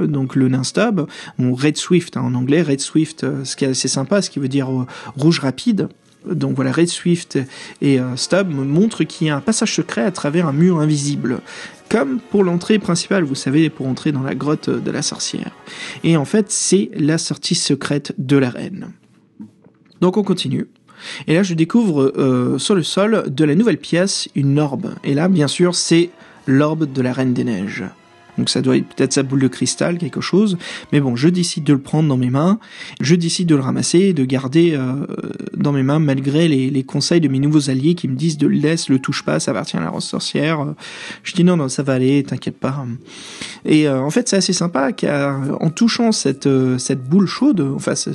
donc 0.00 0.34
le 0.34 0.48
nain 0.48 0.64
Stub, 0.64 1.02
Red 1.38 1.76
Swift 1.76 1.97
Hein, 2.14 2.22
en 2.22 2.34
anglais. 2.34 2.62
Red 2.62 2.80
Swift, 2.80 3.24
euh, 3.24 3.44
ce 3.44 3.56
qui 3.56 3.64
est 3.64 3.68
assez 3.68 3.88
sympa, 3.88 4.22
ce 4.22 4.30
qui 4.30 4.38
veut 4.38 4.48
dire 4.48 4.70
euh, 4.70 4.86
rouge 5.16 5.40
rapide. 5.40 5.88
Donc 6.28 6.56
voilà, 6.56 6.72
Red 6.72 6.88
Swift 6.88 7.38
et 7.80 8.00
euh, 8.00 8.16
Stub 8.16 8.50
montrent 8.50 9.04
qu'il 9.04 9.28
y 9.28 9.30
a 9.30 9.36
un 9.36 9.40
passage 9.40 9.74
secret 9.74 10.02
à 10.02 10.10
travers 10.10 10.46
un 10.46 10.52
mur 10.52 10.80
invisible. 10.80 11.40
Comme 11.88 12.18
pour 12.18 12.44
l'entrée 12.44 12.78
principale, 12.78 13.24
vous 13.24 13.34
savez, 13.34 13.70
pour 13.70 13.86
entrer 13.86 14.12
dans 14.12 14.22
la 14.22 14.34
grotte 14.34 14.68
de 14.68 14.90
la 14.90 15.00
sorcière. 15.00 15.52
Et 16.04 16.16
en 16.16 16.24
fait, 16.24 16.50
c'est 16.50 16.90
la 16.94 17.16
sortie 17.16 17.54
secrète 17.54 18.14
de 18.18 18.36
la 18.36 18.50
reine. 18.50 18.90
Donc 20.00 20.16
on 20.16 20.22
continue. 20.22 20.66
Et 21.28 21.34
là, 21.34 21.42
je 21.42 21.54
découvre 21.54 22.12
sur 22.58 22.74
le 22.74 22.82
sol 22.82 23.24
de 23.28 23.44
la 23.44 23.54
nouvelle 23.54 23.78
pièce 23.78 24.28
une 24.34 24.58
orbe. 24.58 24.94
Et 25.04 25.14
là, 25.14 25.28
bien 25.28 25.46
sûr, 25.46 25.76
c'est 25.76 26.10
l'orbe 26.46 26.92
de 26.92 27.00
la 27.00 27.12
Reine 27.12 27.32
des 27.32 27.44
Neiges. 27.44 27.84
Donc 28.38 28.48
ça 28.48 28.62
doit 28.62 28.76
être 28.76 28.86
peut-être 28.86 29.12
sa 29.12 29.22
boule 29.22 29.40
de 29.40 29.48
cristal, 29.48 29.98
quelque 29.98 30.20
chose. 30.20 30.56
Mais 30.92 31.00
bon, 31.00 31.16
je 31.16 31.28
décide 31.28 31.64
de 31.64 31.72
le 31.72 31.80
prendre 31.80 32.08
dans 32.08 32.16
mes 32.16 32.30
mains. 32.30 32.58
Je 33.00 33.16
décide 33.16 33.48
de 33.48 33.56
le 33.56 33.60
ramasser 33.60 33.98
et 33.98 34.12
de 34.12 34.24
garder 34.24 34.74
euh, 34.74 35.06
dans 35.54 35.72
mes 35.72 35.82
mains 35.82 35.98
malgré 35.98 36.48
les, 36.48 36.82
conseils 36.84 37.20
de 37.20 37.28
mes 37.28 37.40
nouveaux 37.40 37.68
alliés 37.68 37.94
qui 37.94 38.08
me 38.08 38.14
disent 38.14 38.38
de 38.38 38.46
le 38.46 38.56
laisse, 38.56 38.88
le 38.88 38.98
touche 38.98 39.24
pas, 39.24 39.40
ça 39.40 39.50
appartient 39.50 39.76
à 39.76 39.80
la 39.80 39.90
rose 39.90 40.04
sorcière. 40.04 40.74
Je 41.24 41.34
dis 41.34 41.44
non, 41.44 41.56
non, 41.56 41.68
ça 41.68 41.82
va 41.82 41.94
aller, 41.94 42.22
t'inquiète 42.22 42.56
pas. 42.56 42.86
Et 43.64 43.88
euh, 43.88 44.00
en 44.00 44.10
fait, 44.10 44.28
c'est 44.28 44.36
assez 44.36 44.52
sympa 44.52 44.92
car 44.92 45.40
en 45.60 45.70
touchant 45.70 46.12
cette 46.12 46.46
euh, 46.46 46.78
cette 46.78 47.04
boule 47.04 47.26
chaude, 47.26 47.60
enfin 47.74 47.94
ce, 47.94 48.10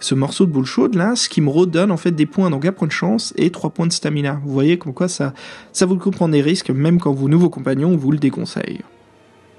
ce, 0.00 0.14
morceau 0.14 0.46
de 0.46 0.52
boule 0.52 0.64
chaude 0.64 0.94
là, 0.94 1.16
ce 1.16 1.28
qui 1.28 1.40
me 1.40 1.50
redonne 1.50 1.90
en 1.90 1.96
fait 1.96 2.12
des 2.12 2.26
points, 2.26 2.50
donc 2.50 2.64
un 2.64 2.72
point 2.72 2.86
de 2.86 2.92
chance 2.92 3.34
et 3.36 3.50
trois 3.50 3.70
points 3.70 3.86
de 3.86 3.92
stamina. 3.92 4.40
Vous 4.44 4.52
voyez 4.52 4.78
comme 4.78 4.94
quoi 4.94 5.08
ça 5.08 5.34
ça 5.72 5.86
vous 5.86 5.94
le 5.94 6.00
coup 6.00 6.10
prendre 6.10 6.32
des 6.32 6.42
risques 6.42 6.70
même 6.70 7.00
quand 7.00 7.12
vos 7.12 7.28
nouveaux 7.28 7.50
compagnons 7.50 7.96
vous 7.96 8.12
le 8.12 8.18
déconseillent. 8.18 8.80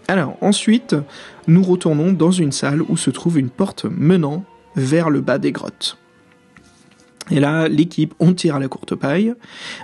Alors 0.08 0.38
ensuite, 0.42 0.96
nous 1.48 1.64
retournons 1.64 2.12
dans 2.12 2.32
une 2.32 2.52
salle 2.52 2.82
où 2.82 2.98
se 2.98 3.10
trouve 3.10 3.40
une 3.40 3.50
porte 3.50 3.86
menant 3.86 4.44
vers 4.76 5.10
le 5.10 5.22
bas 5.22 5.38
des 5.38 5.52
grottes. 5.52 5.98
Et 7.32 7.40
là, 7.40 7.70
l'équipe, 7.70 8.14
on 8.20 8.34
tire 8.34 8.56
à 8.56 8.60
la 8.60 8.68
courte 8.68 8.96
paille, 8.96 9.34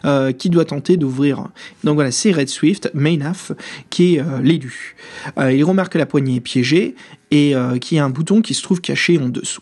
euh, 0.03 0.31
qui 0.33 0.49
doit 0.49 0.65
tenter 0.65 0.97
d'ouvrir. 0.97 1.47
Donc 1.83 1.95
voilà, 1.95 2.11
c'est 2.11 2.31
Red 2.31 2.49
Swift, 2.49 2.91
Maynaf, 2.93 3.53
qui 3.89 4.15
est 4.15 4.19
euh, 4.19 4.41
l'élu. 4.41 4.95
Euh, 5.37 5.53
il 5.53 5.63
remarque 5.63 5.93
que 5.93 5.97
la 5.97 6.05
poignée 6.05 6.35
est 6.35 6.41
piégée 6.41 6.95
et 7.31 7.53
qu'il 7.79 7.97
y 7.97 7.99
a 7.99 8.05
un 8.05 8.09
bouton 8.09 8.41
qui 8.41 8.55
se 8.55 8.63
trouve 8.63 8.81
caché 8.81 9.19
en 9.19 9.29
dessous. 9.29 9.61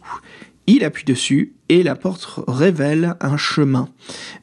Il 0.70 0.84
appuie 0.84 1.06
dessus 1.06 1.54
et 1.70 1.82
la 1.82 1.96
porte 1.96 2.28
révèle 2.48 3.16
un 3.22 3.38
chemin, 3.38 3.88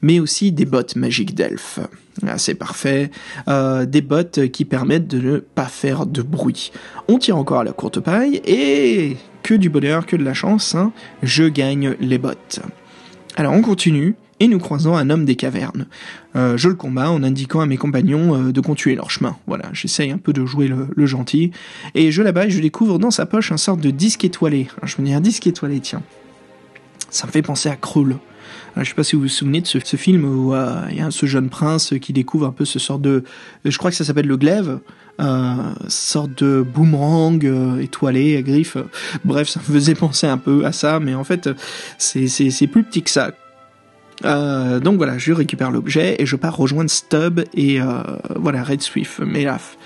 mais 0.01 0.19
aussi 0.19 0.51
des 0.51 0.65
bottes 0.65 0.95
magiques 0.95 1.35
d'elfes. 1.35 1.79
Ah, 2.25 2.39
c'est 2.39 2.55
parfait. 2.55 3.11
Euh, 3.47 3.85
des 3.85 4.01
bottes 4.01 4.47
qui 4.47 4.65
permettent 4.65 5.07
de 5.07 5.19
ne 5.19 5.37
pas 5.37 5.67
faire 5.67 6.07
de 6.07 6.23
bruit. 6.23 6.71
On 7.07 7.19
tire 7.19 7.37
encore 7.37 7.59
à 7.59 7.63
la 7.63 7.73
courte 7.73 7.99
paille 7.99 8.41
et 8.45 9.17
que 9.43 9.53
du 9.53 9.69
bonheur, 9.69 10.07
que 10.07 10.15
de 10.15 10.23
la 10.23 10.33
chance, 10.33 10.73
hein, 10.73 10.91
je 11.21 11.43
gagne 11.43 11.95
les 11.99 12.17
bottes. 12.17 12.59
Alors 13.35 13.53
on 13.53 13.61
continue 13.61 14.15
nous 14.47 14.59
croisons 14.59 14.95
un 14.95 15.09
homme 15.09 15.25
des 15.25 15.35
cavernes. 15.35 15.85
Euh, 16.35 16.57
je 16.57 16.69
le 16.69 16.75
combats 16.75 17.09
en 17.09 17.23
indiquant 17.23 17.61
à 17.61 17.65
mes 17.65 17.77
compagnons 17.77 18.35
euh, 18.35 18.51
de 18.51 18.61
continuer 18.61 18.95
leur 18.95 19.11
chemin. 19.11 19.35
Voilà, 19.47 19.65
j'essaye 19.73 20.11
un 20.11 20.17
peu 20.17 20.33
de 20.33 20.45
jouer 20.45 20.67
le, 20.67 21.05
gentil. 21.05 21.51
Et 21.93 22.11
je 22.11 22.21
là-bas, 22.21 22.49
je 22.49 22.59
découvre 22.59 22.99
dans 22.99 23.11
sa 23.11 23.25
poche 23.25 23.51
un 23.51 23.57
sorte 23.57 23.79
de 23.79 23.91
disque 23.91 24.25
étoilé. 24.25 24.67
je 24.83 24.95
me 24.99 25.05
dis 25.05 25.13
un 25.13 25.21
disque 25.21 25.47
étoilé, 25.47 25.79
tiens. 25.79 26.01
Ça 27.09 27.27
me 27.27 27.31
fait 27.31 27.41
penser 27.41 27.69
à 27.69 27.75
Krull. 27.75 28.17
Je 28.77 28.83
sais 28.83 28.95
pas 28.95 29.03
si 29.03 29.15
vous 29.15 29.23
vous 29.23 29.27
souvenez 29.29 29.61
de 29.61 29.67
ce, 29.67 29.95
film 29.95 30.25
où 30.25 30.53
euh, 30.53 30.81
il 30.91 30.97
y 30.97 31.01
a 31.01 31.09
ce 31.09 31.25
jeune 31.25 31.49
prince 31.49 31.93
qui 32.01 32.11
découvre 32.11 32.45
un 32.45 32.51
peu 32.51 32.65
ce 32.65 32.77
sort 32.77 32.99
de, 32.99 33.23
je 33.63 33.77
crois 33.77 33.89
que 33.89 33.95
ça 33.95 34.03
s'appelle 34.03 34.27
le 34.27 34.35
glaive, 34.35 34.79
euh, 35.21 35.55
sorte 35.87 36.43
de 36.43 36.61
boomerang 36.61 37.45
euh, 37.45 37.79
étoilé 37.79 38.35
à 38.35 38.41
griffes. 38.41 38.77
Bref, 39.23 39.47
ça 39.47 39.61
me 39.61 39.73
faisait 39.73 39.95
penser 39.95 40.27
un 40.27 40.37
peu 40.37 40.65
à 40.65 40.73
ça, 40.73 40.99
mais 40.99 41.15
en 41.15 41.23
fait, 41.23 41.49
c'est 41.97 42.67
plus 42.67 42.83
petit 42.83 43.01
que 43.01 43.09
ça. 43.09 43.31
Euh, 44.23 44.79
donc 44.79 44.97
voilà, 44.97 45.17
je 45.17 45.33
récupère 45.33 45.71
l'objet 45.71 46.15
et 46.19 46.25
je 46.25 46.35
pars 46.35 46.55
rejoindre 46.55 46.89
Stub 46.89 47.41
et 47.53 47.81
euh, 47.81 48.01
voilà 48.35 48.63
Red 48.63 48.81
Swift, 48.81 49.19
Melaf. 49.19 49.77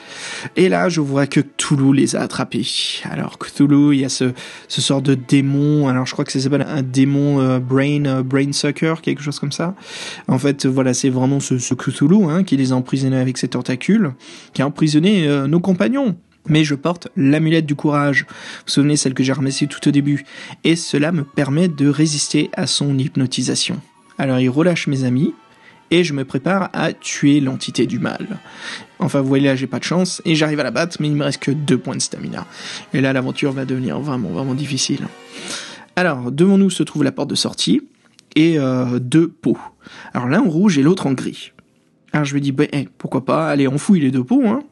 Et 0.55 0.69
là, 0.69 0.89
je 0.89 1.01
vois 1.01 1.27
que 1.27 1.39
Cthulhu 1.39 1.93
les 1.93 2.15
a 2.15 2.21
attrapés. 2.21 2.65
Alors 3.09 3.37
Cthulhu, 3.39 3.95
il 3.95 4.01
y 4.01 4.05
a 4.05 4.09
ce, 4.09 4.31
ce 4.67 4.81
sort 4.81 5.01
de 5.01 5.15
démon. 5.15 5.87
Alors 5.87 6.05
je 6.05 6.13
crois 6.13 6.25
que 6.25 6.31
ça 6.31 6.39
s'appelle 6.39 6.65
un 6.67 6.81
démon 6.81 7.39
euh, 7.39 7.59
brain 7.59 8.05
euh, 8.05 8.23
brain 8.23 8.51
sucker, 8.51 8.95
quelque 9.01 9.21
chose 9.21 9.39
comme 9.39 9.51
ça. 9.51 9.75
En 10.27 10.37
fait, 10.37 10.65
voilà, 10.65 10.93
c'est 10.93 11.09
vraiment 11.09 11.39
ce, 11.39 11.57
ce 11.57 11.73
Cthulhu 11.73 12.25
hein, 12.25 12.43
qui 12.43 12.57
les 12.57 12.71
a 12.71 12.75
emprisonnés 12.75 13.17
avec 13.17 13.37
ses 13.37 13.49
tentacules, 13.49 14.11
qui 14.53 14.61
a 14.61 14.67
emprisonné 14.67 15.27
euh, 15.27 15.47
nos 15.47 15.59
compagnons 15.59 16.15
mais 16.47 16.63
je 16.63 16.73
porte 16.73 17.09
l'amulette 17.15 17.67
du 17.67 17.75
courage. 17.75 18.25
Vous 18.29 18.35
vous 18.65 18.71
souvenez 18.71 18.95
celle 18.95 19.13
que 19.13 19.23
j'ai 19.23 19.33
ramassée 19.33 19.67
tout 19.67 19.87
au 19.87 19.91
début. 19.91 20.25
Et 20.63 20.75
cela 20.75 21.11
me 21.11 21.23
permet 21.23 21.67
de 21.67 21.87
résister 21.87 22.49
à 22.53 22.65
son 22.65 22.97
hypnotisation. 22.97 23.79
Alors 24.19 24.39
il 24.39 24.49
relâche 24.49 24.85
mes 24.85 25.03
amis, 25.03 25.33
et 25.91 26.03
je 26.03 26.13
me 26.13 26.23
prépare 26.23 26.69
à 26.73 26.93
tuer 26.93 27.39
l'entité 27.39 27.87
du 27.87 27.97
mal. 27.97 28.37
Enfin, 28.99 29.21
vous 29.21 29.27
voyez 29.27 29.47
là, 29.47 29.55
j'ai 29.55 29.65
pas 29.65 29.79
de 29.79 29.83
chance, 29.83 30.21
et 30.25 30.35
j'arrive 30.35 30.59
à 30.59 30.63
la 30.63 30.69
battre, 30.69 30.97
mais 30.99 31.07
il 31.07 31.15
me 31.15 31.23
reste 31.23 31.41
que 31.41 31.49
deux 31.49 31.79
points 31.79 31.95
de 31.95 32.01
stamina. 32.01 32.45
Et 32.93 33.01
là, 33.01 33.11
l'aventure 33.11 33.51
va 33.53 33.65
devenir 33.65 33.99
vraiment, 33.99 34.29
vraiment 34.29 34.53
difficile. 34.53 35.07
Alors, 35.95 36.31
devant 36.31 36.59
nous 36.59 36.69
se 36.69 36.83
trouve 36.83 37.03
la 37.03 37.11
porte 37.11 37.31
de 37.31 37.35
sortie, 37.35 37.81
et 38.35 38.59
euh, 38.59 38.99
deux 38.99 39.27
pots. 39.27 39.57
Alors 40.13 40.27
l'un 40.27 40.41
en 40.41 40.49
rouge 40.49 40.77
et 40.77 40.83
l'autre 40.83 41.07
en 41.07 41.13
gris. 41.13 41.51
Alors 42.19 42.25
je 42.25 42.35
me 42.35 42.41
dis, 42.41 42.51
bah, 42.51 42.65
pourquoi 42.97 43.23
pas, 43.23 43.47
allez, 43.47 43.65
on 43.69 43.77
fouille 43.77 44.01
les 44.01 44.11
deux 44.11 44.25
pots. 44.25 44.43
Hein. 44.45 44.63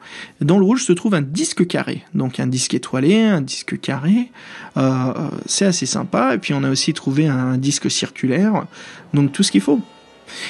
Dans 0.41 0.57
le 0.57 0.65
rouge 0.65 0.83
se 0.83 0.91
trouve 0.91 1.15
un 1.15 1.21
disque 1.21 1.65
carré, 1.65 2.03
donc 2.13 2.41
un 2.41 2.47
disque 2.47 2.73
étoilé, 2.73 3.21
un 3.21 3.39
disque 3.39 3.79
carré, 3.79 4.31
euh, 4.75 4.81
euh, 4.81 5.29
c'est 5.45 5.63
assez 5.63 5.85
sympa. 5.85 6.35
Et 6.35 6.39
puis 6.39 6.53
on 6.53 6.61
a 6.63 6.69
aussi 6.69 6.91
trouvé 6.91 7.25
un 7.25 7.57
disque 7.57 7.89
circulaire, 7.89 8.65
donc 9.13 9.31
tout 9.31 9.43
ce 9.43 9.51
qu'il 9.53 9.61
faut. 9.61 9.79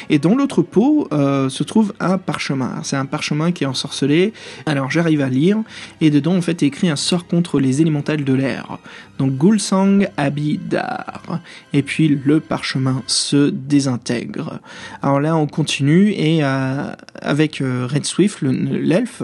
Et 0.10 0.20
dans 0.20 0.36
l'autre 0.36 0.62
pot 0.62 1.08
euh, 1.12 1.50
se 1.50 1.64
trouve 1.64 1.94
un 2.00 2.18
parchemin. 2.18 2.82
C'est 2.84 2.96
un 2.96 3.06
parchemin 3.06 3.52
qui 3.52 3.64
est 3.64 3.68
ensorcelé. 3.68 4.34
Alors 4.66 4.92
j'arrive 4.92 5.22
à 5.22 5.30
lire 5.30 5.58
et 6.02 6.10
dedans 6.10 6.36
en 6.36 6.42
fait 6.42 6.64
est 6.64 6.68
écrit 6.68 6.90
un 6.90 6.96
sort 6.96 7.28
contre 7.28 7.60
les 7.60 7.82
élémentales 7.82 8.24
de 8.24 8.34
l'air. 8.34 8.80
Donc 9.18 9.34
Gulsang 9.38 10.00
Abidar. 10.18 11.42
Et 11.74 11.84
puis 11.84 12.08
le 12.08 12.40
parchemin 12.40 13.04
se 13.08 13.50
désintègre. 13.50 14.60
Alors 15.02 15.20
là 15.20 15.36
on 15.36 15.48
continue 15.48 16.12
et 16.12 16.44
euh, 16.44 16.92
avec 17.22 17.62
euh, 17.62 17.88
Red 17.90 18.06
Swift, 18.06 18.42
l'elfe, 18.42 19.24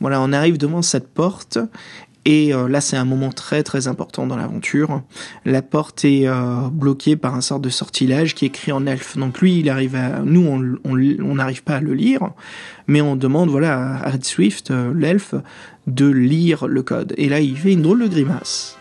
voilà 0.00 0.20
on 0.20 0.32
arrive 0.32 0.58
devant 0.58 0.82
cette 0.82 1.08
porte 1.08 1.58
Et 2.24 2.54
euh, 2.54 2.68
là, 2.68 2.80
c'est 2.80 2.96
un 2.96 3.04
moment 3.04 3.30
très 3.30 3.62
très 3.62 3.88
important 3.88 4.26
dans 4.26 4.36
l'aventure. 4.36 5.02
La 5.44 5.60
porte 5.60 6.04
est 6.04 6.28
euh, 6.28 6.68
bloquée 6.70 7.16
par 7.16 7.34
un 7.34 7.40
sort 7.40 7.58
de 7.58 7.68
sortilège 7.68 8.34
qui 8.34 8.44
est 8.44 8.48
écrit 8.48 8.70
en 8.70 8.86
elfe. 8.86 9.16
Donc 9.16 9.40
lui, 9.40 9.58
il 9.58 9.68
arrive 9.68 9.96
à, 9.96 10.20
nous, 10.20 10.46
on 10.84 11.34
n'arrive 11.34 11.64
pas 11.64 11.76
à 11.76 11.80
le 11.80 11.94
lire, 11.94 12.30
mais 12.86 13.00
on 13.00 13.16
demande 13.16 13.50
voilà 13.50 13.96
à 13.96 14.10
Red 14.10 14.24
Swift, 14.24 14.70
euh, 14.70 14.92
l'elfe, 14.94 15.34
de 15.88 16.06
lire 16.06 16.68
le 16.68 16.82
code. 16.82 17.12
Et 17.16 17.28
là, 17.28 17.40
il 17.40 17.56
fait 17.56 17.72
une 17.72 17.82
drôle 17.82 18.02
de 18.02 18.08
grimace. 18.08 18.78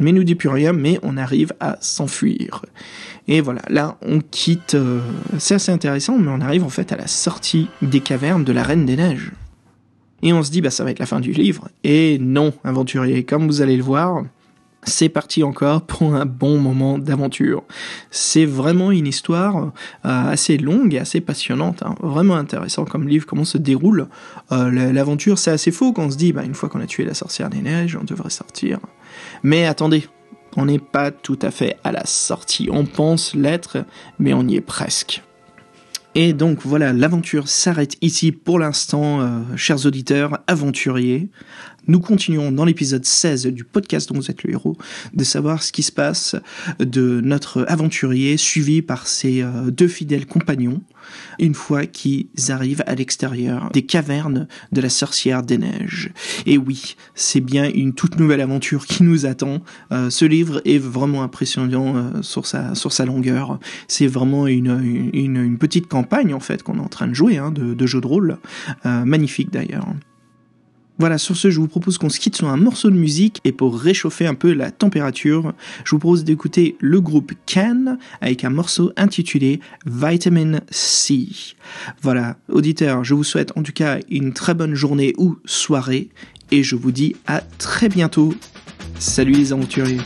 Mais 0.00 0.10
il 0.10 0.14
nous 0.14 0.24
dit 0.24 0.34
plus 0.34 0.48
rien, 0.48 0.72
mais 0.72 0.98
on 1.04 1.16
arrive 1.16 1.52
à 1.60 1.76
s'enfuir. 1.80 2.64
Et 3.28 3.40
voilà, 3.40 3.62
là, 3.68 3.98
on 4.02 4.18
quitte. 4.18 4.76
c'est 5.38 5.54
assez 5.54 5.70
intéressant, 5.70 6.18
mais 6.18 6.32
on 6.34 6.40
arrive 6.40 6.64
en 6.64 6.70
fait 6.70 6.90
à 6.90 6.96
la 6.96 7.06
sortie 7.06 7.68
des 7.82 8.00
cavernes 8.00 8.42
de 8.42 8.52
la 8.52 8.64
Reine 8.64 8.84
des 8.84 8.96
Neiges. 8.96 9.30
Et 10.22 10.32
on 10.32 10.42
se 10.42 10.50
dit, 10.50 10.60
bah, 10.60 10.70
ça 10.70 10.84
va 10.84 10.90
être 10.90 10.98
la 10.98 11.06
fin 11.06 11.20
du 11.20 11.32
livre. 11.32 11.68
Et 11.84 12.18
non, 12.20 12.52
aventurier, 12.64 13.24
comme 13.24 13.46
vous 13.46 13.60
allez 13.60 13.76
le 13.76 13.82
voir, 13.82 14.22
c'est 14.84 15.08
parti 15.08 15.42
encore 15.42 15.82
pour 15.82 16.14
un 16.14 16.26
bon 16.26 16.58
moment 16.58 16.98
d'aventure. 16.98 17.62
C'est 18.10 18.44
vraiment 18.44 18.90
une 18.90 19.06
histoire 19.06 19.56
euh, 19.66 19.70
assez 20.02 20.58
longue 20.58 20.94
et 20.94 20.98
assez 20.98 21.20
passionnante, 21.20 21.82
hein. 21.82 21.94
vraiment 22.00 22.36
intéressant 22.36 22.84
comme 22.84 23.08
livre, 23.08 23.26
comment 23.26 23.44
se 23.44 23.58
déroule 23.58 24.08
euh, 24.50 24.92
l'aventure. 24.92 25.38
C'est 25.38 25.52
assez 25.52 25.70
faux 25.70 25.92
quand 25.92 26.06
on 26.06 26.10
se 26.10 26.16
dit, 26.16 26.32
bah, 26.32 26.44
une 26.44 26.54
fois 26.54 26.68
qu'on 26.68 26.80
a 26.80 26.86
tué 26.86 27.04
la 27.04 27.14
sorcière 27.14 27.50
des 27.50 27.60
neiges, 27.60 27.96
on 28.00 28.04
devrait 28.04 28.30
sortir. 28.30 28.78
Mais 29.42 29.66
attendez, 29.66 30.08
on 30.56 30.66
n'est 30.66 30.78
pas 30.78 31.10
tout 31.10 31.38
à 31.42 31.50
fait 31.50 31.76
à 31.84 31.92
la 31.92 32.04
sortie. 32.04 32.68
On 32.70 32.84
pense 32.84 33.34
l'être, 33.34 33.84
mais 34.18 34.34
on 34.34 34.46
y 34.46 34.56
est 34.56 34.60
presque. 34.60 35.22
Et 36.14 36.34
donc 36.34 36.58
voilà, 36.64 36.92
l'aventure 36.92 37.48
s'arrête 37.48 37.96
ici 38.02 38.32
pour 38.32 38.58
l'instant, 38.58 39.22
euh, 39.22 39.40
chers 39.56 39.86
auditeurs, 39.86 40.40
aventuriers. 40.46 41.30
Nous 41.88 41.98
continuons 41.98 42.52
dans 42.52 42.64
l'épisode 42.64 43.04
16 43.04 43.48
du 43.48 43.64
podcast 43.64 44.08
dont 44.08 44.14
vous 44.14 44.30
êtes 44.30 44.44
le 44.44 44.52
héros 44.52 44.76
de 45.14 45.24
savoir 45.24 45.64
ce 45.64 45.72
qui 45.72 45.82
se 45.82 45.90
passe 45.90 46.36
de 46.78 47.20
notre 47.20 47.64
aventurier 47.68 48.36
suivi 48.36 48.82
par 48.82 49.08
ses 49.08 49.42
euh, 49.42 49.72
deux 49.72 49.88
fidèles 49.88 50.26
compagnons 50.26 50.80
une 51.40 51.54
fois 51.54 51.86
qu'ils 51.86 52.28
arrivent 52.50 52.84
à 52.86 52.94
l'extérieur 52.94 53.68
des 53.72 53.82
cavernes 53.82 54.46
de 54.70 54.80
la 54.80 54.88
sorcière 54.88 55.42
des 55.42 55.58
neiges. 55.58 56.12
Et 56.46 56.56
oui, 56.56 56.94
c'est 57.16 57.40
bien 57.40 57.68
une 57.68 57.94
toute 57.94 58.16
nouvelle 58.16 58.40
aventure 58.40 58.86
qui 58.86 59.02
nous 59.02 59.26
attend. 59.26 59.60
Euh, 59.90 60.08
ce 60.08 60.24
livre 60.24 60.62
est 60.64 60.78
vraiment 60.78 61.24
impressionnant 61.24 61.96
euh, 61.96 62.22
sur, 62.22 62.46
sa, 62.46 62.76
sur 62.76 62.92
sa 62.92 63.04
longueur. 63.06 63.58
C'est 63.88 64.06
vraiment 64.06 64.46
une, 64.46 65.58
petite 65.58 65.88
campagne 65.88 66.32
en 66.32 66.40
fait 66.40 66.62
qu'on 66.62 66.76
est 66.76 66.80
en 66.80 66.88
train 66.88 67.08
de 67.08 67.14
jouer, 67.14 67.38
hein, 67.38 67.50
de 67.50 67.86
jeu 67.86 68.00
de 68.00 68.06
rôle. 68.06 68.38
magnifique 68.84 69.50
d'ailleurs. 69.50 69.86
Voilà, 70.98 71.18
sur 71.18 71.36
ce, 71.36 71.50
je 71.50 71.58
vous 71.58 71.68
propose 71.68 71.98
qu'on 71.98 72.10
se 72.10 72.20
quitte 72.20 72.36
sur 72.36 72.48
un 72.48 72.56
morceau 72.56 72.90
de 72.90 72.96
musique 72.96 73.40
et 73.44 73.52
pour 73.52 73.78
réchauffer 73.78 74.26
un 74.26 74.34
peu 74.34 74.52
la 74.52 74.70
température, 74.70 75.52
je 75.84 75.90
vous 75.90 75.98
propose 75.98 76.24
d'écouter 76.24 76.76
le 76.80 77.00
groupe 77.00 77.32
Can 77.46 77.96
avec 78.20 78.44
un 78.44 78.50
morceau 78.50 78.92
intitulé 78.96 79.60
Vitamin 79.86 80.60
C. 80.70 81.26
Voilà, 82.02 82.36
auditeurs, 82.48 83.04
je 83.04 83.14
vous 83.14 83.24
souhaite 83.24 83.52
en 83.56 83.62
tout 83.62 83.72
cas 83.72 83.98
une 84.10 84.32
très 84.32 84.54
bonne 84.54 84.74
journée 84.74 85.14
ou 85.18 85.38
soirée 85.44 86.10
et 86.50 86.62
je 86.62 86.76
vous 86.76 86.92
dis 86.92 87.16
à 87.26 87.40
très 87.40 87.88
bientôt. 87.88 88.34
Salut 88.98 89.32
les 89.32 89.52
aventuriers. 89.52 90.00